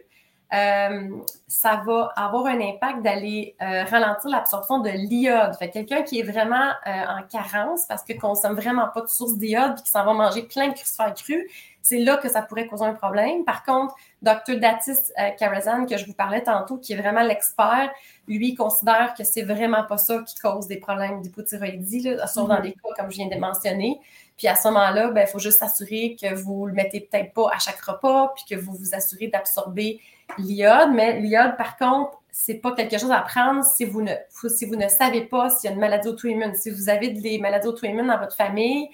euh, 0.53 1.09
ça 1.49 1.83
va 1.87 2.13
avoir 2.17 2.47
un 2.47 2.61
impact 2.61 3.03
d'aller 3.03 3.57
euh, 3.63 3.85
ralentir 3.85 4.31
l'absorption 4.31 4.81
de 4.81 4.91
l'iode. 4.91 5.55
Fait 5.57 5.71
quelqu'un 5.71 6.03
qui 6.03 6.21
est 6.21 6.23
vraiment 6.23 6.73
en 6.85 7.23
carence 7.31 7.87
parce 7.89 8.03
que 8.03 8.13
consomme 8.13 8.55
vraiment 8.55 8.89
pas 8.89 9.01
de 9.01 9.09
source 9.09 9.37
d'iode 9.39 9.79
et 9.79 9.83
qui 9.83 9.91
s'en 9.91 10.05
va 10.05 10.13
manger 10.13 10.43
plein 10.43 10.69
de 10.69 10.75
crucifères 10.75 11.15
crus, 11.15 11.45
c'est 11.81 11.99
là 11.99 12.17
que 12.17 12.29
ça 12.29 12.43
pourrait 12.43 12.67
causer 12.67 12.85
un 12.85 12.95
problème. 12.95 13.45
Par 13.45 13.65
contre, 13.65 13.95
Dr. 14.23 14.61
Datis 14.61 15.13
Karazan, 15.39 15.87
que 15.87 15.97
je 15.97 16.07
vous 16.07 16.15
parlais 16.15 16.43
tantôt, 16.43 16.79
qui 16.79 16.93
est 16.93 16.97
vraiment 16.97 17.23
l'expert, 17.23 17.91
lui, 18.29 18.55
considère 18.55 19.15
que 19.17 19.25
c'est 19.25 19.43
vraiment 19.43 19.85
pas 19.85 19.99
ça 19.99 20.23
qui 20.23 20.37
cause 20.37 20.67
des 20.69 20.79
problèmes 20.79 21.21
d'hypothyroïdie, 21.23 22.17
sauf 22.27 22.49
dans 22.49 22.59
mhm. 22.59 22.65
les 22.65 22.73
cas 22.73 22.89
comme 22.97 23.11
je 23.11 23.17
viens 23.17 23.29
de 23.29 23.37
mentionner. 23.37 24.01
Puis 24.37 24.49
à 24.49 24.57
ce 24.57 24.69
moment-là, 24.69 25.07
il 25.09 25.15
ben, 25.15 25.27
faut 25.27 25.39
juste 25.39 25.59
s'assurer 25.59 26.17
que 26.21 26.35
vous 26.35 26.67
le 26.67 26.73
mettez 26.73 27.01
peut-être 27.01 27.33
pas 27.33 27.49
à 27.53 27.59
chaque 27.59 27.81
repas, 27.81 28.33
puis 28.35 28.45
que 28.49 28.61
vous 28.61 28.73
vous 28.75 28.95
assurez 28.95 29.29
d'absorber 29.29 30.01
l'iode. 30.39 30.93
Mais 30.93 31.21
l'iode, 31.21 31.57
par 31.57 31.77
contre, 31.77 32.19
c'est 32.31 32.55
pas 32.55 32.73
quelque 32.73 32.99
chose 32.99 33.11
à 33.11 33.21
prendre 33.21 33.65
si 33.65 33.85
vous 33.85 34.03
ne, 34.03 34.13
si 34.49 34.65
vous 34.65 34.77
ne 34.77 34.89
savez 34.89 35.23
pas 35.23 35.51
s'il 35.51 35.69
y 35.69 35.73
a 35.73 35.75
une 35.75 35.81
maladie 35.81 36.09
auto-immune. 36.09 36.55
Si 36.55 36.71
vous 36.71 36.89
avez 36.89 37.11
des 37.11 37.39
maladies 37.39 37.69
auto-immunes 37.69 38.07
dans 38.07 38.19
votre 38.19 38.37
famille, 38.37 38.89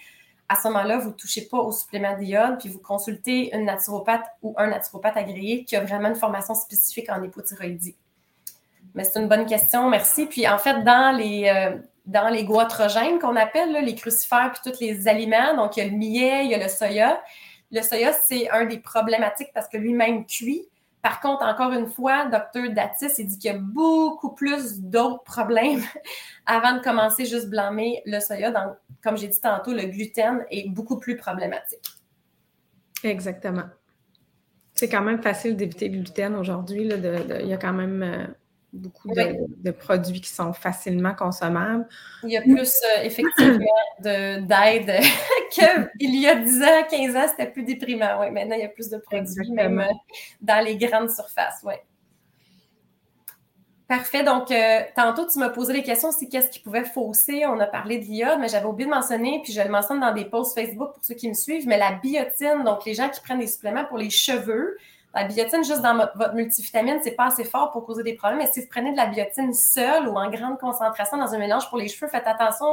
à 0.49 0.57
ce 0.57 0.67
moment-là, 0.69 0.99
vous 0.99 1.11
ne 1.11 1.15
touchez 1.15 1.43
pas 1.43 1.59
au 1.59 1.73
supplément 1.73 2.17
d'iode, 2.17 2.59
puis 2.59 2.69
vous 2.69 2.79
consultez 2.79 3.55
une 3.55 3.67
naturopathe 3.67 4.25
ou 4.43 4.55
un 4.57 4.69
naturopathe 4.69 5.17
agréé 5.17 5.65
qui 5.65 5.77
a 5.77 5.81
vraiment 5.81 6.09
une 6.09 6.17
formation 6.17 6.55
spécifique 6.55 7.11
en 7.11 7.23
hypothyroïdie. 7.23 7.97
Mais 8.95 9.05
c'est 9.05 9.21
une 9.21 9.29
bonne 9.29 9.47
question, 9.47 9.89
merci. 9.91 10.27
Puis 10.27 10.49
en 10.49 10.59
fait, 10.59 10.83
dans 10.83 11.15
les, 11.17 11.49
euh, 11.55 11.79
dans 12.07 12.29
les 12.29 12.45
goitrogènes 12.45 13.19
qu'on 13.19 13.37
appelle, 13.37 13.73
les 13.85 13.95
crucifères, 13.95 14.53
puis 14.53 14.73
tous 14.73 14.81
les 14.81 15.07
aliments, 15.07 15.55
donc 15.55 15.77
il 15.77 15.85
y 15.85 15.87
a 15.87 15.91
le 15.91 15.97
millet, 15.97 16.45
il 16.47 16.51
y 16.51 16.55
a 16.55 16.59
le 16.59 16.69
soya. 16.69 17.23
Le 17.71 17.83
soya, 17.83 18.15
c'est 18.15 18.49
un 18.51 18.65
des 18.65 18.79
problématiques 18.79 19.51
parce 19.53 19.69
que 19.69 19.77
lui-même 19.77 20.25
cuit. 20.25 20.67
Par 21.09 21.21
contre, 21.21 21.43
encore 21.43 21.73
une 21.73 21.87
fois, 21.87 22.27
docteur 22.27 22.71
Datis, 22.71 23.15
il 23.17 23.29
dit 23.29 23.39
qu'il 23.39 23.51
y 23.51 23.55
a 23.55 23.59
beaucoup 23.59 24.35
plus 24.35 24.79
d'autres 24.79 25.23
problèmes 25.23 25.81
avant 26.47 26.77
de 26.77 26.83
commencer 26.83 27.25
juste 27.25 27.49
blâmer 27.49 28.03
le 28.05 28.21
soya. 28.21 28.51
Donc, 28.51 28.77
comme 29.03 29.17
j'ai 29.17 29.29
dit 29.29 29.41
tantôt, 29.41 29.73
le 29.73 29.85
gluten 29.85 30.45
est 30.51 30.69
beaucoup 30.69 30.99
plus 30.99 31.17
problématique. 31.17 31.95
Exactement. 33.03 33.65
C'est 34.75 34.91
quand 34.91 35.01
même 35.01 35.23
facile 35.23 35.57
d'éviter 35.57 35.89
le 35.89 36.03
gluten 36.03 36.35
aujourd'hui. 36.35 36.83
Il 36.83 37.49
y 37.49 37.55
a 37.55 37.57
quand 37.57 37.73
même 37.73 38.35
beaucoup 38.79 39.09
de, 39.09 39.71
produits 39.71 40.21
qui 40.21 40.31
sont 40.31 40.53
facilement 40.53 41.15
consommables. 41.15 41.87
Il 42.23 42.31
y 42.31 42.37
a 42.37 42.43
plus 42.43 42.59
euh, 42.59 43.03
effectivement 43.03 43.65
d'aide 44.01 45.01
qu'il 45.51 46.21
y 46.21 46.27
a 46.27 46.35
10 46.35 46.63
ans, 46.63 46.83
15 46.91 47.17
ans, 47.17 47.27
c'était 47.29 47.51
plus 47.51 47.65
déprimant. 47.65 48.21
Ouais, 48.21 48.31
maintenant, 48.31 48.57
il 48.57 48.63
y 48.63 48.65
a 48.65 48.69
plus 48.69 48.89
de 48.91 48.99
produits, 48.99 49.53
même 49.53 49.81
euh, 49.81 49.93
dans 50.41 50.65
les 50.65 50.77
grandes 50.77 51.11
surfaces. 51.11 51.63
Ouais. 51.63 51.83
Parfait. 53.89 54.23
Donc, 54.23 54.51
euh, 54.51 54.81
tantôt, 54.95 55.27
tu 55.27 55.39
m'as 55.39 55.49
posé 55.49 55.73
les 55.73 55.83
questions 55.83 56.11
aussi 56.11 56.29
qu'est-ce 56.29 56.51
qui 56.51 56.61
pouvait 56.61 56.85
fausser? 56.85 57.47
On 57.47 57.59
a 57.59 57.67
parlé 57.67 57.99
de 57.99 58.05
l'iode, 58.05 58.39
mais 58.39 58.49
j'avais 58.49 58.67
oublié 58.67 58.87
de 58.87 58.95
mentionner, 58.95 59.41
puis 59.43 59.55
je 59.55 59.63
le 59.63 59.71
mentionne 59.71 59.99
dans 59.99 60.13
des 60.13 60.27
posts 60.27 60.55
Facebook 60.55 60.93
pour 60.93 61.03
ceux 61.03 61.15
qui 61.15 61.27
me 61.27 61.33
suivent, 61.33 61.67
mais 61.67 61.79
la 61.79 61.93
biotine, 61.93 62.65
donc 62.65 62.85
les 62.85 62.93
gens 62.93 63.09
qui 63.09 63.21
prennent 63.23 63.39
des 63.39 63.47
suppléments 63.47 63.87
pour 63.87 63.97
les 63.97 64.11
cheveux, 64.11 64.77
la 65.19 65.25
biotine, 65.25 65.65
juste 65.65 65.83
dans 65.83 65.97
votre 65.97 66.35
multivitamine, 66.35 67.01
c'est 67.03 67.13
pas 67.13 67.27
assez 67.27 67.45
fort 67.45 67.73
pour 67.73 67.85
causer 67.85 68.03
des 68.03 68.15
problèmes. 68.15 68.39
Mais 68.39 68.47
si 68.47 68.61
vous 68.61 68.69
prenez 68.71 68.93
de 68.93 68.97
la 68.97 69.07
biotine 69.07 69.53
seule 69.53 70.09
ou 70.09 70.17
en 70.17 70.31
grande 70.31 70.59
concentration 70.59 71.17
dans 71.17 71.35
un 71.35 71.39
mélange 71.39 71.69
pour 71.69 71.79
les 71.79 71.89
cheveux, 71.89 72.09
faites 72.11 72.27
attention 72.27 72.67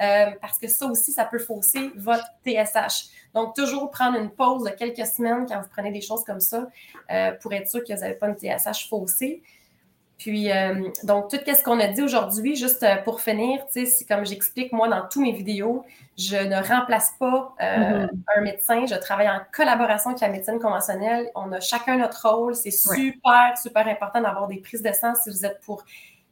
euh, 0.00 0.30
parce 0.40 0.58
que 0.58 0.68
ça 0.68 0.86
aussi, 0.86 1.12
ça 1.12 1.24
peut 1.24 1.38
fausser 1.38 1.90
votre 1.96 2.26
TSH. 2.44 3.08
Donc, 3.34 3.54
toujours 3.54 3.90
prendre 3.90 4.18
une 4.18 4.30
pause 4.30 4.64
de 4.64 4.70
quelques 4.70 5.06
semaines 5.06 5.46
quand 5.48 5.60
vous 5.60 5.68
prenez 5.68 5.90
des 5.90 6.00
choses 6.00 6.24
comme 6.24 6.40
ça 6.40 6.68
euh, 7.10 7.32
pour 7.42 7.52
être 7.52 7.68
sûr 7.68 7.82
que 7.84 7.92
vous 7.92 8.00
n'avez 8.00 8.14
pas 8.14 8.28
une 8.28 8.36
TSH 8.36 8.88
faussée. 8.88 9.42
Puis, 10.18 10.50
euh, 10.50 10.88
donc, 11.04 11.30
tout 11.30 11.36
ce 11.46 11.62
qu'on 11.62 11.78
a 11.78 11.86
dit 11.86 12.02
aujourd'hui, 12.02 12.56
juste 12.56 12.82
euh, 12.82 12.96
pour 12.96 13.20
finir, 13.20 13.60
c'est 13.70 13.86
comme 14.08 14.26
j'explique, 14.26 14.72
moi, 14.72 14.88
dans 14.88 15.06
tous 15.08 15.22
mes 15.22 15.30
vidéos, 15.30 15.84
je 16.18 16.36
ne 16.36 16.56
remplace 16.56 17.12
pas 17.20 17.54
euh, 17.62 17.64
mm-hmm. 17.64 18.08
un 18.36 18.40
médecin. 18.40 18.86
Je 18.86 18.96
travaille 18.96 19.28
en 19.28 19.40
collaboration 19.52 20.10
avec 20.10 20.20
la 20.20 20.28
médecine 20.28 20.58
conventionnelle. 20.58 21.30
On 21.36 21.52
a 21.52 21.60
chacun 21.60 21.98
notre 21.98 22.28
rôle. 22.28 22.56
C'est 22.56 22.72
super, 22.72 23.56
super 23.62 23.86
important 23.86 24.20
d'avoir 24.20 24.48
des 24.48 24.56
prises 24.56 24.82
de 24.82 24.92
sang 24.92 25.14
si 25.14 25.30
vous 25.30 25.46
êtes 25.46 25.60
pour 25.60 25.84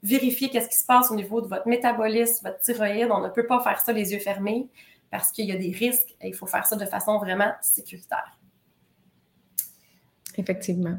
vérifier 0.02 0.50
qu'est-ce 0.50 0.68
qui 0.68 0.76
se 0.76 0.86
passe 0.86 1.12
au 1.12 1.14
niveau 1.14 1.40
de 1.40 1.46
votre 1.46 1.68
métabolisme, 1.68 2.48
votre 2.48 2.60
thyroïde. 2.60 3.08
On 3.12 3.20
ne 3.20 3.28
peut 3.28 3.46
pas 3.46 3.60
faire 3.60 3.78
ça 3.78 3.92
les 3.92 4.12
yeux 4.12 4.18
fermés 4.18 4.68
parce 5.12 5.30
qu'il 5.30 5.46
y 5.46 5.52
a 5.52 5.56
des 5.56 5.70
risques 5.70 6.16
et 6.20 6.28
il 6.28 6.34
faut 6.34 6.46
faire 6.46 6.66
ça 6.66 6.74
de 6.74 6.86
façon 6.86 7.18
vraiment 7.18 7.52
sécuritaire. 7.60 8.36
Effectivement. 10.38 10.96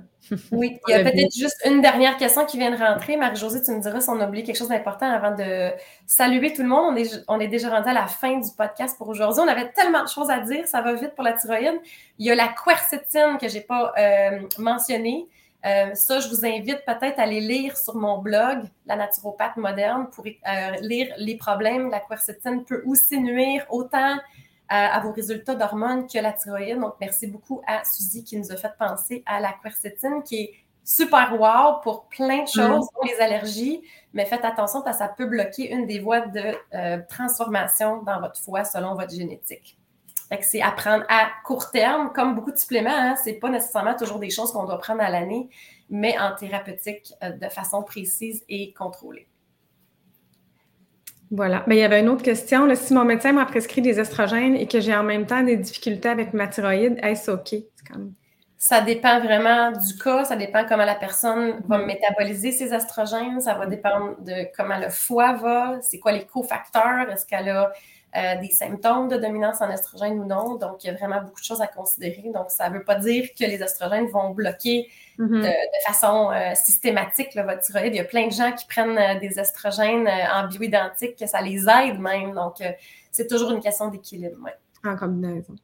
Oui, 0.52 0.80
il 0.88 0.92
y 0.92 0.94
a 0.94 1.04
peut-être 1.04 1.34
juste 1.34 1.62
une 1.66 1.82
dernière 1.82 2.18
question 2.18 2.46
qui 2.46 2.58
vient 2.58 2.72
de 2.72 2.78
rentrer. 2.78 3.18
Marie-Josée, 3.18 3.62
tu 3.62 3.72
me 3.72 3.82
diras 3.82 4.02
si 4.02 4.10
on 4.10 4.20
a 4.20 4.28
oublié 4.28 4.44
quelque 4.44 4.58
chose 4.58 4.70
d'important 4.70 5.10
avant 5.10 5.36
de 5.36 5.72
saluer 6.06 6.54
tout 6.54 6.64
le 6.64 6.68
monde. 6.68 6.94
On 6.94 6.96
est, 6.96 7.24
on 7.28 7.40
est 7.40 7.48
déjà 7.48 7.70
rendu 7.70 7.90
à 7.90 7.94
la 7.94 8.08
fin 8.08 8.40
du 8.40 8.50
podcast 8.58 8.98
pour 8.98 9.08
aujourd'hui. 9.10 9.42
On 9.44 9.48
avait 9.48 9.72
tellement 9.72 10.04
de 10.04 10.10
choses 10.10 10.30
à 10.30 10.40
dire, 10.40 10.68
ça 10.68 10.82
va 10.82 10.94
vite 10.94 11.14
pour 11.16 11.24
la 11.24 11.34
thyroïde. 11.34 11.80
Il 12.18 12.26
y 12.26 12.32
a 12.32 12.36
la 12.36 12.50
quercétine 12.50 13.38
que 13.40 13.48
je 13.48 13.56
n'ai 13.56 13.62
pas 13.62 13.94
euh, 13.98 14.40
mentionnée. 14.58 15.28
Euh, 15.66 15.94
ça, 15.96 16.20
je 16.20 16.30
vous 16.30 16.46
invite 16.46 16.84
peut-être 16.86 17.20
à 17.20 17.24
aller 17.24 17.42
lire 17.42 17.78
sur 17.78 17.96
mon 17.96 18.20
blog, 18.20 18.64
La 18.86 18.96
naturopathe 18.96 19.58
moderne, 19.58 20.08
pour 20.12 20.26
euh, 20.26 20.72
lire 20.82 21.14
les 21.18 21.36
problèmes. 21.36 21.90
La 21.90 22.00
quercétine 22.00 22.64
peut 22.64 22.84
aussi 22.86 23.20
nuire 23.20 23.66
autant 23.70 24.18
à, 24.70 25.00
vos 25.00 25.12
résultats 25.12 25.56
d'hormones 25.56 26.08
que 26.08 26.20
la 26.20 26.34
thyroïde. 26.34 26.80
Donc, 26.80 26.96
merci 27.00 27.28
beaucoup 27.28 27.62
à 27.68 27.84
Suzy 27.84 28.24
qui 28.24 28.38
nous 28.38 28.52
a 28.52 28.56
fait 28.56 28.74
penser 28.78 29.24
à 29.26 29.40
la 29.40 29.54
quercétine 29.64 30.24
qui 30.24 30.36
est 30.36 30.54
super 30.84 31.34
wow 31.40 31.82
pour 31.82 32.08
plein 32.08 32.44
de 32.44 32.48
choses, 32.48 32.88
pour 32.94 33.06
les 33.06 33.20
allergies, 33.20 33.82
mais 34.14 34.26
faites 34.26 34.46
attention 34.46 34.82
parce 34.82 34.98
que 34.98 35.04
ça 35.04 35.10
peut 35.10 35.26
bloquer 35.26 35.74
une 35.74 35.86
des 35.86 36.00
voies 36.00 36.22
de 36.22 36.56
euh, 36.74 37.00
transformation 37.10 38.04
dans 38.04 38.22
votre 38.22 38.40
foie 38.40 38.64
selon 38.64 38.96
votre 38.96 39.14
génétique. 39.14 39.78
c'est 40.42 40.62
à 40.62 40.72
prendre 40.72 41.04
à 41.10 41.28
court 41.44 41.72
terme, 41.72 42.14
comme 42.14 42.36
beaucoup 42.36 42.54
de 42.54 42.58
suppléments, 42.58 42.90
hein, 42.90 43.16
c'est 43.22 43.34
pas 43.34 43.50
nécessairement 43.50 43.96
toujours 43.96 44.20
des 44.20 44.30
choses 44.30 44.54
qu'on 44.54 44.64
doit 44.64 44.80
prendre 44.80 45.02
à 45.02 45.10
l'année, 45.10 45.50
mais 45.90 46.18
en 46.18 46.34
thérapeutique 46.36 47.14
euh, 47.22 47.32
de 47.32 47.50
façon 47.50 47.84
précise 47.84 48.46
et 48.48 48.74
contrôlée. 48.74 49.28
Voilà. 51.32 51.64
Mais 51.68 51.76
il 51.76 51.80
y 51.80 51.84
avait 51.84 52.00
une 52.00 52.10
autre 52.10 52.24
question. 52.24 52.74
si 52.76 52.94
mon 52.94 53.04
médecin 53.04 53.34
m'a 53.34 53.46
prescrit 53.46 53.82
des 53.82 54.00
estrogènes 54.00 54.56
et 54.56 54.68
que 54.68 54.80
j'ai 54.80 54.96
en 54.96 55.04
même 55.04 55.26
temps 55.26 55.44
des 55.44 55.58
difficultés 55.58 56.10
avec 56.10 56.34
ma 56.34 56.48
thyroïde, 56.48 56.98
est-ce 57.04 57.32
OK? 57.32 57.56
Ça 58.58 58.82
dépend 58.82 59.20
vraiment 59.20 59.72
du 59.72 59.98
cas, 59.98 60.26
ça 60.26 60.36
dépend 60.36 60.66
comment 60.68 60.86
la 60.86 60.96
personne 60.96 61.62
va 61.68 61.78
mm-hmm. 61.78 61.86
métaboliser 61.86 62.52
ses 62.52 62.74
estrogènes, 62.74 63.40
ça 63.40 63.54
va 63.54 63.68
dépendre 63.68 64.16
de 64.22 64.48
comment 64.56 64.80
le 64.80 64.90
foie 64.90 65.34
va, 65.34 65.78
c'est 65.82 66.00
quoi 66.00 66.12
les 66.12 66.26
cofacteurs, 66.26 67.08
est-ce 67.12 67.28
qu'elle 67.28 67.50
a 67.50 67.72
euh, 68.16 68.36
des 68.42 68.50
symptômes 68.50 69.10
de 69.10 69.18
dominance 69.18 69.62
en 69.62 69.70
estrogène 69.70 70.20
ou 70.20 70.26
non? 70.26 70.56
Donc, 70.56 70.84
il 70.84 70.88
y 70.88 70.90
a 70.90 70.94
vraiment 70.94 71.22
beaucoup 71.22 71.40
de 71.40 71.46
choses 71.46 71.62
à 71.62 71.68
considérer. 71.68 72.32
Donc, 72.34 72.50
ça 72.50 72.70
ne 72.70 72.76
veut 72.76 72.84
pas 72.84 72.96
dire 72.96 73.30
que 73.40 73.46
les 73.46 73.62
estrogènes 73.62 74.08
vont 74.08 74.32
bloquer 74.32 74.88
mm-hmm. 75.20 75.42
de, 75.42 75.50
façon 75.88 76.32
euh, 76.32 76.54
systématique 76.56 77.36
votre 77.36 77.62
thyroïde. 77.62 77.94
Il 77.94 77.98
y 77.98 78.02
a 78.02 78.06
plein 78.06 78.28
de 78.28 78.32
gens 78.32 78.52
qui 78.52 78.66
prennent 78.66 78.98
euh, 78.98 79.20
des 79.20 79.40
estrogènes 79.40 80.08
en 80.08 80.48
bioidentique, 80.48 81.18
que 81.18 81.28
ça 81.28 81.42
les 81.42 81.66
aide 81.70 82.00
même. 82.00 82.34
Donc, 82.34 82.56
c'est 83.12 83.28
toujours 83.28 83.52
une 83.52 83.62
question 83.62 83.88
d'équilibre. 83.88 84.38
En 84.86 84.96
combinaison. 84.96 85.56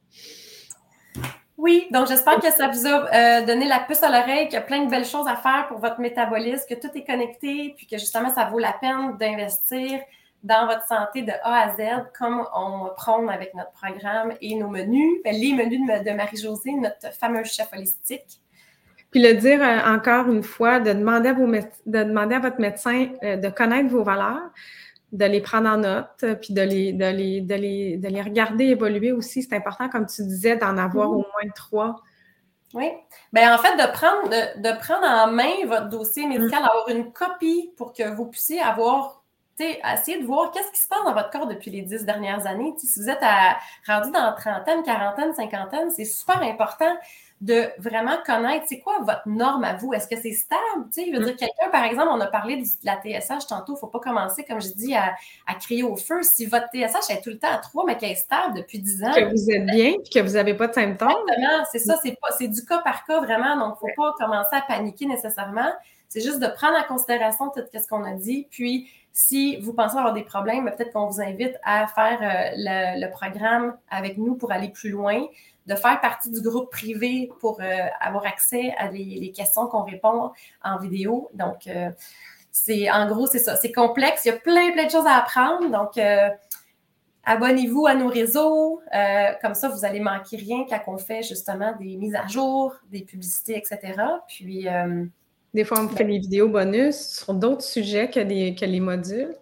Oui, 1.56 1.86
donc 1.92 2.08
j'espère 2.08 2.40
que 2.40 2.50
ça 2.50 2.66
vous 2.66 2.86
a 2.86 3.42
donné 3.42 3.68
la 3.68 3.78
puce 3.78 4.02
à 4.02 4.08
l'oreille, 4.08 4.46
qu'il 4.46 4.54
y 4.54 4.58
a 4.58 4.60
plein 4.62 4.84
de 4.84 4.90
belles 4.90 5.04
choses 5.04 5.28
à 5.28 5.36
faire 5.36 5.66
pour 5.68 5.78
votre 5.78 6.00
métabolisme, 6.00 6.64
que 6.68 6.74
tout 6.74 6.90
est 6.96 7.04
connecté, 7.04 7.74
puis 7.76 7.86
que 7.86 7.96
justement, 7.96 8.34
ça 8.34 8.46
vaut 8.46 8.58
la 8.58 8.72
peine 8.72 9.16
d'investir 9.18 10.00
dans 10.44 10.66
votre 10.66 10.86
santé 10.86 11.22
de 11.22 11.32
A 11.42 11.62
à 11.62 11.74
Z, 11.74 12.04
comme 12.16 12.46
on 12.54 12.90
prône 12.96 13.30
avec 13.30 13.54
notre 13.54 13.72
programme 13.72 14.34
et 14.42 14.54
nos 14.54 14.68
menus, 14.68 15.20
ben, 15.24 15.34
les 15.34 15.54
menus 15.54 15.80
de, 15.80 16.10
Marie-Josée, 16.10 16.74
notre 16.74 17.12
fameux 17.14 17.44
chef 17.44 17.72
holistique. 17.72 18.40
Puis 19.14 19.22
le 19.22 19.34
dire 19.34 19.62
euh, 19.62 19.94
encore 19.94 20.26
une 20.26 20.42
fois, 20.42 20.80
de 20.80 20.92
demander 20.92 21.28
à, 21.28 21.34
vos 21.34 21.46
de 21.46 22.02
demander 22.02 22.34
à 22.34 22.40
votre 22.40 22.58
médecin 22.58 23.10
euh, 23.22 23.36
de 23.36 23.48
connaître 23.48 23.88
vos 23.88 24.02
valeurs, 24.02 24.50
de 25.12 25.24
les 25.24 25.40
prendre 25.40 25.68
en 25.68 25.76
note, 25.76 26.08
euh, 26.24 26.34
puis 26.34 26.52
de 26.52 26.62
les, 26.62 26.92
de 26.92 27.04
les, 27.04 27.40
de 27.40 27.54
les, 27.54 27.96
de 27.96 28.08
les 28.08 28.20
regarder 28.20 28.64
évoluer 28.64 29.12
aussi. 29.12 29.44
C'est 29.44 29.54
important, 29.54 29.88
comme 29.88 30.06
tu 30.06 30.24
disais, 30.24 30.56
d'en 30.56 30.76
avoir 30.76 31.12
au 31.12 31.18
moins 31.18 31.52
trois. 31.54 31.94
Oui. 32.74 32.90
Bien, 33.32 33.54
en 33.54 33.58
fait, 33.58 33.76
de 33.76 33.92
prendre, 33.92 34.28
de, 34.30 34.60
de, 34.60 34.78
prendre 34.80 35.06
en 35.06 35.30
main 35.30 35.64
votre 35.64 35.90
dossier 35.90 36.26
médical, 36.26 36.62
mm. 36.62 36.64
avoir 36.64 36.88
une 36.88 37.12
copie 37.12 37.70
pour 37.76 37.92
que 37.92 38.12
vous 38.16 38.26
puissiez 38.26 38.60
avoir 38.60 39.22
essayez 39.60 40.20
de 40.20 40.26
voir 40.26 40.50
qu'est-ce 40.50 40.72
qui 40.72 40.80
se 40.80 40.88
passe 40.88 41.04
dans 41.04 41.14
votre 41.14 41.30
corps 41.30 41.46
depuis 41.46 41.70
les 41.70 41.82
dix 41.82 42.04
dernières 42.04 42.46
années. 42.46 42.74
si 42.76 43.00
vous 43.00 43.08
êtes 43.08 43.22
à, 43.22 43.56
rendu 43.86 44.10
dans 44.10 44.34
trentaine, 44.34 44.82
quarantaine, 44.82 45.32
cinquantaine, 45.34 45.90
c'est 45.90 46.04
super 46.04 46.42
important 46.42 46.92
de 47.44 47.66
vraiment 47.78 48.16
connaître 48.24 48.64
c'est 48.68 48.80
quoi 48.80 49.00
votre 49.00 49.26
norme 49.26 49.64
à 49.64 49.76
vous? 49.76 49.92
Est-ce 49.92 50.08
que 50.08 50.20
c'est 50.20 50.32
stable? 50.32 50.88
Tu 50.92 51.02
sais, 51.02 51.12
je 51.12 51.16
veux 51.16 51.24
dire, 51.24 51.36
quelqu'un, 51.36 51.68
par 51.70 51.84
exemple, 51.84 52.08
on 52.10 52.20
a 52.20 52.26
parlé 52.26 52.56
de 52.56 52.66
la 52.84 52.96
TSH 52.96 53.46
tantôt, 53.46 53.72
il 53.72 53.74
ne 53.74 53.78
faut 53.78 53.88
pas 53.88 54.00
commencer, 54.00 54.44
comme 54.44 54.62
je 54.62 54.68
dis, 54.68 54.94
à, 54.94 55.14
crier 55.60 55.82
au 55.82 55.96
feu. 55.96 56.22
Si 56.22 56.46
votre 56.46 56.68
TSH 56.72 57.10
est 57.10 57.22
tout 57.22 57.30
le 57.30 57.38
temps 57.38 57.52
à 57.52 57.58
3, 57.58 57.84
mais 57.86 57.98
qu'elle 57.98 58.12
est 58.12 58.16
stable 58.16 58.56
depuis 58.56 58.78
10 58.78 59.04
ans. 59.04 59.12
Que 59.12 59.30
vous 59.30 59.50
êtes 59.50 59.66
bien 59.66 59.92
et 59.92 60.10
que 60.12 60.20
vous 60.20 60.32
n'avez 60.32 60.54
pas 60.54 60.68
de 60.68 60.72
symptômes. 60.72 61.10
Exactement, 61.10 61.64
c'est 61.70 61.78
ça, 61.80 62.00
c'est, 62.38 62.48
du 62.48 62.64
cas 62.64 62.78
par 62.78 63.04
cas 63.04 63.20
vraiment. 63.20 63.56
Donc, 63.56 63.76
il 63.82 63.86
ne 63.86 63.90
faut 63.90 64.02
pas 64.02 64.24
commencer 64.24 64.56
à 64.56 64.62
paniquer 64.62 65.04
nécessairement. 65.04 65.70
C'est 66.08 66.22
juste 66.22 66.40
de 66.40 66.46
prendre 66.46 66.78
en 66.78 66.84
considération 66.84 67.50
tout 67.50 67.60
ce 67.72 67.88
qu'on 67.88 68.04
a 68.04 68.12
dit, 68.12 68.46
puis 68.50 68.88
si 69.12 69.56
vous 69.58 69.72
pensez 69.72 69.96
avoir 69.96 70.12
des 70.12 70.24
problèmes, 70.24 70.64
peut-être 70.64 70.92
qu'on 70.92 71.06
vous 71.06 71.20
invite 71.20 71.56
à 71.64 71.86
faire 71.86 72.18
euh, 72.20 72.96
le, 72.98 73.10
programme 73.12 73.76
avec 73.88 74.18
nous 74.18 74.34
pour 74.34 74.50
aller 74.50 74.68
plus 74.68 74.90
loin, 74.90 75.24
de 75.66 75.74
faire 75.74 76.00
partie 76.00 76.30
du 76.30 76.40
groupe 76.40 76.70
privé 76.70 77.30
pour 77.40 77.60
euh, 77.60 77.86
avoir 78.00 78.26
accès 78.26 78.74
à 78.78 78.90
les, 78.90 79.32
questions 79.32 79.66
qu'on 79.66 79.82
répond 79.82 80.30
en 80.62 80.78
vidéo. 80.78 81.30
Donc, 81.34 81.66
euh, 81.66 81.90
c'est 82.50 82.90
en 82.90 83.08
gros, 83.08 83.26
c'est 83.26 83.38
ça. 83.38 83.56
C'est 83.56 83.72
complexe. 83.72 84.24
Il 84.24 84.28
y 84.28 84.30
a 84.32 84.36
plein, 84.36 84.72
plein 84.72 84.86
de 84.86 84.90
choses 84.90 85.06
à 85.06 85.16
apprendre. 85.16 85.70
Donc, 85.70 85.98
abonnez-vous 87.24 87.86
à 87.86 87.94
nos 87.94 88.08
réseaux. 88.08 88.80
comme 89.42 89.54
ça, 89.54 89.68
vous 89.68 89.80
n'allez 89.80 90.00
manquer 90.00 90.36
rien 90.36 90.64
quand 90.68 90.80
on 90.86 90.98
fait 90.98 91.22
justement 91.22 91.74
des 91.80 91.96
mises 91.96 92.14
à 92.14 92.28
jour, 92.28 92.76
des 92.92 93.02
publicités, 93.02 93.56
etc. 93.56 93.94
Puis, 94.28 94.68
des 95.54 95.64
fois, 95.64 95.80
on 95.80 95.88
fait 95.88 96.04
des 96.04 96.18
vidéos 96.18 96.48
bonus 96.48 96.96
sur 96.96 97.32
d'autres 97.32 97.62
sujets 97.62 98.10
que 98.10 98.18
les, 98.20 98.54
que 98.56 98.64
les 98.64 98.80
modules. 98.80 99.34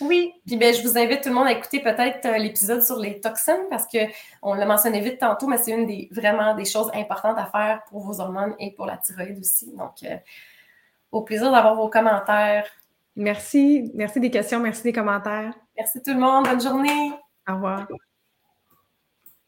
Oui, 0.00 0.32
puis 0.46 0.56
ben, 0.56 0.74
je 0.74 0.82
vous 0.82 0.96
invite 0.96 1.22
tout 1.22 1.28
le 1.28 1.34
monde 1.34 1.46
à 1.46 1.52
écouter 1.52 1.80
peut-être 1.80 2.24
euh, 2.26 2.38
l'épisode 2.38 2.82
sur 2.82 2.98
les 2.98 3.20
toxines 3.20 3.66
parce 3.70 3.84
qu'on 3.86 4.54
l'a 4.54 4.66
mentionné 4.66 5.00
vite 5.00 5.18
tantôt, 5.18 5.46
mais 5.46 5.58
c'est 5.58 5.72
une 5.72 5.86
des 5.86 6.08
vraiment 6.12 6.54
des 6.54 6.64
choses 6.64 6.90
importantes 6.94 7.38
à 7.38 7.46
faire 7.46 7.82
pour 7.88 8.00
vos 8.00 8.20
hormones 8.20 8.54
et 8.58 8.72
pour 8.72 8.86
la 8.86 8.96
thyroïde 8.96 9.38
aussi. 9.38 9.74
Donc, 9.76 10.02
euh, 10.04 10.16
au 11.10 11.22
plaisir 11.22 11.50
d'avoir 11.50 11.74
vos 11.74 11.88
commentaires. 11.88 12.66
Merci. 13.16 13.90
Merci 13.94 14.20
des 14.20 14.30
questions, 14.30 14.60
merci 14.60 14.82
des 14.82 14.92
commentaires. 14.92 15.52
Merci 15.76 16.02
tout 16.02 16.12
le 16.12 16.20
monde. 16.20 16.46
Bonne 16.46 16.60
journée. 16.60 17.12
Au 17.48 17.54
revoir. 17.54 17.86